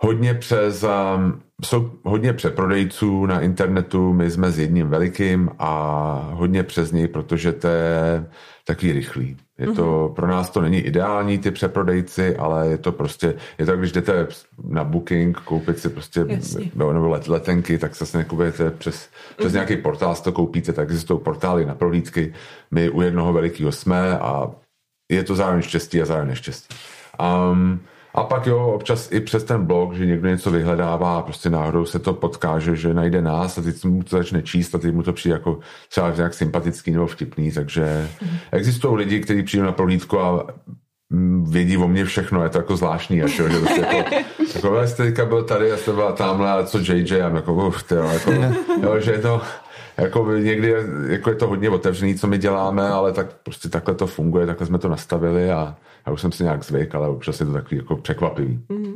hodně 0.01 0.33
přes, 0.33 0.83
um, 0.83 1.41
jsou 1.63 1.91
hodně 2.03 2.33
přeprodejců 2.33 3.25
na 3.25 3.41
internetu, 3.41 4.13
my 4.13 4.31
jsme 4.31 4.51
s 4.51 4.59
jedním 4.59 4.87
velikým 4.87 5.49
a 5.59 6.29
hodně 6.33 6.63
přes 6.63 6.91
něj, 6.91 7.07
protože 7.07 7.51
to 7.51 7.67
je 7.67 8.25
takový 8.65 8.91
rychlý. 8.91 9.37
Je 9.57 9.67
to, 9.67 9.83
mm-hmm. 9.83 10.13
pro 10.13 10.27
nás 10.27 10.49
to 10.49 10.61
není 10.61 10.77
ideální, 10.77 11.37
ty 11.37 11.51
přeprodejci, 11.51 12.37
ale 12.37 12.67
je 12.67 12.77
to 12.77 12.91
prostě, 12.91 13.33
je 13.57 13.65
to, 13.65 13.77
když 13.77 13.91
jdete 13.91 14.27
na 14.63 14.83
booking, 14.83 15.39
koupit 15.39 15.79
si 15.79 15.89
prostě, 15.89 16.25
nebo, 16.75 16.93
nebo 16.93 17.09
let, 17.09 17.27
letenky, 17.27 17.77
tak 17.77 17.95
se 17.95 18.17
nekupujete 18.17 18.71
přes, 18.71 19.09
přes 19.37 19.51
mm-hmm. 19.51 19.53
nějaký 19.53 19.77
portál, 19.77 20.15
si 20.15 20.23
to 20.23 20.31
koupíte, 20.31 20.73
tak 20.73 20.87
existují 20.87 21.19
portály 21.19 21.65
na 21.65 21.75
prohlídky. 21.75 22.33
My 22.71 22.89
u 22.89 23.01
jednoho 23.01 23.33
velikého 23.33 23.71
jsme 23.71 24.19
a 24.19 24.51
je 25.11 25.23
to 25.23 25.35
zároveň 25.35 25.61
štěstí 25.61 26.01
a 26.01 26.05
zároveň 26.05 26.29
neštěstí. 26.29 26.75
Um, 27.51 27.79
a 28.13 28.23
pak 28.23 28.47
jo, 28.47 28.67
občas 28.67 29.11
i 29.11 29.19
přes 29.19 29.43
ten 29.43 29.65
blog, 29.65 29.93
že 29.93 30.05
někdo 30.05 30.29
něco 30.29 30.51
vyhledává 30.51 31.17
a 31.17 31.21
prostě 31.21 31.49
náhodou 31.49 31.85
se 31.85 31.99
to 31.99 32.13
potkáže, 32.13 32.75
že 32.75 32.93
najde 32.93 33.21
nás 33.21 33.57
a 33.57 33.61
teď 33.61 33.85
mu 33.85 34.03
to 34.03 34.17
začne 34.17 34.41
číst 34.41 34.75
a 34.75 34.77
teď 34.77 34.93
mu 34.93 35.03
to 35.03 35.13
přijde 35.13 35.33
jako 35.33 35.59
třeba 35.89 36.13
nějak 36.15 36.33
sympatický 36.33 36.91
nebo 36.91 37.07
vtipný, 37.07 37.51
takže 37.51 38.09
mm. 38.21 38.37
existují 38.51 38.97
lidi, 38.97 39.19
kteří 39.19 39.43
přijdou 39.43 39.65
na 39.65 39.71
prohlídku 39.71 40.19
a 40.19 40.47
mm, 41.09 41.51
vědí 41.51 41.77
o 41.77 41.87
mně 41.87 42.05
všechno, 42.05 42.43
je 42.43 42.49
to 42.49 42.57
jako 42.57 42.77
zvláštní, 42.77 43.23
až, 43.23 43.31
že 43.31 43.43
prostě 43.43 43.81
jako, 43.81 44.15
jako 44.55 44.75
já 44.75 44.87
jste 44.87 45.03
teďka 45.03 45.25
byl 45.25 45.43
tady, 45.43 45.69
já 45.69 45.77
jste 45.77 45.93
byla 45.93 46.11
tamhle 46.11 46.51
a 46.51 46.63
co 46.63 46.77
JJ, 46.77 47.21
a 47.21 47.35
jako, 47.35 47.53
uf, 47.53 47.83
tyjo, 47.83 48.03
jako, 48.03 48.31
jo, 48.83 48.99
že 48.99 49.11
je 49.11 49.19
to, 49.19 49.41
jako 50.01 50.31
někdy 50.37 50.73
jako 51.07 51.29
je 51.29 51.35
to 51.35 51.47
hodně 51.47 51.69
otevřený, 51.69 52.15
co 52.15 52.27
my 52.27 52.37
děláme, 52.37 52.87
ale 52.89 53.13
tak 53.13 53.27
prostě 53.43 53.69
takhle 53.69 53.95
to 53.95 54.07
funguje, 54.07 54.45
takhle 54.45 54.67
jsme 54.67 54.79
to 54.79 54.89
nastavili 54.89 55.51
a 55.51 55.75
já 56.07 56.13
už 56.13 56.21
jsem 56.21 56.31
si 56.31 56.43
nějak 56.43 56.63
zvyk, 56.63 56.95
ale 56.95 57.09
občas 57.09 57.39
je 57.39 57.45
to 57.45 57.53
takový 57.53 57.77
jako 57.77 57.95
překvapivý. 57.95 58.59
Mm. 58.69 58.93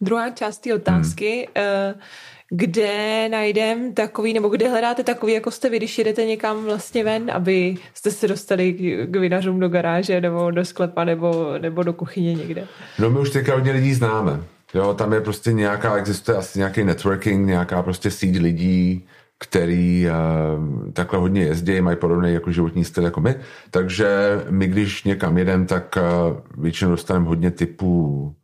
Druhá 0.00 0.30
část 0.30 0.58
té 0.58 0.74
otázky, 0.74 1.48
mm. 1.56 2.00
kde 2.50 3.28
najdem 3.28 3.94
takový, 3.94 4.32
nebo 4.32 4.48
kde 4.48 4.68
hledáte 4.68 5.04
takový, 5.04 5.32
jako 5.32 5.50
jste 5.50 5.70
vy, 5.70 5.76
když 5.76 5.98
jedete 5.98 6.24
někam 6.24 6.64
vlastně 6.64 7.04
ven, 7.04 7.30
aby 7.30 7.76
jste 7.94 8.10
se 8.10 8.28
dostali 8.28 8.72
k 9.06 9.16
vinařům 9.16 9.60
do 9.60 9.68
garáže, 9.68 10.20
nebo 10.20 10.50
do 10.50 10.64
sklepa, 10.64 11.04
nebo, 11.04 11.54
nebo 11.58 11.82
do 11.82 11.92
kuchyně 11.92 12.34
někde? 12.34 12.66
No 12.98 13.10
my 13.10 13.18
už 13.18 13.30
teďka 13.30 13.54
hodně 13.54 13.72
lidí 13.72 13.94
známe. 13.94 14.40
Jo, 14.74 14.94
tam 14.94 15.12
je 15.12 15.20
prostě 15.20 15.52
nějaká, 15.52 15.96
existuje 15.96 16.38
asi 16.38 16.58
nějaký 16.58 16.84
networking, 16.84 17.46
nějaká 17.46 17.82
prostě 17.82 18.10
síť 18.10 18.40
lidí, 18.40 19.06
který 19.44 20.06
uh, 20.06 20.92
takhle 20.92 21.18
hodně 21.18 21.42
jezdí, 21.42 21.80
mají 21.80 21.96
podobný 21.96 22.32
jako 22.32 22.52
životní 22.52 22.84
styl 22.84 23.04
jako 23.04 23.20
my, 23.20 23.36
takže 23.70 24.08
my 24.50 24.66
když 24.66 25.04
někam 25.04 25.38
jedem, 25.38 25.66
tak 25.66 25.98
uh, 25.98 26.62
většinou 26.62 26.90
dostaneme 26.90 27.28
hodně 27.28 27.50
typů 27.50 28.34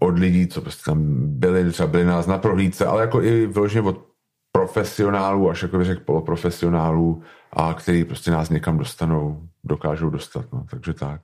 od 0.00 0.18
lidí, 0.18 0.46
co 0.46 0.60
prostě 0.60 0.82
tam 0.84 0.98
byli, 1.38 1.70
třeba 1.70 1.86
byli 1.86 2.04
nás 2.04 2.26
na 2.26 2.38
prohlídce, 2.38 2.86
ale 2.86 3.00
jako 3.00 3.22
i 3.22 3.46
vyloženě 3.46 3.88
od 3.88 4.04
profesionálů, 4.52 5.50
až 5.50 5.62
jako 5.62 5.78
bych 5.78 5.86
řekl 5.86 6.04
poloprofesionálů, 6.04 7.22
a 7.52 7.74
který 7.74 8.04
prostě 8.04 8.30
nás 8.30 8.50
někam 8.50 8.78
dostanou, 8.78 9.40
dokážou 9.64 10.10
dostat, 10.10 10.44
no, 10.52 10.64
takže 10.70 10.92
tak. 10.92 11.20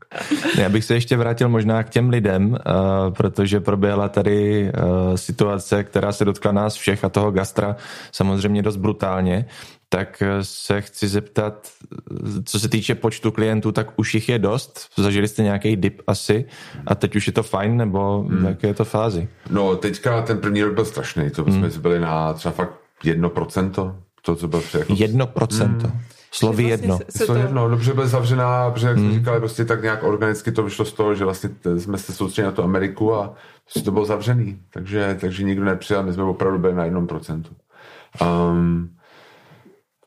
Já 0.59 0.69
bych 0.69 0.85
se 0.85 0.95
ještě 0.95 1.17
vrátil 1.17 1.49
možná 1.49 1.83
k 1.83 1.91
těm 1.91 2.09
lidem, 2.09 2.51
uh, 2.51 2.59
protože 3.15 3.61
proběhla 3.61 4.09
tady 4.09 4.63
uh, 4.63 5.15
situace, 5.15 5.85
která 5.85 6.13
se 6.13 6.25
dotkla 6.25 6.53
nás 6.53 6.75
všech 6.75 7.05
a 7.05 7.09
toho 7.09 7.31
gastra 7.31 7.77
samozřejmě 8.13 8.63
dost 8.63 8.77
brutálně, 8.77 9.47
tak 9.89 10.23
eh, 10.23 10.45
se 10.45 10.81
chci 10.81 11.09
zeptat, 11.09 11.69
co 12.45 12.61
se 12.61 12.69
týče 12.69 12.95
počtu 12.95 13.31
klientů, 13.31 13.73
tak 13.73 13.93
už 13.97 14.15
jich 14.15 14.29
je 14.29 14.39
dost? 14.39 14.89
Zažili 14.97 15.29
jste 15.29 15.43
nějaký 15.43 15.77
dip 15.77 16.03
asi 16.07 16.45
a 16.87 16.95
teď 16.95 17.17
už 17.17 17.27
je 17.27 17.33
to 17.33 17.43
fajn, 17.43 17.77
nebo 17.77 18.23
hmm. 18.23 18.45
jaké 18.45 18.67
je 18.67 18.75
to 18.75 18.85
fázi? 18.85 19.29
No 19.51 19.77
teďka 19.77 20.23
ten 20.23 20.39
první 20.39 20.63
rok 20.63 20.75
byl 20.75 20.85
strašný, 20.85 21.31
to 21.31 21.45
hmm. 21.45 21.71
jsme 21.71 21.81
byli 21.81 22.01
na 22.01 22.33
třeba 22.33 22.53
fakt 22.53 22.73
jedno 23.05 23.31
procento, 23.31 23.97
to, 24.23 24.37
co 24.37 24.49
byl 24.49 24.63
jako... 24.79 24.95
Jedno 24.97 25.27
procento. 25.27 25.89
Hmm. 25.89 26.01
Slovy 26.31 26.63
vlastně 26.63 26.73
jedno. 26.73 26.99
Se, 26.99 27.19
se 27.19 27.27
to... 27.27 27.35
jedno, 27.35 27.69
dobře 27.69 27.95
byl 27.95 28.09
zavřená, 28.09 28.71
protože 28.71 28.87
jak 28.87 28.97
hmm. 28.97 29.07
jsme 29.07 29.19
říkali, 29.19 29.41
prostě 29.41 29.65
tak 29.65 29.83
nějak 29.83 30.03
organicky 30.03 30.53
to 30.53 30.63
vyšlo 30.63 30.85
z 30.85 30.93
toho, 30.93 31.15
že 31.15 31.25
vlastně 31.25 31.51
jsme 31.79 31.99
se 31.99 32.13
soustředili 32.13 32.47
na 32.47 32.57
tu 32.57 32.63
Ameriku 32.63 33.15
a 33.15 33.35
prostě 33.65 33.81
to 33.83 33.93
bylo 33.93 34.05
zavřený. 34.05 34.59
Takže, 34.71 35.17
takže 35.21 35.45
nikdo 35.45 35.65
nepřijal, 35.65 36.03
my 36.03 36.13
jsme 36.13 36.23
opravdu 36.23 36.59
byli 36.59 36.75
na 36.75 36.85
jednom 36.85 37.07
procentu. 37.07 37.51
Um, 38.51 38.91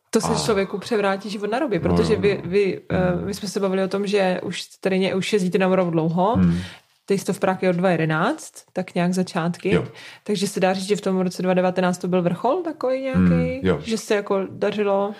To 0.09 0.21
se 0.21 0.31
a... 0.31 0.35
člověku 0.45 0.77
převrátí 0.77 1.29
život 1.29 1.51
na 1.51 1.59
roby, 1.59 1.79
protože 1.79 2.15
vy, 2.15 2.41
vy, 2.45 2.81
hmm. 2.91 3.19
uh, 3.19 3.25
my 3.25 3.33
jsme 3.33 3.47
se 3.47 3.59
bavili 3.59 3.83
o 3.83 3.87
tom, 3.87 4.07
že 4.07 4.39
už 4.43 4.63
tady 4.81 5.13
už 5.13 5.33
jezdíte 5.33 5.57
na 5.57 5.67
Moravu 5.67 5.91
dlouho, 5.91 6.35
hmm. 6.35 6.57
Teď 7.05 7.21
jste 7.21 7.33
v 7.33 7.39
Prahy 7.39 7.69
od 7.69 7.75
2011, 7.75 8.53
tak 8.73 8.95
nějak 8.95 9.13
začátky. 9.13 9.75
Jo. 9.75 9.87
Takže 10.23 10.47
se 10.47 10.59
dá 10.59 10.73
říct, 10.73 10.87
že 10.87 10.95
v 10.95 11.01
tom 11.01 11.19
roce 11.19 11.41
2019 11.41 11.97
to 11.97 12.07
byl 12.07 12.21
vrchol 12.21 12.61
takový 12.63 13.01
nějaký, 13.01 13.67
hmm, 13.67 13.81
že 13.81 13.97
se 13.97 14.15
jako 14.15 14.47
dařilo 14.49 15.13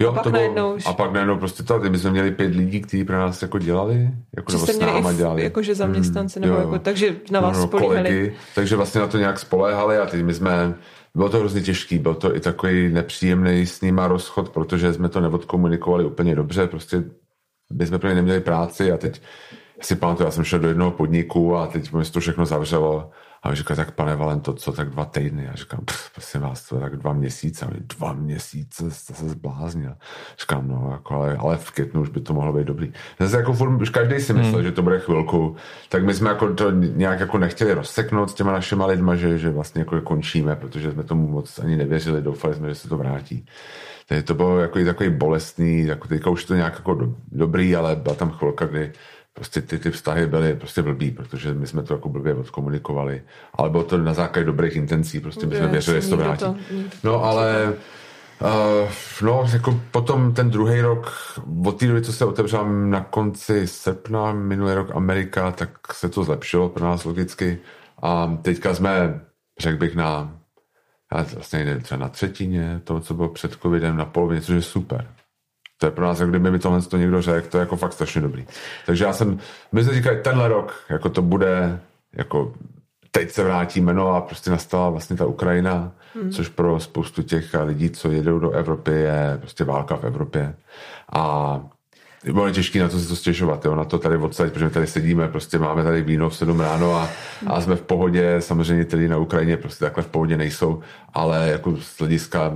Jo, 0.00 0.10
a 0.10 0.12
pak 0.12 0.22
to 0.22 0.30
bylo, 0.30 0.42
najednou 0.42 0.74
už... 0.74 0.86
A 0.86 0.92
pak 0.92 1.12
najednou 1.12 1.36
prostě 1.36 1.62
to, 1.62 1.80
my 1.88 1.98
jsme 1.98 2.10
měli 2.10 2.30
pět 2.30 2.54
lidí, 2.54 2.80
kteří 2.80 3.04
pro 3.04 3.18
nás 3.18 3.42
jako 3.42 3.58
dělali, 3.58 4.10
jako 4.36 4.52
nebo 4.52 4.66
s 4.66 4.78
náma 4.78 5.12
dělali. 5.12 5.42
Jakože 5.44 5.74
zaměstnanci, 5.74 6.38
mm, 6.38 6.46
nebo 6.46 6.54
jo, 6.54 6.60
jako, 6.60 6.78
takže 6.78 7.16
na 7.30 7.40
vás 7.40 7.56
no, 7.56 7.62
no, 7.72 7.78
Kolegy, 7.78 8.34
takže 8.54 8.76
vlastně 8.76 9.00
na 9.00 9.06
to 9.06 9.18
nějak 9.18 9.38
spoléhali 9.38 9.98
a 9.98 10.06
teď 10.06 10.22
my 10.24 10.34
jsme, 10.34 10.74
bylo 11.14 11.28
to 11.28 11.38
hrozně 11.38 11.60
těžký, 11.60 11.98
byl 11.98 12.14
to 12.14 12.36
i 12.36 12.40
takový 12.40 12.88
nepříjemný 12.88 13.66
s 13.66 13.80
nima 13.80 14.08
rozchod, 14.08 14.48
protože 14.48 14.92
jsme 14.92 15.08
to 15.08 15.20
neodkomunikovali 15.20 16.04
úplně 16.04 16.34
dobře, 16.34 16.66
prostě 16.66 17.04
my 17.72 17.86
jsme 17.86 17.98
pro 17.98 18.08
ně 18.08 18.14
neměli 18.14 18.40
práci 18.40 18.92
a 18.92 18.96
teď 18.96 19.22
si 19.80 19.96
pamatuju, 19.96 20.26
já 20.26 20.30
jsem 20.30 20.44
šel 20.44 20.58
do 20.58 20.68
jednoho 20.68 20.90
podniku 20.90 21.56
a 21.56 21.66
teď 21.66 21.92
mi 21.92 22.04
to 22.04 22.20
všechno 22.20 22.46
zavřelo 22.46 23.10
a 23.42 23.54
říká, 23.54 23.74
tak 23.74 23.90
pane 23.90 24.16
Valento, 24.16 24.52
co 24.52 24.72
tak 24.72 24.90
dva 24.90 25.04
týdny? 25.04 25.44
Já 25.44 25.54
říkám, 25.54 25.80
prosím 26.14 26.40
vás, 26.40 26.68
to 26.68 26.74
je 26.74 26.80
tak 26.80 26.96
dva 26.96 27.12
měsíce. 27.12 27.66
A 27.66 27.68
dva 27.98 28.12
měsíce, 28.12 28.90
jste 28.90 29.14
se 29.14 29.28
zbláznil. 29.28 29.94
Říkám, 30.40 30.68
no, 30.68 30.88
jako, 30.92 31.14
ale, 31.14 31.36
ale, 31.36 31.56
v 31.56 31.70
květnu 31.70 32.00
už 32.00 32.08
by 32.08 32.20
to 32.20 32.34
mohlo 32.34 32.52
být 32.52 32.66
dobrý. 32.66 32.92
Zase 33.20 33.36
jako 33.36 33.52
furt, 33.52 33.82
už 33.82 33.90
každý 33.90 34.20
si 34.20 34.32
myslel, 34.32 34.54
hmm. 34.54 34.62
že 34.62 34.72
to 34.72 34.82
bude 34.82 34.98
chvilku. 34.98 35.56
Tak 35.88 36.04
my 36.04 36.14
jsme 36.14 36.28
jako 36.28 36.54
to 36.54 36.70
nějak 36.70 37.20
jako 37.20 37.38
nechtěli 37.38 37.74
rozseknout 37.74 38.30
s 38.30 38.34
těma 38.34 38.52
našima 38.52 38.86
lidma, 38.86 39.16
že, 39.16 39.38
že 39.38 39.50
vlastně 39.50 39.80
jako 39.80 40.00
končíme, 40.00 40.56
protože 40.56 40.92
jsme 40.92 41.02
tomu 41.02 41.28
moc 41.28 41.58
ani 41.58 41.76
nevěřili, 41.76 42.22
doufali 42.22 42.54
jsme, 42.54 42.68
že 42.68 42.74
se 42.74 42.88
to 42.88 42.96
vrátí. 42.96 43.46
Takže 44.08 44.22
to 44.22 44.34
bylo 44.34 44.58
jako 44.58 44.84
takový 44.84 45.10
bolestný, 45.10 45.86
jako 45.86 46.08
teďka 46.08 46.30
už 46.30 46.44
to 46.44 46.54
nějak 46.54 46.74
jako 46.74 46.94
do, 46.94 47.14
dobrý, 47.32 47.76
ale 47.76 47.96
byla 47.96 48.14
tam 48.14 48.30
chvilka, 48.30 48.66
kdy 48.66 48.92
prostě 49.38 49.62
ty, 49.62 49.78
ty 49.78 49.90
vztahy 49.90 50.26
byly 50.26 50.54
prostě 50.54 50.82
blbý, 50.82 51.10
protože 51.10 51.54
my 51.54 51.66
jsme 51.66 51.82
to 51.82 51.94
jako 51.94 52.08
blbě 52.08 52.34
odkomunikovali, 52.34 53.22
ale 53.54 53.70
bylo 53.70 53.84
to 53.84 53.98
na 53.98 54.14
základě 54.14 54.46
dobrých 54.46 54.76
intencí, 54.76 55.20
prostě 55.20 55.46
my 55.46 55.56
jsme 55.56 55.68
věřili, 55.68 56.02
že 56.02 56.08
to 56.08 56.16
vrátí. 56.16 56.44
No 57.04 57.24
ale 57.24 57.72
Uh, 58.40 58.88
no, 59.22 59.46
jako 59.52 59.80
potom 59.90 60.34
ten 60.34 60.50
druhý 60.50 60.80
rok, 60.80 61.12
od 61.66 61.78
té 61.78 61.86
doby, 61.86 62.02
co 62.02 62.12
se 62.12 62.24
otevřela 62.24 62.68
na 62.68 63.00
konci 63.00 63.66
srpna 63.66 64.32
minulý 64.32 64.74
rok 64.74 64.90
Amerika, 64.94 65.52
tak 65.52 65.94
se 65.94 66.08
to 66.08 66.24
zlepšilo 66.24 66.68
pro 66.68 66.84
nás 66.84 67.04
logicky. 67.04 67.58
A 68.02 68.38
teďka 68.42 68.74
jsme, 68.74 69.20
řekl 69.60 69.78
bych, 69.78 69.96
na, 69.96 70.38
vlastně 71.34 71.80
třeba 71.82 72.00
na 72.00 72.08
třetině 72.08 72.80
toho, 72.84 73.00
co 73.00 73.14
bylo 73.14 73.28
před 73.28 73.52
covidem, 73.52 73.96
na 73.96 74.04
polovině, 74.04 74.40
což 74.40 74.54
je 74.54 74.62
super. 74.62 75.06
To 75.78 75.86
je 75.86 75.90
pro 75.90 76.04
nás, 76.04 76.20
jak 76.20 76.28
kdyby 76.28 76.50
mi 76.50 76.58
tohle 76.58 76.82
to 76.82 76.96
někdo 76.96 77.22
řekl, 77.22 77.48
to 77.48 77.56
je 77.56 77.60
jako 77.60 77.76
fakt 77.76 77.92
strašně 77.92 78.20
dobrý. 78.20 78.46
Takže 78.86 79.04
já 79.04 79.12
jsem, 79.12 79.38
my 79.72 79.84
jsme 79.84 79.94
říkali, 79.94 80.16
tenhle 80.16 80.48
rok, 80.48 80.74
jako 80.88 81.08
to 81.08 81.22
bude, 81.22 81.80
jako 82.12 82.52
teď 83.10 83.30
se 83.30 83.44
vrátíme, 83.44 83.94
no 83.94 84.08
a 84.08 84.20
prostě 84.20 84.50
nastala 84.50 84.90
vlastně 84.90 85.16
ta 85.16 85.26
Ukrajina, 85.26 85.92
hmm. 86.14 86.30
což 86.30 86.48
pro 86.48 86.80
spoustu 86.80 87.22
těch 87.22 87.54
lidí, 87.64 87.90
co 87.90 88.10
jedou 88.10 88.38
do 88.38 88.50
Evropy, 88.50 88.90
je 88.90 89.36
prostě 89.38 89.64
válka 89.64 89.96
v 89.96 90.04
Evropě. 90.04 90.54
A 91.12 91.60
bylo 92.24 92.50
těžké 92.50 92.80
na 92.80 92.88
to 92.88 92.98
se 92.98 93.08
to 93.08 93.16
stěžovat, 93.16 93.64
jo, 93.64 93.74
na 93.74 93.84
to 93.84 93.98
tady 93.98 94.16
odsaď, 94.16 94.52
protože 94.52 94.64
my 94.64 94.70
tady 94.70 94.86
sedíme, 94.86 95.28
prostě 95.28 95.58
máme 95.58 95.82
tady 95.82 96.02
víno 96.02 96.30
v 96.30 96.36
7 96.36 96.60
ráno 96.60 96.94
a, 96.94 97.08
a 97.46 97.60
jsme 97.60 97.76
v 97.76 97.82
pohodě, 97.82 98.36
samozřejmě 98.40 98.84
tedy 98.84 99.08
na 99.08 99.18
Ukrajině 99.18 99.56
prostě 99.56 99.84
takhle 99.84 100.02
v 100.02 100.08
pohodě 100.08 100.36
nejsou, 100.36 100.80
ale 101.14 101.48
jako 101.48 101.76
z 101.76 101.98
hlediska, 101.98 102.54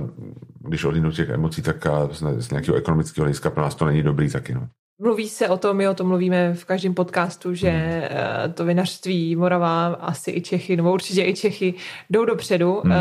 když 0.59 0.83
odlínu 0.83 1.11
těch 1.11 1.29
emocí, 1.29 1.61
tak 1.61 1.87
z, 2.11 2.23
z 2.37 2.51
nějakého 2.51 2.77
ekonomického 2.77 3.23
hlediska 3.23 3.49
pro 3.49 3.63
nás 3.63 3.75
to 3.75 3.85
není 3.85 4.03
dobrý 4.03 4.29
taky, 4.31 4.53
no. 4.53 4.67
Mluví 5.01 5.29
se 5.29 5.49
o 5.49 5.57
tom, 5.57 5.77
my 5.77 5.87
o 5.87 5.93
tom 5.93 6.07
mluvíme 6.07 6.53
v 6.53 6.65
každém 6.65 6.93
podcastu, 6.93 7.53
že 7.53 7.69
hmm. 7.69 8.53
to 8.53 8.65
vinařství 8.65 9.35
Morava, 9.35 9.85
asi 9.85 10.31
i 10.31 10.41
Čechy, 10.41 10.75
nebo 10.77 10.93
určitě 10.93 11.25
i 11.25 11.33
Čechy, 11.33 11.73
jdou 12.09 12.25
dopředu. 12.25 12.81
Hmm. 12.83 12.93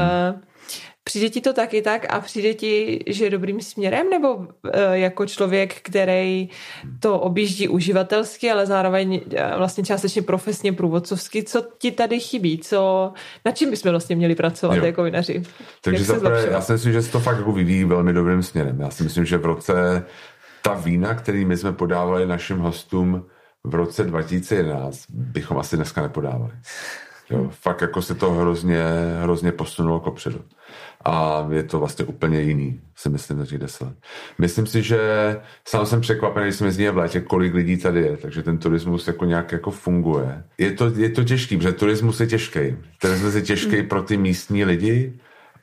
Přijde 1.05 1.29
ti 1.29 1.41
to 1.41 1.53
taky 1.53 1.83
tak 1.83 2.07
a 2.11 2.21
přijde 2.21 2.55
ti, 2.55 3.05
že 3.07 3.31
dobrým 3.31 3.61
směrem, 3.61 4.11
nebo 4.11 4.35
uh, 4.35 4.47
jako 4.93 5.27
člověk, 5.27 5.75
který 5.83 6.49
to 7.01 7.21
objíždí 7.21 7.69
uživatelsky, 7.69 8.51
ale 8.51 8.67
zároveň 8.67 9.21
uh, 9.27 9.59
vlastně 9.59 9.85
částečně 9.85 10.23
profesně 10.23 10.73
průvodcovsky, 10.73 11.43
co 11.43 11.67
ti 11.79 11.91
tady 11.91 12.21
chybí, 12.21 12.59
co, 12.59 13.13
na 13.45 13.53
čím 13.53 13.71
bychom 13.71 13.91
vlastně 13.91 14.17
měli 14.17 14.35
pracovat 14.35 14.75
jo. 14.75 14.85
jako 14.85 15.03
vinaři? 15.03 15.43
Takže 15.81 16.05
zaprvé, 16.05 16.47
já 16.51 16.61
si 16.61 16.73
myslím, 16.73 16.93
že 16.93 17.03
se 17.03 17.13
to 17.13 17.21
fakt 17.21 17.37
jako 17.37 17.53
vyvíjí 17.53 17.85
velmi 17.85 18.13
dobrým 18.13 18.43
směrem. 18.43 18.81
Já 18.81 18.91
si 18.91 19.03
myslím, 19.03 19.25
že 19.25 19.39
v 19.39 19.47
roce 19.47 20.05
ta 20.63 20.75
vína, 20.75 21.15
který 21.15 21.45
my 21.45 21.57
jsme 21.57 21.73
podávali 21.73 22.27
našim 22.27 22.59
hostům 22.59 23.27
v 23.65 23.75
roce 23.75 24.05
2011, 24.05 25.05
bychom 25.09 25.59
asi 25.59 25.77
dneska 25.77 26.03
nepodávali. 26.03 26.53
Jo, 27.31 27.51
fakt 27.51 27.81
jako 27.81 28.03
se 28.03 28.15
to 28.15 28.31
hrozně, 28.31 28.85
hrozně 29.23 29.53
posunulo 29.53 30.01
kopředu 30.01 30.41
a 31.05 31.47
je 31.51 31.63
to 31.63 31.79
vlastně 31.79 32.05
úplně 32.05 32.41
jiný, 32.41 32.81
si 32.97 33.09
myslím, 33.09 33.39
za 33.39 33.47
těch 33.47 33.59
deset 33.59 33.85
let. 33.85 33.95
Myslím 34.39 34.67
si, 34.67 34.83
že 34.83 35.01
sám 35.69 35.87
jsem 35.87 36.01
překvapený, 36.01 36.47
když 36.47 36.57
jsme 36.57 36.67
jezdili 36.67 36.91
v 36.91 36.97
létě, 36.97 37.21
kolik 37.21 37.55
lidí 37.55 37.77
tady 37.77 38.01
je, 38.01 38.17
takže 38.17 38.43
ten 38.43 38.59
turismus 38.59 39.07
jako 39.07 39.25
nějak 39.25 39.53
jako 39.53 39.71
funguje. 39.71 40.45
Je 40.59 40.73
to, 40.73 40.93
je 40.97 41.09
to 41.09 41.25
těžký, 41.25 41.57
protože 41.57 41.73
turismus 41.73 42.21
je 42.21 42.27
těžký. 42.27 42.77
Turismus 42.99 43.35
je 43.35 43.43
těžký 43.43 43.77
mm. 43.77 43.89
pro 43.89 44.03
ty 44.03 44.17
místní 44.17 44.65
lidi, 44.65 45.13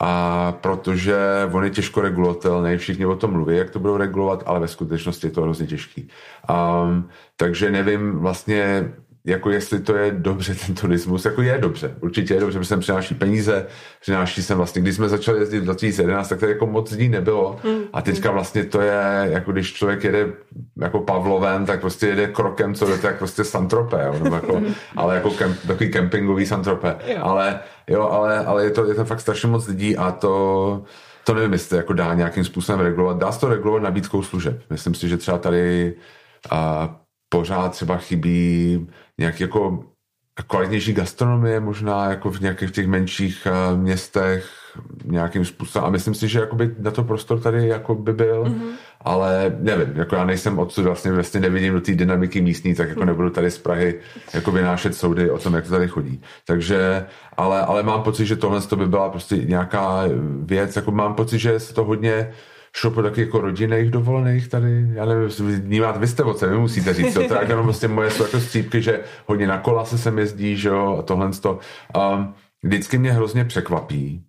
a 0.00 0.52
protože 0.60 1.16
on 1.52 1.64
je 1.64 1.70
těžko 1.70 2.00
regulovatelný, 2.00 2.76
všichni 2.76 3.06
o 3.06 3.16
tom 3.16 3.30
mluví, 3.30 3.56
jak 3.56 3.70
to 3.70 3.78
budou 3.78 3.96
regulovat, 3.96 4.42
ale 4.46 4.60
ve 4.60 4.68
skutečnosti 4.68 5.26
je 5.26 5.30
to 5.30 5.42
hrozně 5.42 5.66
těžký. 5.66 6.08
Um, 6.50 7.08
takže 7.36 7.70
nevím 7.70 8.18
vlastně, 8.18 8.92
jako 9.24 9.50
jestli 9.50 9.80
to 9.80 9.96
je 9.96 10.10
dobře 10.10 10.54
ten 10.66 10.74
turismus, 10.74 11.24
jako 11.24 11.42
je 11.42 11.58
dobře, 11.58 11.94
určitě 12.00 12.34
je 12.34 12.40
dobře, 12.40 12.58
protože 12.58 12.68
sem 12.68 12.80
přináší 12.80 13.14
peníze, 13.14 13.66
přináší 14.00 14.42
sem 14.42 14.56
vlastně, 14.56 14.82
když 14.82 14.94
jsme 14.94 15.08
začali 15.08 15.38
jezdit 15.38 15.60
v 15.60 15.64
2011, 15.64 16.28
tak 16.28 16.40
to 16.40 16.46
jako 16.46 16.66
moc 16.66 16.92
dní 16.92 17.08
nebylo 17.08 17.60
hmm. 17.64 17.80
a 17.92 18.02
teďka 18.02 18.30
vlastně 18.30 18.64
to 18.64 18.80
je, 18.80 19.02
jako 19.22 19.52
když 19.52 19.72
člověk 19.72 20.04
jede 20.04 20.26
jako 20.80 21.00
Pavlovem, 21.00 21.66
tak 21.66 21.80
prostě 21.80 22.06
jede 22.06 22.26
krokem, 22.26 22.74
co 22.74 22.86
to 22.86 23.06
jak 23.06 23.18
prostě 23.18 23.44
Santropé, 23.44 24.04
jo, 24.06 24.34
jako, 24.34 24.56
hmm. 24.56 24.74
ale 24.96 25.14
jako 25.14 25.30
kemp, 25.30 25.56
takový 25.66 25.90
kempingový 25.90 26.46
Santropé, 26.46 26.96
ale 27.20 27.60
jo, 27.88 28.02
ale, 28.02 28.38
ale 28.38 28.64
je 28.64 28.70
to, 28.70 28.86
je 28.86 28.94
to 28.94 29.04
fakt 29.04 29.20
strašně 29.20 29.48
moc 29.48 29.68
lidí 29.68 29.96
a 29.96 30.12
to 30.12 30.82
to 31.24 31.34
nevím, 31.34 31.52
jestli 31.52 31.76
jako 31.76 31.92
dá 31.92 32.14
nějakým 32.14 32.44
způsobem 32.44 32.80
regulovat. 32.80 33.18
Dá 33.18 33.32
se 33.32 33.40
to 33.40 33.48
regulovat 33.48 33.82
nabídkou 33.82 34.22
služeb. 34.22 34.62
Myslím 34.70 34.94
si, 34.94 35.08
že 35.08 35.16
třeba 35.16 35.38
tady 35.38 35.94
a 36.50 36.90
pořád 37.28 37.72
třeba 37.72 37.96
chybí 37.96 38.88
nějak 39.20 39.40
jako 39.40 39.84
kvalitnější 40.46 40.92
gastronomie 40.92 41.60
možná 41.60 42.10
jako 42.10 42.30
v 42.30 42.40
nějakých 42.40 42.70
těch 42.70 42.86
menších 42.86 43.46
uh, 43.46 43.78
městech 43.78 44.60
nějakým 45.04 45.44
způsobem 45.44 45.86
a 45.86 45.90
myslím 45.90 46.14
si, 46.14 46.28
že 46.28 46.40
jakoby 46.40 46.74
na 46.78 46.90
to 46.90 47.04
prostor 47.04 47.40
tady 47.40 47.68
jako 47.68 47.94
by 47.94 48.12
byl, 48.12 48.44
mm-hmm. 48.44 48.70
ale 49.00 49.56
nevím, 49.58 49.96
jako 49.96 50.16
já 50.16 50.24
nejsem 50.24 50.58
odsud, 50.58 50.84
vlastně, 50.84 51.12
vlastně 51.12 51.40
nevidím 51.40 51.74
do 51.74 51.80
té 51.80 51.94
dynamiky 51.94 52.40
místní, 52.40 52.74
tak 52.74 52.88
jako 52.88 53.00
mm. 53.00 53.06
nebudu 53.06 53.30
tady 53.30 53.50
z 53.50 53.58
Prahy 53.58 54.00
jako 54.34 54.50
vynášet 54.52 54.94
soudy 54.94 55.30
o 55.30 55.38
tom, 55.38 55.54
jak 55.54 55.64
to 55.64 55.70
tady 55.70 55.88
chodí. 55.88 56.22
Takže, 56.46 57.06
ale, 57.36 57.60
ale 57.60 57.82
mám 57.82 58.02
pocit, 58.02 58.26
že 58.26 58.36
tohle 58.36 58.60
to 58.60 58.76
by 58.76 58.86
byla 58.86 59.08
prostě 59.08 59.36
nějaká 59.36 60.02
věc, 60.42 60.76
jako 60.76 60.92
mám 60.92 61.14
pocit, 61.14 61.38
že 61.38 61.60
se 61.60 61.74
to 61.74 61.84
hodně 61.84 62.30
šlo 62.76 62.90
po 62.90 63.02
taky 63.02 63.20
jako 63.20 63.40
rodinných 63.40 63.90
dovolených 63.90 64.48
tady, 64.48 64.86
já 64.92 65.04
nevím, 65.04 65.28
vnímat, 65.60 65.96
vy 65.96 66.06
jste 66.06 66.24
vy 66.48 66.58
musíte 66.58 66.94
říct, 66.94 67.14
to 67.14 67.28
tak 67.28 67.48
jenom 67.48 67.64
prostě 67.64 67.88
moje 67.88 68.10
jsou 68.10 68.22
jako 68.22 68.40
střípky, 68.40 68.82
že 68.82 69.00
hodně 69.26 69.46
na 69.46 69.58
kola 69.58 69.84
se 69.84 69.98
sem 69.98 70.18
jezdí, 70.18 70.56
že 70.56 70.68
jo, 70.68 70.96
a 70.98 71.02
tohle 71.02 71.30
to. 71.30 71.58
Um, 72.14 72.34
vždycky 72.62 72.98
mě 72.98 73.12
hrozně 73.12 73.44
překvapí, 73.44 74.24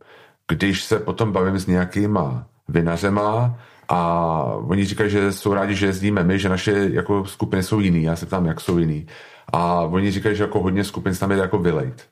když 0.48 0.84
se 0.84 1.00
potom 1.00 1.32
bavím 1.32 1.60
s 1.60 1.68
nějakýma 1.68 2.48
vinařema 2.68 3.60
a 3.90 4.44
oni 4.44 4.86
říkají, 4.86 5.10
že 5.10 5.32
jsou 5.32 5.54
rádi, 5.54 5.76
že 5.76 5.86
jezdíme 5.86 6.24
my, 6.24 6.40
že 6.40 6.50
naše 6.50 6.90
jako 6.92 7.26
skupiny 7.26 7.64
jsou 7.64 7.80
jiný, 7.80 8.04
já 8.04 8.16
se 8.16 8.26
ptám, 8.26 8.46
jak 8.46 8.62
jsou 8.62 8.78
jiný. 8.78 9.08
A 9.54 9.82
oni 9.82 10.12
říkají, 10.12 10.36
že 10.36 10.44
jako 10.44 10.60
hodně 10.60 10.84
skupin 10.84 11.16
tam 11.16 11.32
je 11.32 11.38
jako 11.38 11.58
vylejt. 11.58 12.08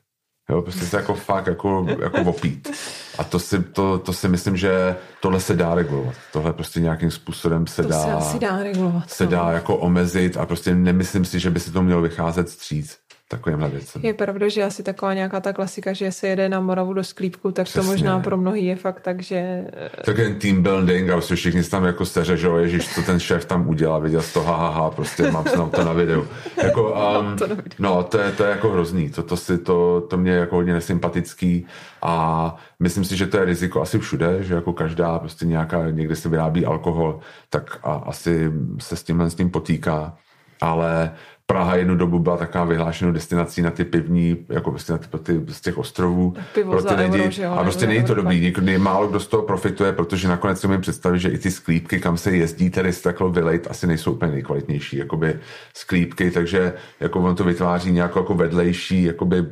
Jo, 0.50 0.62
prostě 0.62 0.84
se 0.84 0.96
jako 0.96 1.14
fakt 1.14 1.46
jako, 1.46 1.86
jako 2.02 2.20
opít. 2.20 2.70
A 3.18 3.24
to 3.24 3.38
si, 3.38 3.62
to, 3.62 3.98
to 3.98 4.12
si 4.12 4.28
myslím, 4.28 4.56
že 4.56 4.96
tohle 5.20 5.40
se 5.40 5.56
dá 5.56 5.74
regulovat. 5.74 6.14
Tohle 6.32 6.52
prostě 6.52 6.80
nějakým 6.80 7.10
způsobem 7.10 7.66
se 7.66 7.82
to 7.82 7.88
dá, 7.88 8.02
se 8.02 8.12
asi 8.12 8.38
dá 8.38 8.62
regulovat. 8.62 9.10
Se 9.10 9.24
no. 9.24 9.30
dá 9.30 9.50
jako 9.52 9.76
omezit 9.76 10.36
a 10.36 10.46
prostě 10.46 10.74
nemyslím 10.74 11.24
si, 11.24 11.40
že 11.40 11.50
by 11.50 11.60
se 11.60 11.72
to 11.72 11.82
mělo 11.82 12.02
vycházet 12.02 12.48
stříc. 12.48 12.98
Takovýmhle 13.30 13.68
věcem. 13.68 14.02
Je 14.04 14.14
pravda, 14.14 14.48
že 14.48 14.64
asi 14.64 14.82
taková 14.82 15.14
nějaká 15.14 15.40
ta 15.40 15.52
klasika, 15.52 15.92
že 15.92 16.12
se 16.12 16.28
jede 16.28 16.48
na 16.48 16.60
Moravu 16.60 16.92
do 16.92 17.04
sklípku, 17.04 17.52
tak 17.52 17.64
Přesně. 17.64 17.80
to 17.80 17.86
možná 17.86 18.20
pro 18.20 18.36
mnohý 18.36 18.64
je 18.66 18.76
fakt 18.76 19.00
tak, 19.00 19.22
že... 19.22 19.64
Tak 20.04 20.18
jen 20.18 20.34
team 20.34 20.62
building 20.62 21.10
a 21.10 21.12
prostě 21.12 21.34
všichni 21.34 21.62
tam 21.62 21.84
jako 21.84 22.04
steře, 22.04 22.36
že 22.36 22.48
ježiš, 22.48 22.94
co 22.94 23.02
ten 23.02 23.20
šéf 23.20 23.44
tam 23.44 23.68
udělal, 23.68 24.00
viděl 24.00 24.22
jsi 24.22 24.34
to, 24.34 24.42
ha, 24.42 24.56
ha, 24.56 24.70
ha 24.70 24.90
prostě 24.90 25.30
mám 25.30 25.44
se 25.44 25.56
nám 25.56 25.70
to 25.70 25.84
na 25.84 25.92
videu. 25.92 26.26
Jako, 26.62 26.82
um, 27.20 27.36
to 27.36 27.46
no, 27.78 28.02
to 28.02 28.18
je, 28.18 28.32
to 28.32 28.44
je 28.44 28.50
jako 28.50 28.70
hrozný, 28.70 29.10
to, 29.10 29.22
to, 29.22 29.36
si, 29.36 29.58
to, 29.58 30.06
to 30.10 30.16
mě 30.16 30.30
je 30.30 30.38
jako 30.38 30.56
hodně 30.56 30.72
nesympatický 30.72 31.66
a 32.02 32.56
myslím 32.80 33.04
si, 33.04 33.16
že 33.16 33.26
to 33.26 33.36
je 33.36 33.44
riziko 33.44 33.82
asi 33.82 33.98
všude, 33.98 34.42
že 34.42 34.54
jako 34.54 34.72
každá 34.72 35.18
prostě 35.18 35.46
nějaká, 35.46 35.90
někde 35.90 36.16
se 36.16 36.28
vyrábí 36.28 36.66
alkohol, 36.66 37.20
tak 37.50 37.78
a, 37.82 37.92
asi 37.92 38.52
se 38.78 38.96
s 38.96 39.02
tímhle 39.02 39.30
s 39.30 39.34
tím 39.34 39.50
potýká 39.50 40.16
ale 40.60 41.12
Praha 41.50 41.76
jednu 41.76 41.96
dobu 41.96 42.18
byla 42.18 42.36
taková 42.36 42.64
vyhlášenou 42.64 43.12
destinací 43.12 43.62
na 43.62 43.70
ty 43.70 43.84
pivní, 43.84 44.36
jako 44.48 44.70
prostě 44.70 44.92
na 44.92 44.98
ty, 44.98 45.18
ty 45.18 45.52
z 45.52 45.60
těch 45.60 45.78
ostrovů. 45.78 46.34
Pivo 46.54 46.70
pro 46.72 46.82
ty 46.82 46.94
lidi. 46.94 47.22
Euro, 47.22 47.32
jo, 47.36 47.52
a 47.52 47.62
prostě 47.62 47.86
není 47.86 48.04
to 48.04 48.14
dobrý, 48.14 48.40
nikdy 48.40 48.78
málo 48.78 49.08
kdo 49.08 49.20
z 49.20 49.26
toho 49.26 49.42
profituje, 49.42 49.92
protože 49.92 50.28
nakonec 50.28 50.60
si 50.60 50.66
umím 50.66 50.80
představit, 50.80 51.18
že 51.18 51.28
i 51.28 51.38
ty 51.38 51.50
sklípky, 51.50 52.00
kam 52.00 52.16
se 52.16 52.30
jezdí 52.30 52.70
tady 52.70 52.92
z 52.92 53.00
takhle 53.00 53.30
vylejt, 53.30 53.66
asi 53.70 53.86
nejsou 53.86 54.12
úplně 54.12 54.32
nejkvalitnější 54.32 54.96
jakoby 54.96 55.38
sklípky, 55.74 56.30
takže 56.30 56.72
jako 57.00 57.20
on 57.20 57.34
to 57.34 57.44
vytváří 57.44 57.92
nějakou 57.92 58.18
jako 58.18 58.34
vedlejší 58.34 59.02
jakoby 59.02 59.46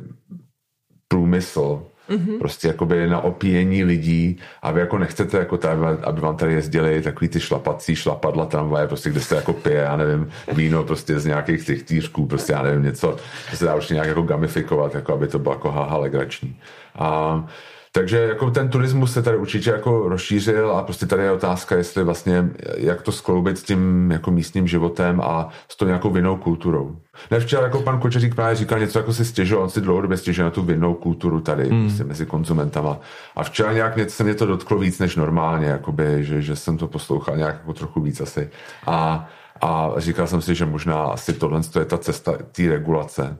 průmysl, 1.07 1.85
mm-hmm. 2.09 2.39
prostě 2.39 2.67
jakoby 2.67 3.07
na 3.07 3.21
opíjení 3.21 3.83
lidí 3.83 4.37
a 4.61 4.71
vy 4.71 4.79
jako 4.79 4.97
nechcete, 4.97 5.37
jako 5.37 5.57
tady, 5.57 5.81
aby 6.03 6.21
vám 6.21 6.37
tady 6.37 6.53
jezdili 6.53 7.01
takový 7.01 7.29
ty 7.29 7.39
šlapací 7.39 7.95
šlapadla 7.95 8.45
tramvaje, 8.45 8.87
prostě 8.87 9.09
kde 9.09 9.21
se 9.21 9.35
jako 9.35 9.53
pije, 9.53 9.75
já 9.77 9.97
nevím, 9.97 10.29
víno 10.53 10.83
prostě 10.83 11.19
z 11.19 11.25
nějakých 11.25 11.65
těch 11.65 11.83
týřků, 11.83 12.25
prostě 12.25 12.53
já 12.53 12.61
nevím, 12.61 12.83
něco, 12.83 13.17
to 13.51 13.55
se 13.55 13.65
dá 13.65 13.75
už 13.75 13.89
nějak 13.89 14.07
jako 14.07 14.21
gamifikovat, 14.21 14.95
jako 14.95 15.13
aby 15.13 15.27
to 15.27 15.39
bylo 15.39 15.55
jako 15.55 15.71
haha 15.71 15.97
legrační. 15.97 16.55
A 16.95 17.45
takže 17.91 18.17
jako 18.17 18.51
ten 18.51 18.69
turismus 18.69 19.13
se 19.13 19.21
tady 19.21 19.37
určitě 19.37 19.69
jako 19.69 20.09
rozšířil 20.09 20.71
a 20.71 20.83
prostě 20.83 21.05
tady 21.05 21.23
je 21.23 21.31
otázka, 21.31 21.75
jestli 21.75 22.03
vlastně, 22.03 22.49
jak 22.77 23.01
to 23.01 23.11
skloubit 23.11 23.57
s 23.57 23.63
tím 23.63 24.11
jako 24.11 24.31
místním 24.31 24.67
životem 24.67 25.21
a 25.21 25.49
s 25.69 25.77
tou 25.77 25.85
nějakou 25.85 26.09
vinnou 26.09 26.35
kulturou. 26.35 26.95
Ne 27.31 27.39
včera 27.39 27.63
jako 27.63 27.81
pan 27.81 27.99
Kočeřík 27.99 28.35
právě 28.35 28.55
říkal 28.55 28.79
něco, 28.79 28.99
jako 28.99 29.13
si 29.13 29.25
stěžoval, 29.25 29.63
on 29.63 29.69
si 29.69 29.81
dlouhodobě 29.81 30.17
stěžuje 30.17 30.43
na 30.43 30.51
tu 30.51 30.61
vinnou 30.61 30.93
kulturu 30.93 31.41
tady 31.41 31.69
hmm. 31.69 31.87
prostě 31.87 32.03
mezi 32.03 32.25
konzumentama. 32.25 32.99
A 33.35 33.43
včera 33.43 33.73
nějak 33.73 33.95
něco 33.95 34.15
se 34.15 34.23
mě 34.23 34.35
to 34.35 34.45
dotklo 34.45 34.77
víc 34.77 34.99
než 34.99 35.15
normálně, 35.15 35.67
jakoby, 35.67 36.23
že, 36.23 36.41
že 36.41 36.55
jsem 36.55 36.77
to 36.77 36.87
poslouchal 36.87 37.37
nějak 37.37 37.55
jako 37.55 37.73
trochu 37.73 38.01
víc 38.01 38.21
asi. 38.21 38.49
A, 38.87 39.29
a 39.61 39.91
říkal 39.97 40.27
jsem 40.27 40.41
si, 40.41 40.55
že 40.55 40.65
možná 40.65 41.03
asi 41.03 41.33
tohle 41.33 41.61
je 41.79 41.85
ta 41.85 41.97
cesta 41.97 42.37
té 42.51 42.67
regulace, 42.67 43.37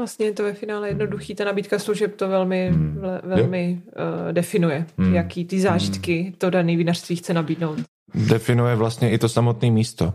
Vlastně 0.00 0.26
je 0.26 0.32
to 0.32 0.42
ve 0.42 0.52
finále 0.52 0.88
jednoduchý, 0.88 1.34
ta 1.34 1.44
nabídka 1.44 1.78
služeb 1.78 2.16
to 2.16 2.28
velmi, 2.28 2.70
hmm. 2.70 3.02
velmi 3.22 3.82
uh, 3.86 4.32
definuje, 4.32 4.86
hmm. 4.98 5.14
jaký 5.14 5.44
ty 5.44 5.60
zážitky 5.60 6.22
hmm. 6.22 6.32
to 6.38 6.50
daný 6.50 6.76
vinařství 6.76 7.16
chce 7.16 7.34
nabídnout. 7.34 7.78
Definuje 8.14 8.76
vlastně 8.76 9.10
i 9.10 9.18
to 9.18 9.28
samotné 9.28 9.70
místo, 9.70 10.14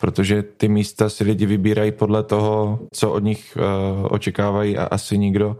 protože 0.00 0.42
ty 0.42 0.68
místa 0.68 1.08
si 1.08 1.24
lidi 1.24 1.46
vybírají 1.46 1.92
podle 1.92 2.22
toho, 2.22 2.78
co 2.92 3.12
od 3.12 3.22
nich 3.22 3.56
uh, 3.56 4.06
očekávají 4.10 4.76
a 4.76 4.84
asi 4.84 5.18
nikdo 5.18 5.56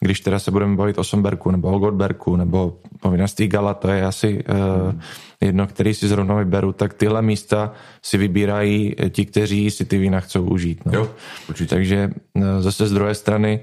když 0.00 0.20
teda 0.20 0.38
se 0.38 0.50
budeme 0.50 0.76
bavit 0.76 0.98
o 0.98 1.04
Somberku 1.04 1.50
nebo 1.50 1.68
o 1.68 1.78
Goldberku 1.78 2.36
nebo 2.36 2.78
o 3.02 3.10
vinařství 3.10 3.48
Gala, 3.48 3.74
to 3.74 3.88
je 3.88 4.06
asi 4.06 4.44
uh, 4.44 5.00
jedno, 5.40 5.66
který 5.66 5.94
si 5.94 6.08
zrovna 6.08 6.34
vyberu, 6.34 6.72
tak 6.72 6.94
tyhle 6.94 7.22
místa 7.22 7.72
si 8.02 8.18
vybírají 8.18 8.94
ti, 9.10 9.26
kteří 9.26 9.70
si 9.70 9.84
ty 9.84 9.98
vína 9.98 10.20
chcou 10.20 10.44
užít. 10.44 10.86
No. 10.86 10.92
Jo, 10.94 11.10
určitě. 11.48 11.74
Takže 11.74 12.10
uh, 12.34 12.42
zase 12.60 12.86
z 12.86 12.92
druhé 12.92 13.14
strany, 13.14 13.60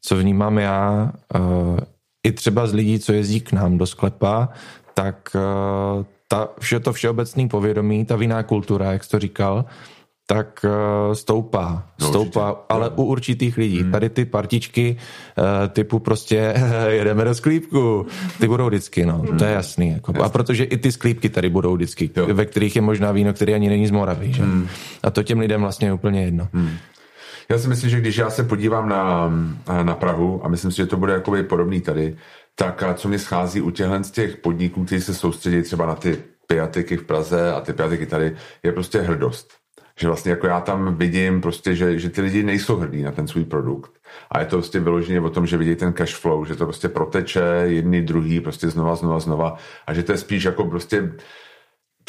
co 0.00 0.16
vnímám 0.16 0.58
já, 0.58 1.12
uh, 1.34 1.78
i 2.26 2.32
třeba 2.32 2.66
z 2.66 2.74
lidí, 2.74 2.98
co 2.98 3.12
jezdí 3.12 3.40
k 3.40 3.52
nám 3.52 3.78
do 3.78 3.86
sklepa, 3.86 4.48
tak 4.94 5.36
uh, 5.98 6.04
ta, 6.28 6.48
vše 6.60 6.80
to 6.80 6.92
všeobecný 6.92 7.48
povědomí, 7.48 8.04
ta 8.04 8.16
vinná 8.16 8.42
kultura, 8.42 8.92
jak 8.92 9.04
jsi 9.04 9.10
to 9.10 9.18
říkal, 9.18 9.64
tak 10.26 10.66
stoupá. 11.12 11.86
No, 12.00 12.08
stoupá, 12.08 12.50
určitě. 12.50 12.64
ale 12.68 12.90
u 12.90 13.04
určitých 13.04 13.56
lidí. 13.56 13.82
Hmm. 13.82 13.92
Tady 13.92 14.10
ty 14.10 14.24
partičky 14.24 14.96
uh, 15.38 15.44
typu 15.68 15.98
prostě 15.98 16.54
jedeme 16.88 17.24
do 17.24 17.34
sklípku, 17.34 18.06
ty 18.40 18.48
budou 18.48 18.66
vždycky, 18.66 19.06
no, 19.06 19.18
hmm. 19.18 19.38
to 19.38 19.44
je 19.44 19.52
jasný. 19.52 19.90
Jako. 19.90 20.22
A 20.22 20.28
protože 20.28 20.64
i 20.64 20.76
ty 20.76 20.92
sklípky 20.92 21.28
tady 21.28 21.48
budou 21.48 21.76
vždycky, 21.76 22.10
jo. 22.16 22.34
ve 22.34 22.44
kterých 22.44 22.76
je 22.76 22.82
možná 22.82 23.12
víno, 23.12 23.32
který 23.32 23.54
ani 23.54 23.68
není 23.68 23.86
z 23.86 23.90
Moravy. 23.90 24.32
Že? 24.32 24.42
Hmm. 24.42 24.68
A 25.02 25.10
to 25.10 25.22
těm 25.22 25.38
lidem 25.38 25.60
vlastně 25.60 25.88
je 25.88 25.92
úplně 25.92 26.24
jedno. 26.24 26.48
Hmm. 26.52 26.70
Já 27.50 27.58
si 27.58 27.68
myslím, 27.68 27.90
že 27.90 28.00
když 28.00 28.16
já 28.16 28.30
se 28.30 28.44
podívám 28.44 28.88
na, 28.88 29.32
na 29.82 29.94
Prahu 29.94 30.44
a 30.44 30.48
myslím 30.48 30.70
si, 30.70 30.76
že 30.76 30.86
to 30.86 30.96
bude 30.96 31.12
jakoby 31.12 31.42
podobný 31.42 31.80
tady, 31.80 32.16
tak 32.54 32.84
co 32.94 33.08
mě 33.08 33.18
schází 33.18 33.60
u 33.60 33.70
těchhle 33.70 34.04
z 34.04 34.10
těch 34.10 34.36
podniků, 34.36 34.84
kteří 34.84 35.02
se 35.02 35.14
soustředí 35.14 35.62
třeba 35.62 35.86
na 35.86 35.94
ty 35.94 36.18
piatiky 36.46 36.96
v 36.96 37.04
Praze 37.04 37.52
a 37.52 37.60
ty 37.60 37.72
piatiky 37.72 38.06
tady, 38.06 38.36
je 38.62 38.72
prostě 38.72 39.00
hrdost 39.00 39.65
že 39.98 40.06
vlastně 40.06 40.30
jako 40.30 40.46
já 40.46 40.60
tam 40.60 40.94
vidím 40.94 41.40
prostě, 41.40 41.74
že, 41.76 41.98
že 41.98 42.10
ty 42.10 42.20
lidi 42.20 42.42
nejsou 42.42 42.76
hrdí 42.76 43.02
na 43.02 43.12
ten 43.12 43.28
svůj 43.28 43.44
produkt. 43.44 43.92
A 44.30 44.40
je 44.40 44.46
to 44.46 44.56
prostě 44.56 44.80
vyloženě 44.80 45.20
o 45.20 45.30
tom, 45.30 45.46
že 45.46 45.56
vidí 45.56 45.74
ten 45.74 45.92
cash 45.92 46.14
flow, 46.14 46.44
že 46.44 46.56
to 46.56 46.64
prostě 46.64 46.88
proteče 46.88 47.40
jedný, 47.64 48.02
druhý, 48.02 48.40
prostě 48.40 48.68
znova, 48.68 48.96
znova, 48.96 49.20
znova. 49.20 49.56
A 49.86 49.94
že 49.94 50.02
to 50.02 50.12
je 50.12 50.18
spíš 50.18 50.44
jako 50.44 50.64
prostě 50.64 51.12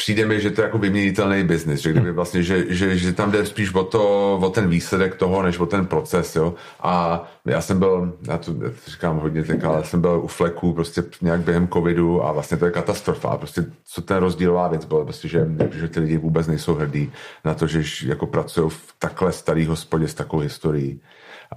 přijde 0.00 0.26
mi, 0.26 0.40
že 0.40 0.50
to 0.50 0.60
je 0.60 0.64
jako 0.64 0.78
vyměnitelný 0.78 1.44
biznis, 1.44 1.80
že 1.80 1.92
kdyby 1.92 2.12
vlastně, 2.12 2.42
že, 2.42 2.64
že, 2.74 2.96
že 2.96 3.12
tam 3.12 3.30
jde 3.30 3.46
spíš 3.46 3.74
o, 3.74 3.84
to, 3.84 4.34
o 4.42 4.50
ten 4.50 4.68
výsledek 4.68 5.14
toho, 5.14 5.42
než 5.42 5.58
o 5.58 5.66
ten 5.66 5.86
proces, 5.86 6.36
jo. 6.36 6.54
A 6.80 7.24
já 7.44 7.60
jsem 7.60 7.78
byl, 7.78 8.16
já 8.28 8.38
to, 8.38 8.50
já 8.62 8.70
to 8.70 8.90
říkám 8.90 9.18
hodně 9.18 9.44
tak, 9.44 9.64
ale 9.64 9.84
jsem 9.84 10.00
byl 10.00 10.20
u 10.24 10.26
fleku 10.26 10.72
prostě 10.72 11.04
nějak 11.22 11.40
během 11.40 11.68
covidu 11.68 12.24
a 12.24 12.32
vlastně 12.32 12.56
to 12.56 12.64
je 12.64 12.70
katastrofa. 12.70 13.36
Prostě 13.36 13.64
co 13.84 14.02
ten 14.02 14.16
rozdílová 14.16 14.68
věc 14.68 14.84
byla, 14.84 15.04
prostě, 15.04 15.28
že, 15.28 15.48
že 15.72 15.88
ty 15.88 16.00
lidi 16.00 16.16
vůbec 16.16 16.46
nejsou 16.46 16.74
hrdí 16.74 17.12
na 17.44 17.54
to, 17.54 17.66
že 17.66 17.82
jako 18.06 18.26
pracují 18.26 18.70
v 18.70 18.94
takhle 18.98 19.32
starý 19.32 19.66
hospodě 19.66 20.08
s 20.08 20.14
takovou 20.14 20.42
historií. 20.42 21.00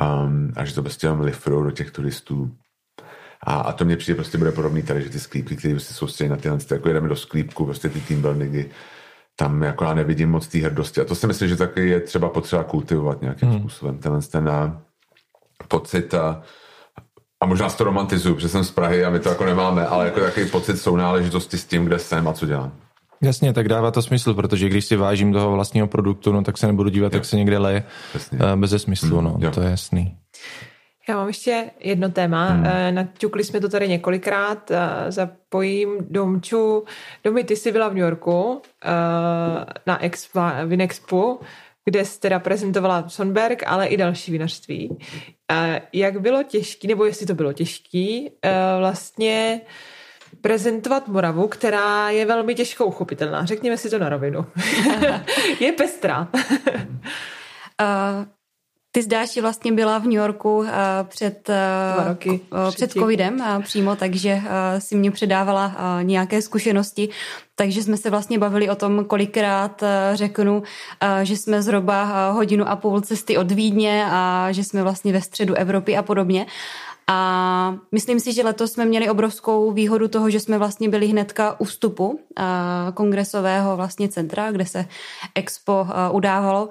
Um, 0.02 0.54
a 0.56 0.66
že 0.66 0.76
to 0.76 0.82
prostě 0.82 1.08
jenom 1.08 1.22
lifrou 1.22 1.64
do 1.64 1.72
těch 1.72 1.92
turistů. 1.92 2.52
A, 3.46 3.54
a 3.56 3.72
to 3.74 3.86
mě 3.86 3.98
přijde 3.98 4.16
prostě 4.16 4.38
bude 4.38 4.52
podobný 4.52 4.84
tady, 4.84 5.02
že 5.02 5.10
ty 5.10 5.20
sklípky, 5.20 5.56
které 5.56 5.80
se 5.80 5.94
soustředí 5.94 6.30
na 6.30 6.38
tyhle, 6.38 6.58
jako 6.72 6.88
jedeme 6.88 7.10
do 7.10 7.16
sklípku, 7.16 7.66
prostě 7.66 7.90
ty 7.90 8.00
team 8.00 8.22
buildingy, 8.22 8.70
tam 9.36 9.64
jako 9.64 9.84
já 9.84 9.94
nevidím 9.94 10.30
moc 10.30 10.48
té 10.48 10.58
hrdosti. 10.58 11.02
A 11.02 11.06
to 11.06 11.16
si 11.16 11.28
myslím, 11.28 11.50
že 11.50 11.56
taky 11.56 11.88
je 11.88 12.00
třeba 12.00 12.30
potřeba 12.30 12.64
kultivovat 12.64 13.22
nějakým 13.22 13.50
hmm. 13.50 13.60
způsobem. 13.60 13.98
Tenhle 13.98 14.22
ten 14.22 14.50
eh, 14.50 14.80
pocit 15.68 16.14
a, 16.14 16.42
a 17.42 17.46
možná 17.46 17.70
to 17.70 17.84
romantizuju, 17.84 18.36
protože 18.36 18.50
jsem 18.50 18.64
z 18.64 18.72
Prahy 18.72 19.06
a 19.06 19.10
my 19.10 19.20
to 19.20 19.30
jako 19.30 19.46
nemáme, 19.46 19.86
ale 19.86 20.06
jako 20.06 20.20
takový 20.20 20.50
pocit 20.50 20.78
sounáležitosti 20.78 21.58
s 21.58 21.66
tím, 21.66 21.86
kde 21.86 22.00
jsem 22.00 22.28
a 22.28 22.34
co 22.34 22.46
dělám. 22.46 22.72
Jasně, 23.24 23.54
tak 23.54 23.68
dává 23.68 23.92
to 23.92 24.02
smysl, 24.02 24.34
protože 24.34 24.70
když 24.70 24.86
si 24.86 24.96
vážím 24.96 25.34
toho 25.34 25.52
vlastního 25.52 25.88
produktu, 25.88 26.32
no 26.32 26.44
tak 26.44 26.58
se 26.58 26.68
nebudu 26.68 26.90
dívat, 26.90 27.14
jo. 27.14 27.18
jak 27.18 27.26
se 27.26 27.36
někde 27.36 27.58
leje 27.58 27.84
Jasně. 28.14 28.40
Eh, 28.54 28.56
bez 28.56 28.72
smyslu, 28.72 29.18
hmm, 29.18 29.26
no, 29.26 29.38
jo. 29.40 29.52
to 29.52 29.62
je 29.62 29.70
jasný. 29.70 30.18
Já 31.10 31.16
mám 31.16 31.28
ještě 31.28 31.72
jedno 31.80 32.10
téma. 32.10 32.48
Hmm. 32.48 32.66
Eh, 32.66 32.92
naťukli 32.92 33.44
jsme 33.44 33.60
to 33.60 33.70
tady 33.70 33.88
několikrát. 33.88 34.72
Eh, 34.72 35.12
zapojím 35.12 35.98
Domču. 36.10 36.86
Domy, 37.24 37.44
ty 37.44 37.56
jsi 37.56 37.72
byla 37.72 37.90
v 37.90 37.94
New 37.94 38.04
Yorku 38.04 38.62
eh, 38.86 38.90
na 39.86 40.04
Expo, 40.04 40.42
Vinexpu, 40.66 41.40
kde 41.86 42.06
jsi 42.06 42.20
teda 42.20 42.40
prezentovala 42.40 43.10
Sonberg, 43.10 43.64
ale 43.68 43.88
i 43.88 43.98
další 43.98 44.32
vinařství. 44.32 44.98
Jak 45.94 46.22
bylo 46.22 46.44
těžký, 46.44 46.88
nebo 46.88 47.06
jestli 47.06 47.26
to 47.26 47.34
bylo 47.34 47.54
těžký, 47.54 48.30
vlastně 48.80 49.62
prezentovat 50.42 51.08
Moravu, 51.08 51.48
která 51.48 52.10
je 52.10 52.26
velmi 52.26 52.56
těžko 52.56 52.86
uchopitelná. 52.86 53.46
Řekněme 53.46 53.78
si 53.78 53.90
to 53.90 54.00
na 54.00 54.10
rovinu. 54.10 54.46
je 55.60 55.72
pestrá. 55.72 56.28
uh, 57.82 58.26
ty 58.92 59.02
zdáši 59.02 59.42
vlastně 59.42 59.72
byla 59.72 59.98
v 60.00 60.04
New 60.04 60.14
Yorku 60.14 60.58
uh, 60.58 60.68
před, 61.04 61.50
uh, 61.50 62.08
roky, 62.08 62.30
uh, 62.30 62.72
před 62.72 62.92
covidem 62.92 63.40
uh, 63.40 63.64
přímo, 63.64 63.96
takže 63.96 64.42
si 64.80 64.96
mě 64.96 65.12
předávala 65.12 65.76
nějaké 66.02 66.42
zkušenosti, 66.42 67.10
takže 67.56 67.84
jsme 67.84 67.98
se 67.98 68.10
vlastně 68.10 68.40
bavili 68.40 68.70
o 68.70 68.76
tom, 68.76 69.06
kolikrát 69.06 69.84
řeknu, 70.14 70.64
že 71.24 71.38
jsme 71.38 71.62
zhruba 71.62 72.32
hodinu 72.32 72.70
a 72.70 72.76
půl 72.76 73.02
cesty 73.02 73.38
od 73.38 73.52
Vídně 73.52 74.06
a 74.12 74.48
že 74.52 74.64
jsme 74.64 74.84
vlastně 74.84 75.14
ve 75.14 75.22
středu 75.22 75.54
Evropy 75.54 75.98
a 75.98 76.02
podobně. 76.02 76.46
A 77.08 77.76
myslím 77.92 78.20
si, 78.20 78.34
že 78.34 78.44
letos 78.44 78.72
jsme 78.72 78.86
měli 78.86 79.10
obrovskou 79.10 79.72
výhodu 79.72 80.08
toho, 80.08 80.30
že 80.30 80.40
jsme 80.40 80.58
vlastně 80.58 80.90
byli 80.90 81.08
hnedka 81.08 81.60
u 81.60 81.64
vstupu 81.64 82.20
kongresového 82.94 83.78
vlastně 83.78 84.10
centra, 84.10 84.52
kde 84.52 84.66
se 84.66 84.86
expo 85.36 85.88
udávalo. 86.12 86.70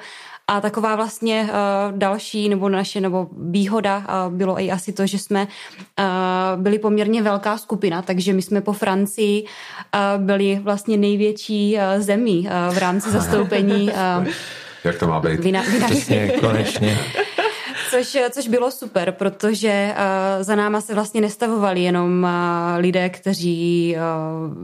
A 0.50 0.60
taková 0.60 0.96
vlastně 0.96 1.42
uh, 1.42 1.98
další 1.98 2.48
nebo 2.48 2.68
naše 2.68 3.00
nebo 3.00 3.28
výhoda 3.50 3.98
uh, 3.98 4.34
bylo 4.34 4.60
i 4.60 4.70
asi 4.70 4.92
to, 4.92 5.06
že 5.06 5.18
jsme 5.18 5.46
uh, 5.46 6.62
byli 6.62 6.78
poměrně 6.78 7.22
velká 7.22 7.58
skupina, 7.58 8.02
takže 8.02 8.32
my 8.32 8.42
jsme 8.42 8.60
po 8.60 8.72
Francii 8.72 9.42
uh, 9.44 10.24
byli 10.24 10.60
vlastně 10.62 10.96
největší 10.96 11.76
uh, 11.76 12.02
zemí 12.02 12.48
uh, 12.48 12.74
v 12.74 12.78
rámci 12.78 13.10
zastoupení. 13.10 13.90
Uh, 14.18 14.26
Jak 14.84 14.98
to 14.98 15.06
má 15.06 15.20
být? 15.20 15.40
Vina, 15.40 15.62
vina, 15.62 15.86
Přesně, 15.86 16.32
konečně. 16.40 16.98
Což, 17.90 18.16
což 18.30 18.48
bylo 18.48 18.70
super, 18.70 19.12
protože 19.12 19.94
uh, 19.94 20.42
za 20.42 20.56
náma 20.56 20.80
se 20.80 20.94
vlastně 20.94 21.20
nestavovali 21.20 21.82
jenom 21.82 22.22
uh, 22.22 22.80
lidé, 22.80 23.08
kteří 23.08 23.96
uh, 23.96 24.54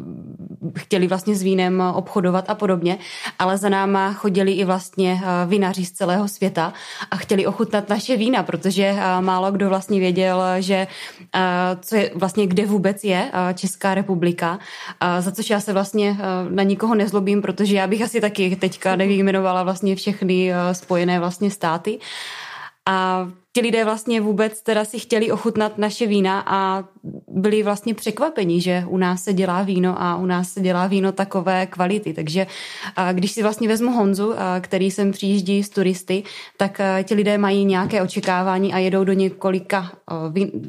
chtěli 0.78 1.06
vlastně 1.06 1.34
s 1.34 1.42
vínem 1.42 1.80
obchodovat 1.94 2.50
a 2.50 2.54
podobně, 2.54 2.98
ale 3.38 3.58
za 3.58 3.68
náma 3.68 4.12
chodili 4.12 4.52
i 4.52 4.64
vlastně 4.64 5.12
uh, 5.12 5.50
vinaři 5.50 5.84
z 5.84 5.92
celého 5.92 6.28
světa 6.28 6.72
a 7.10 7.16
chtěli 7.16 7.46
ochutnat 7.46 7.88
naše 7.88 8.16
vína, 8.16 8.42
protože 8.42 8.92
uh, 8.92 9.24
málo 9.24 9.52
kdo 9.52 9.68
vlastně 9.68 10.00
věděl, 10.00 10.42
že 10.58 10.86
uh, 11.34 11.80
co 11.80 11.96
je 11.96 12.10
vlastně 12.14 12.46
kde 12.46 12.66
vůbec 12.66 13.04
je 13.04 13.32
Česká 13.54 13.94
republika, 13.94 14.58
za 15.20 15.32
což 15.32 15.50
já 15.50 15.60
se 15.60 15.72
vlastně 15.72 16.16
na 16.48 16.62
nikoho 16.62 16.94
nezlobím, 16.94 17.42
protože 17.42 17.76
já 17.76 17.86
bych 17.86 18.02
asi 18.02 18.20
taky 18.20 18.56
teďka 18.56 18.96
nevyjmenovala 18.96 19.62
vlastně 19.62 19.96
všechny 19.96 20.52
spojené 20.72 21.20
vlastně 21.20 21.50
státy. 21.50 21.98
A 22.88 23.28
ti 23.56 23.62
lidé 23.62 23.84
vlastně 23.84 24.20
vůbec 24.20 24.62
teda 24.62 24.84
si 24.84 24.98
chtěli 24.98 25.30
ochutnat 25.30 25.78
naše 25.78 26.06
vína 26.06 26.44
a 26.46 26.84
byli 27.28 27.62
vlastně 27.62 27.94
překvapeni, 27.94 28.60
že 28.60 28.84
u 28.88 28.96
nás 28.96 29.22
se 29.22 29.32
dělá 29.32 29.62
víno 29.62 30.02
a 30.02 30.16
u 30.16 30.26
nás 30.26 30.48
se 30.48 30.60
dělá 30.60 30.86
víno 30.86 31.12
takové 31.12 31.66
kvality. 31.66 32.12
Takže 32.12 32.46
když 33.12 33.30
si 33.32 33.42
vlastně 33.42 33.68
vezmu 33.68 33.92
Honzu, 33.92 34.34
který 34.60 34.90
sem 34.90 35.12
přijíždí 35.12 35.62
z 35.62 35.68
turisty, 35.68 36.22
tak 36.56 36.80
ti 37.04 37.14
lidé 37.14 37.38
mají 37.38 37.64
nějaké 37.64 38.02
očekávání 38.02 38.72
a 38.72 38.78
jedou 38.78 39.04
do 39.04 39.12
několika 39.12 39.92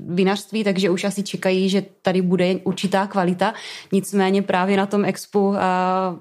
vinařství, 0.08 0.64
takže 0.64 0.90
už 0.90 1.04
asi 1.04 1.24
čekají, 1.24 1.70
že 1.70 1.84
tady 2.02 2.22
bude 2.22 2.56
určitá 2.64 3.08
kvalita. 3.08 3.54
Nicméně 3.92 4.42
právě 4.42 4.78
na 4.78 4.86
tom 4.86 5.06
expu 5.06 5.56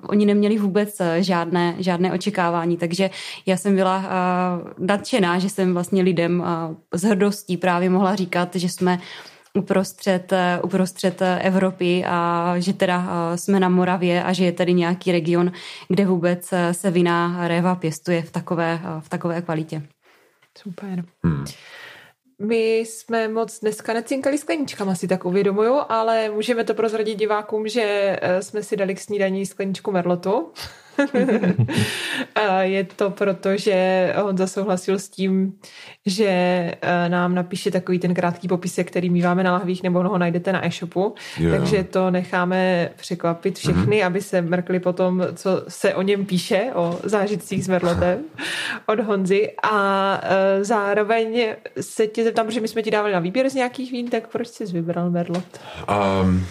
oni 0.08 0.26
neměli 0.26 0.58
vůbec 0.58 1.02
žádné, 1.18 1.74
žádné 1.78 2.12
očekávání, 2.12 2.76
takže 2.76 3.10
já 3.46 3.56
jsem 3.56 3.76
byla 3.76 4.04
nadšená, 4.78 5.38
že 5.38 5.48
jsem 5.48 5.72
vlastně 5.72 6.02
lidem 6.02 6.44
s 6.92 7.02
hrdostí 7.02 7.56
právě 7.56 7.90
mohla 7.90 8.14
říkat, 8.14 8.54
že 8.54 8.68
jsme 8.68 8.98
uprostřed, 9.54 10.32
uprostřed 10.62 11.22
Evropy 11.40 12.04
a 12.06 12.54
že 12.58 12.72
teda 12.72 13.06
jsme 13.36 13.60
na 13.60 13.68
Moravě 13.68 14.24
a 14.24 14.32
že 14.32 14.44
je 14.44 14.52
tady 14.52 14.74
nějaký 14.74 15.12
region, 15.12 15.52
kde 15.88 16.06
vůbec 16.06 16.54
se 16.72 16.90
vina 16.90 17.48
réva 17.48 17.74
pěstuje 17.74 18.22
v 18.22 18.30
takové, 18.30 18.80
v 19.00 19.08
takové 19.08 19.42
kvalitě. 19.42 19.82
Super. 20.58 21.04
Hmm. 21.24 21.44
My 22.38 22.78
jsme 22.78 23.28
moc 23.28 23.60
dneska 23.60 23.92
necinkali 23.92 24.38
skleničkama, 24.38 24.94
si 24.94 25.08
tak 25.08 25.24
uvědomuju, 25.24 25.80
ale 25.88 26.30
můžeme 26.30 26.64
to 26.64 26.74
prozradit 26.74 27.18
divákům, 27.18 27.68
že 27.68 27.82
eh, 28.22 28.42
jsme 28.42 28.62
si 28.62 28.76
dali 28.76 28.94
k 28.94 29.00
snídaní 29.00 29.46
skleničku 29.46 29.92
merlotu. 29.92 30.52
je 32.60 32.84
to 32.84 33.10
proto, 33.10 33.56
že 33.56 34.12
Honza 34.16 34.46
souhlasil 34.46 34.98
s 34.98 35.08
tím, 35.08 35.52
že 36.06 36.26
eh, 36.26 37.08
nám 37.08 37.34
napíše 37.34 37.70
takový 37.70 37.98
ten 37.98 38.14
krátký 38.14 38.48
popisek, 38.48 38.86
který 38.88 39.10
míváme 39.10 39.42
na 39.44 39.52
lahvích, 39.52 39.82
nebo 39.82 40.02
ho 40.02 40.18
najdete 40.18 40.52
na 40.52 40.66
e-shopu. 40.66 41.14
Yeah. 41.38 41.58
Takže 41.58 41.84
to 41.84 42.10
necháme 42.10 42.90
překvapit 42.96 43.58
všechny, 43.58 43.96
mm-hmm. 43.96 44.06
aby 44.06 44.22
se 44.22 44.42
mrkli 44.42 44.80
potom, 44.80 45.22
co 45.34 45.64
se 45.68 45.94
o 45.94 46.02
něm 46.02 46.26
píše, 46.26 46.70
o 46.74 46.98
zážitcích 47.02 47.64
s 47.64 47.68
Merlotem 47.68 48.18
od 48.86 49.00
Honzy. 49.00 49.52
A 49.62 50.20
eh, 50.22 50.64
zároveň 50.64 51.54
se 51.80 52.06
tě 52.06 52.24
zeptám, 52.24 52.46
protože 52.46 52.60
my 52.60 52.68
jsme 52.68 52.82
ti 52.82 52.90
dávali 52.90 53.12
na 53.12 53.20
výběr 53.20 53.50
z 53.50 53.54
nějakých 53.54 53.92
vín, 53.92 54.10
tak 54.10 54.28
proč 54.28 54.48
jsi 54.48 54.64
vybral 54.64 55.10
Merlot? 55.10 55.60
Um, 56.22 56.46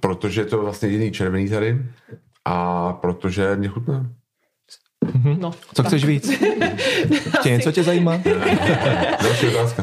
protože 0.00 0.40
je 0.40 0.44
to 0.44 0.58
vlastně 0.58 0.88
jediný 0.88 1.12
červený 1.12 1.48
tady 1.48 1.78
a 2.48 2.92
protože 2.92 3.56
mě 3.56 3.68
chutná. 3.68 4.06
Mm-hmm. 5.04 5.38
No, 5.38 5.50
Co 5.52 5.82
tak. 5.82 5.86
chceš 5.86 6.04
víc? 6.04 6.30
Tě 7.42 7.50
něco 7.50 7.72
tě 7.72 7.82
zajímá? 7.82 8.16
Další 9.22 9.46
otázka. 9.46 9.82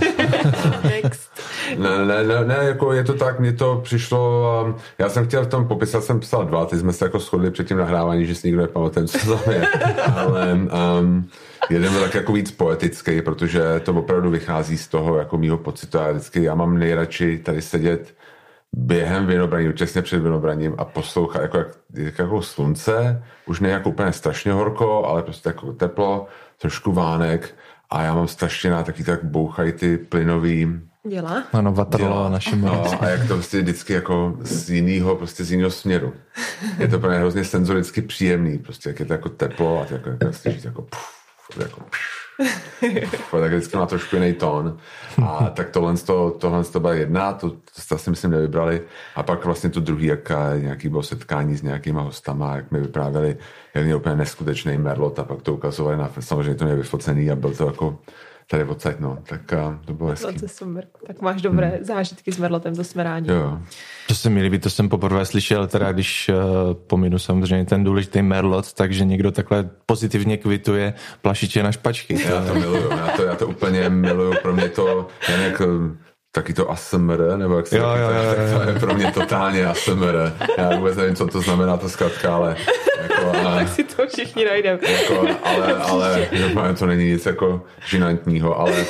Next. 0.84 1.32
Ne, 1.78 2.05
ne, 2.05 2.24
ne, 2.24 2.45
ne, 2.45 2.57
jako 2.61 2.93
je 2.93 3.03
to 3.03 3.13
tak, 3.13 3.39
mně 3.39 3.53
to 3.53 3.82
přišlo, 3.84 4.51
um, 4.66 4.76
já 4.99 5.09
jsem 5.09 5.28
chtěl 5.28 5.43
v 5.45 5.47
tom 5.47 5.68
popisat, 5.68 6.03
jsem 6.03 6.20
psal 6.20 6.45
dva, 6.45 6.66
ty 6.66 6.78
jsme 6.78 6.93
se 6.93 7.05
jako 7.05 7.20
shodli 7.20 7.51
před 7.51 7.68
tím 7.68 7.78
nahráváním, 7.78 8.26
že 8.26 8.36
si 8.36 8.47
nikdo 8.47 8.61
nepamatuje, 8.61 9.07
co 9.07 9.38
to 9.38 9.51
je, 9.51 9.68
ale 10.16 10.53
um, 10.53 11.30
jeden 11.70 11.93
byl 11.93 12.01
tak 12.01 12.13
jako 12.13 12.34
víc 12.34 12.51
poetický, 12.51 13.22
protože 13.22 13.80
to 13.84 13.93
opravdu 13.93 14.30
vychází 14.30 14.78
z 14.78 14.88
toho 14.88 15.18
jako 15.18 15.38
mýho 15.38 15.57
pocitu, 15.57 15.97
já 15.97 16.11
vždycky, 16.11 16.43
já 16.43 16.55
mám 16.55 16.78
nejradši 16.78 17.38
tady 17.38 17.61
sedět 17.61 18.13
během 18.78 19.28
vinobraní, 19.28 19.73
těsně 19.73 20.01
před 20.01 20.19
vinobraním 20.19 20.76
a 20.78 20.86
poslouchat 20.86 21.41
jako, 21.41 21.57
jak, 21.57 21.67
jak, 21.93 22.19
jako 22.19 22.41
slunce, 22.41 23.23
už 23.45 23.59
ne 23.59 23.69
jako 23.69 23.89
úplně 23.89 24.11
strašně 24.11 24.51
horko, 24.51 25.05
ale 25.05 25.23
prostě 25.23 25.49
jako 25.49 25.73
teplo, 25.73 26.28
trošku 26.57 26.91
vánek 26.91 27.55
a 27.89 28.03
já 28.03 28.15
mám 28.15 28.28
strašně 28.28 28.69
na 28.69 28.84
taky 28.84 29.03
tak 29.03 29.23
bouchají 29.23 29.71
ty 29.71 29.97
plynový 29.97 30.82
Dělá. 31.09 31.43
Ano, 31.53 31.73
Waterloo 31.73 32.30
našim 32.30 32.61
no, 32.61 33.01
A 33.01 33.09
jak 33.09 33.28
to 33.28 33.34
prostě 33.34 33.61
vždycky 33.61 33.93
jako 33.93 34.38
z 34.41 34.69
jiného, 34.69 35.15
prostě 35.15 35.43
z 35.43 35.51
jiného 35.51 35.71
směru. 35.71 36.13
Je 36.80 36.88
to 36.88 36.99
pro 36.99 37.09
mě 37.09 37.19
hrozně 37.19 37.45
senzoricky 37.45 38.01
příjemný, 38.01 38.57
prostě 38.57 38.89
jak 38.89 38.99
je 38.99 39.05
to 39.05 39.13
jako 39.13 39.30
teplo 39.30 39.82
a 39.82 39.86
ty 39.86 39.93
jako, 39.93 40.09
jako, 40.09 40.26
jako, 40.26 40.59
jako, 40.63 40.82
puf, 40.82 41.57
jako 41.59 41.80
puf, 41.80 42.24
tak 43.31 43.51
vždycky 43.51 43.77
má 43.77 43.86
trošku 43.86 44.15
jiný 44.15 44.33
tón. 44.33 44.77
A 45.25 45.49
tak 45.49 45.69
tohle, 45.69 45.97
to, 45.97 46.36
tohle 46.39 46.63
to 46.63 46.79
byla 46.79 46.93
jedna, 46.93 47.33
to, 47.33 47.51
to 47.89 47.97
si 47.97 48.09
myslím 48.09 48.31
nevybrali. 48.31 48.81
A 49.15 49.23
pak 49.23 49.45
vlastně 49.45 49.69
to 49.69 49.79
druhý, 49.79 50.05
jak 50.05 50.31
nějaký 50.59 50.89
bylo 50.89 51.03
setkání 51.03 51.55
s 51.55 51.61
nějakýma 51.61 52.01
hostama, 52.01 52.55
jak 52.55 52.71
mi 52.71 52.79
vyprávěli, 52.79 53.38
jak 53.73 53.86
měl 53.86 53.97
úplně 53.97 54.15
neskutečný 54.15 54.77
merlot 54.77 55.19
a 55.19 55.23
pak 55.23 55.41
to 55.41 55.53
ukazovali 55.53 55.97
na, 55.97 56.11
samozřejmě 56.19 56.55
to 56.55 56.65
měl 56.65 56.77
vyfocený 56.77 57.31
a 57.31 57.36
byl 57.36 57.55
to 57.55 57.65
jako 57.65 57.97
tady 58.47 58.63
odsaď, 58.63 58.99
no. 58.99 59.17
Tak 59.29 59.53
a, 59.53 59.79
to 59.85 59.93
bylo 59.93 60.09
hezký. 60.09 60.39
To 60.39 60.47
super. 60.47 60.87
Tak 61.07 61.21
máš 61.21 61.41
dobré 61.41 61.67
hmm. 61.67 61.83
zážitky 61.83 62.31
s 62.31 62.37
Merlotem, 62.37 62.75
to 62.75 62.83
jsme 62.83 63.03
rádi. 63.03 63.31
Jo. 63.31 63.59
To 64.07 64.15
se 64.15 64.29
mi 64.29 64.41
líbí, 64.41 64.59
to 64.59 64.69
jsem 64.69 64.89
poprvé 64.89 65.25
slyšel, 65.25 65.67
teda 65.67 65.91
když 65.91 66.29
uh, 66.29 66.73
pominu 66.73 67.19
samozřejmě 67.19 67.65
ten 67.65 67.83
důležitý 67.83 68.21
Merlot, 68.21 68.73
takže 68.73 69.05
někdo 69.05 69.31
takhle 69.31 69.69
pozitivně 69.85 70.37
kvituje 70.37 70.93
plašiče 71.21 71.63
na 71.63 71.71
špačky. 71.71 72.21
Já 72.29 72.45
to 72.45 72.55
miluju, 72.55 72.89
já 72.89 73.07
to, 73.07 73.23
já 73.23 73.35
to 73.35 73.47
úplně 73.47 73.89
miluju, 73.89 74.33
pro 74.41 74.53
mě 74.53 74.69
to, 74.69 75.07
jen 75.29 75.41
jak 75.41 75.61
taky 76.36 76.53
to 76.53 76.71
ASMR, 76.71 77.38
nebo 77.38 77.57
jak 77.57 77.67
se 77.67 77.77
jo, 77.77 77.83
jo, 77.83 78.09
jo, 78.09 78.51
jo, 78.51 78.59
to 78.59 78.69
je 78.69 78.79
pro 78.79 78.93
mě 78.93 79.11
totálně 79.11 79.65
ASMR. 79.65 80.33
Já 80.57 80.75
vůbec 80.75 80.97
nevím, 80.97 81.15
co 81.15 81.27
to 81.27 81.41
znamená 81.41 81.77
ta 81.77 81.89
zkratka, 81.89 82.36
ale... 82.36 82.55
Jako, 83.01 83.38
ale 83.47 83.59
tak 83.59 83.67
si 83.67 83.83
to 83.83 84.07
všichni 84.07 84.45
najdeme. 84.45 84.79
Jako, 84.91 85.27
ale, 85.43 85.75
ale 86.55 86.73
to 86.79 86.86
není 86.86 87.11
nic 87.11 87.25
jako 87.25 87.61
žinantního, 87.88 88.59
ale, 88.59 88.86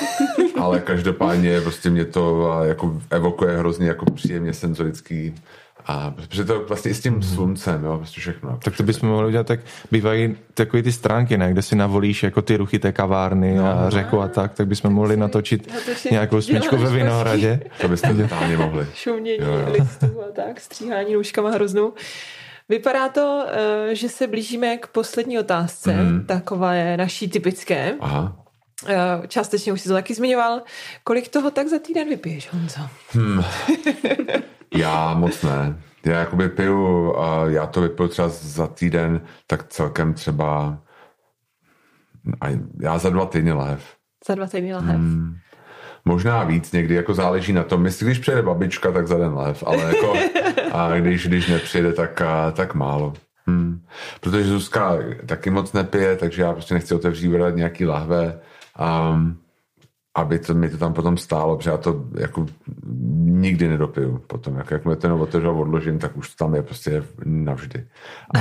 ale 0.60 0.80
každopádně 0.80 1.62
prostě 1.62 1.89
mě 1.89 2.06
to 2.06 2.54
jako 2.64 3.02
evokuje 3.10 3.58
hrozně 3.58 3.88
jako 3.88 4.06
příjemně 4.12 4.54
senzorický 4.54 5.36
a 5.88 6.12
protože 6.12 6.46
to 6.46 6.66
vlastně 6.66 6.92
i 6.92 6.94
s 6.94 7.00
tím 7.00 7.24
sluncem, 7.24 7.84
jo, 7.84 7.98
prostě 7.98 8.22
všechno. 8.22 8.60
Tak 8.64 8.78
to 8.78 8.84
bychom 8.84 9.10
mohli 9.10 9.28
udělat, 9.28 9.48
tak 9.48 9.60
bývají 9.92 10.36
takové 10.54 10.84
ty 10.84 10.92
stránky, 10.92 11.38
ne, 11.38 11.52
kde 11.52 11.62
si 11.62 11.76
navolíš 11.76 12.24
jako 12.24 12.42
ty 12.42 12.58
ruchy 12.58 12.80
té 12.80 12.92
kavárny 12.92 13.56
no. 13.56 13.66
a 13.66 13.90
řeku 13.90 14.22
a 14.22 14.28
tak, 14.28 14.54
tak 14.54 14.68
bychom 14.68 14.94
mohli 14.94 15.18
natočit 15.18 15.74
nějakou 16.12 16.42
smyčku 16.42 16.78
ve 16.78 16.90
Vinohradě. 16.90 17.60
To 17.82 17.88
byste 17.88 18.14
totálně 18.14 18.58
mohli. 18.58 18.88
Šumění 18.94 19.38
jo, 19.40 19.54
jo. 19.54 19.74
listů 19.74 20.22
a 20.30 20.32
tak, 20.36 20.60
stříhání 20.60 21.14
nůžkama 21.14 21.50
hroznou. 21.50 21.94
Vypadá 22.70 23.10
to, 23.10 23.46
eh, 23.48 23.96
že 23.96 24.10
se 24.10 24.28
blížíme 24.28 24.78
k 24.78 24.88
poslední 24.88 25.40
otázce, 25.40 25.94
mm. 25.94 26.26
takové 26.26 26.98
naší 26.98 27.30
typické. 27.30 27.94
Aha. 28.00 28.36
Eh, 28.88 29.28
částečně 29.28 29.74
už 29.74 29.82
si 29.82 29.88
to 29.88 29.94
taky 29.94 30.14
zmiňoval. 30.14 30.62
Kolik 31.04 31.28
toho 31.28 31.52
tak 31.52 31.68
za 31.68 31.80
týden 31.80 32.10
vypiješ, 32.10 32.54
Honzo? 32.54 32.82
Hmm. 33.12 33.44
Já 34.76 35.13
moc 35.13 35.43
ne. 35.43 35.80
Já 36.05 36.20
jakoby 36.20 36.49
piju, 36.49 37.18
a 37.18 37.45
já 37.45 37.66
to 37.68 37.82
vypiju 37.82 38.09
třeba 38.09 38.28
za 38.30 38.68
týden, 38.68 39.22
tak 39.47 39.63
celkem 39.68 40.13
třeba 40.13 40.78
a 42.41 42.47
já 42.82 42.97
za 42.97 43.09
dva 43.09 43.26
týdny 43.26 43.51
lahev. 43.51 43.95
Za 44.28 44.36
dva 44.36 44.47
týdny 44.47 44.74
lahev. 44.74 44.95
Hmm. 44.95 45.36
Možná 46.05 46.43
víc 46.43 46.72
někdy, 46.72 46.95
jako 46.95 47.13
záleží 47.13 47.53
na 47.53 47.63
tom. 47.63 47.86
Jestli 47.86 48.05
když 48.05 48.20
přijede 48.20 48.41
babička, 48.41 48.91
tak 48.91 49.07
za 49.07 49.18
den 49.18 49.34
lev, 49.34 49.63
ale 49.68 49.84
jako, 49.84 50.13
a 50.72 50.99
když, 50.99 51.28
když 51.28 51.47
nepřijede, 51.47 51.93
tak, 51.93 52.22
tak 52.53 52.76
málo. 52.76 53.13
Hmm. 53.47 53.82
Protože 54.22 54.43
Zuzka 54.43 54.97
taky 55.26 55.49
moc 55.49 55.74
nepije, 55.74 56.16
takže 56.16 56.41
já 56.41 56.53
prostě 56.53 56.74
nechci 56.74 56.95
otevřít 56.95 57.32
nějaký 57.53 57.86
lahve. 57.86 58.39
Um, 59.11 59.38
aby 60.16 60.39
to, 60.39 60.53
mi 60.53 60.70
to 60.70 60.78
tam 60.78 60.93
potom 60.93 61.18
stálo, 61.18 61.57
protože 61.57 61.70
já 61.70 61.78
to 61.78 62.05
jako 62.20 62.45
nikdy 63.20 63.68
nedopiju 63.68 64.18
potom. 64.28 64.55
Jak, 64.55 64.72
jak 64.72 64.86
mi 64.86 64.95
ten 64.95 65.11
otevřel 65.11 65.59
odložím, 65.59 65.99
tak 65.99 66.18
už 66.18 66.36
tam 66.36 66.55
je 66.55 66.63
prostě 66.63 67.03
navždy. 67.26 67.88
A, 68.36 68.39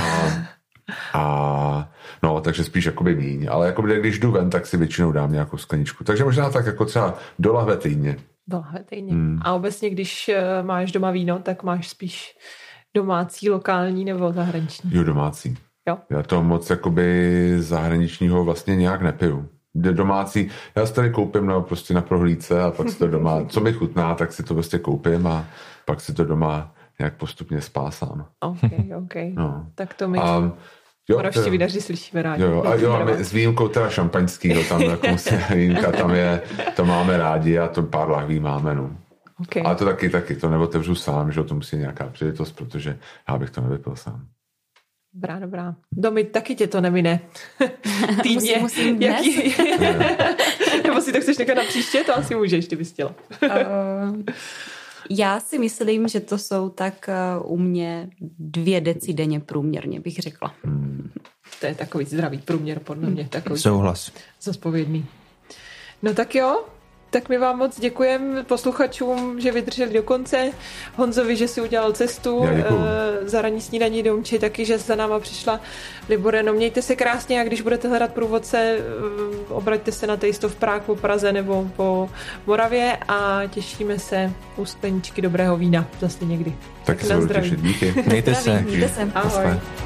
a 1.13 1.89
no, 2.23 2.41
takže 2.41 2.63
spíš 2.63 2.85
jakoby 2.85 3.15
míň. 3.15 3.47
Ale 3.51 3.67
jako 3.67 3.81
když 3.81 4.19
jdu 4.19 4.31
ven, 4.31 4.49
tak 4.49 4.65
si 4.65 4.77
většinou 4.77 5.11
dám 5.11 5.31
nějakou 5.31 5.57
skleničku. 5.57 6.03
Takže 6.03 6.23
možná 6.23 6.49
tak 6.49 6.65
jako 6.65 6.85
třeba 6.85 7.13
do 7.39 7.53
lahve 7.53 7.77
týdně. 7.77 8.17
Do 8.47 8.57
lahve 8.57 8.83
týdně. 8.83 9.13
Hmm. 9.13 9.39
A 9.41 9.53
obecně, 9.53 9.89
když 9.89 10.29
eh, 10.29 10.63
máš 10.63 10.91
doma 10.91 11.11
víno, 11.11 11.39
tak 11.39 11.63
máš 11.63 11.89
spíš 11.89 12.37
domácí, 12.95 13.49
lokální 13.49 14.05
nebo 14.05 14.31
zahraniční? 14.31 14.91
Jo, 14.93 15.03
domácí. 15.03 15.57
Jo. 15.87 15.97
Já 16.09 16.23
to 16.23 16.43
moc 16.43 16.69
jakoby 16.69 17.55
zahraničního 17.59 18.43
vlastně 18.43 18.75
nějak 18.75 19.01
nepiju. 19.01 19.49
Domácí. 19.75 20.49
Já 20.75 20.85
si 20.85 20.93
tady 20.93 21.09
koupím 21.09 21.45
no, 21.45 21.61
prostě 21.61 21.93
na 21.93 22.01
prohlídce 22.01 22.61
a 22.61 22.71
pak 22.71 22.89
si 22.89 22.99
to 22.99 23.07
doma, 23.07 23.45
co 23.47 23.61
mi 23.61 23.73
chutná, 23.73 24.15
tak 24.15 24.33
si 24.33 24.43
to 24.43 24.53
prostě 24.53 24.79
koupím 24.79 25.27
a 25.27 25.45
pak 25.85 26.01
si 26.01 26.13
to 26.13 26.23
doma 26.23 26.71
nějak 26.99 27.13
postupně 27.13 27.61
spásám. 27.61 28.25
OK, 28.39 28.59
OK. 28.97 29.15
No. 29.33 29.67
Tak 29.75 29.93
to 29.93 30.07
mi... 30.07 30.19
Um, 30.19 30.53
Jo, 31.09 31.17
Moravští 31.17 31.49
vinaři 31.49 31.81
slyšíme 31.81 32.21
rádi. 32.21 32.43
Jo, 32.43 32.63
a 32.65 32.75
jo, 32.75 32.93
a 32.93 33.05
my 33.05 33.11
s 33.11 33.33
výjimkou 33.33 33.67
teda 33.67 33.89
šampaňského, 33.89 34.63
tam 34.63 34.81
jako 34.91 35.07
výjimka 35.55 35.91
tam 35.91 36.11
je, 36.11 36.41
to 36.75 36.85
máme 36.85 37.17
rádi 37.17 37.59
a 37.59 37.67
to 37.67 37.83
pár 37.83 38.09
lahví 38.09 38.39
máme, 38.39 38.75
no. 38.75 38.89
Okay. 39.41 39.63
Ale 39.65 39.75
to 39.75 39.85
taky, 39.85 40.09
taky, 40.09 40.35
to 40.35 40.49
neotevřu 40.49 40.95
sám, 40.95 41.31
že 41.31 41.43
to 41.43 41.55
musí 41.55 41.77
nějaká 41.77 42.07
příležitost, 42.07 42.51
protože 42.51 42.97
já 43.29 43.37
bych 43.37 43.49
to 43.49 43.61
nevypil 43.61 43.95
sám. 43.95 44.27
Dobrá, 45.15 45.39
dobrá. 45.39 45.75
Domy, 45.91 46.23
taky 46.23 46.55
tě 46.55 46.67
to 46.67 46.81
nemine. 46.81 47.19
Týdně. 48.23 48.57
Musím, 48.59 48.61
musím 48.61 49.01
jaký... 49.01 49.55
Nebo 50.83 51.01
si 51.01 51.13
to 51.13 51.21
chceš 51.21 51.37
nechat 51.37 51.57
na 51.57 51.63
příště? 51.63 52.03
To 52.03 52.17
asi 52.17 52.35
můžeš, 52.35 52.67
ty 52.67 52.75
bys 52.75 52.91
chtěla. 52.91 53.15
uh, 53.43 53.49
já 55.09 55.39
si 55.39 55.59
myslím, 55.59 56.07
že 56.07 56.19
to 56.19 56.37
jsou 56.37 56.69
tak 56.69 57.09
uh, 57.41 57.51
u 57.51 57.57
mě 57.57 58.09
dvě 58.39 58.81
deci 58.81 59.13
denně 59.13 59.39
průměrně, 59.39 59.99
bych 59.99 60.19
řekla. 60.19 60.55
Hmm. 60.63 61.11
To 61.59 61.65
je 61.65 61.75
takový 61.75 62.05
zdravý 62.05 62.37
průměr, 62.37 62.79
podle 62.79 63.09
mě. 63.09 63.27
Takový 63.29 63.59
Souhlas. 63.59 64.11
Zodpovědný. 64.41 65.05
No 66.03 66.13
tak 66.13 66.35
jo, 66.35 66.65
tak 67.15 67.29
my 67.29 67.37
vám 67.37 67.57
moc 67.57 67.79
děkujeme 67.79 68.43
posluchačům, 68.43 69.41
že 69.41 69.51
vydrželi 69.51 69.93
do 69.93 70.03
konce. 70.03 70.51
Honzovi, 70.95 71.35
že 71.35 71.47
si 71.47 71.61
udělal 71.61 71.91
cestu 71.91 72.37
uh, 72.37 72.49
za 73.21 73.41
ranní 73.41 73.61
snídaní 73.61 74.03
domči, 74.03 74.39
taky, 74.39 74.65
že 74.65 74.77
za 74.77 74.95
náma 74.95 75.19
přišla 75.19 75.59
Libore. 76.09 76.43
No 76.43 76.53
mějte 76.53 76.81
se 76.81 76.95
krásně 76.95 77.41
a 77.41 77.43
když 77.43 77.61
budete 77.61 77.87
hledat 77.87 78.13
průvodce, 78.13 78.77
uh, 79.49 79.57
obraťte 79.57 79.91
se 79.91 80.07
na 80.07 80.17
Taste 80.17 80.47
v 80.47 80.55
Prague 80.55 80.85
po 80.85 80.95
Praze 80.95 81.33
nebo 81.33 81.69
po 81.75 82.09
Moravě 82.45 82.97
a 83.07 83.41
těšíme 83.49 83.99
se 83.99 84.31
u 84.57 84.65
skleničky 84.65 85.21
dobrého 85.21 85.57
vína 85.57 85.85
zase 85.99 86.25
někdy. 86.25 86.55
Tak, 86.85 87.01
tak 87.01 87.09
na 87.09 87.21
zdraví. 87.21 87.49
Těšit, 87.49 87.61
díky. 87.61 87.93
Mějte 88.05 88.35
se. 88.35 88.61
Mějte 88.61 88.89
se. 88.89 89.11
Ahoj. 89.15 89.45
Ahoj. 89.45 89.84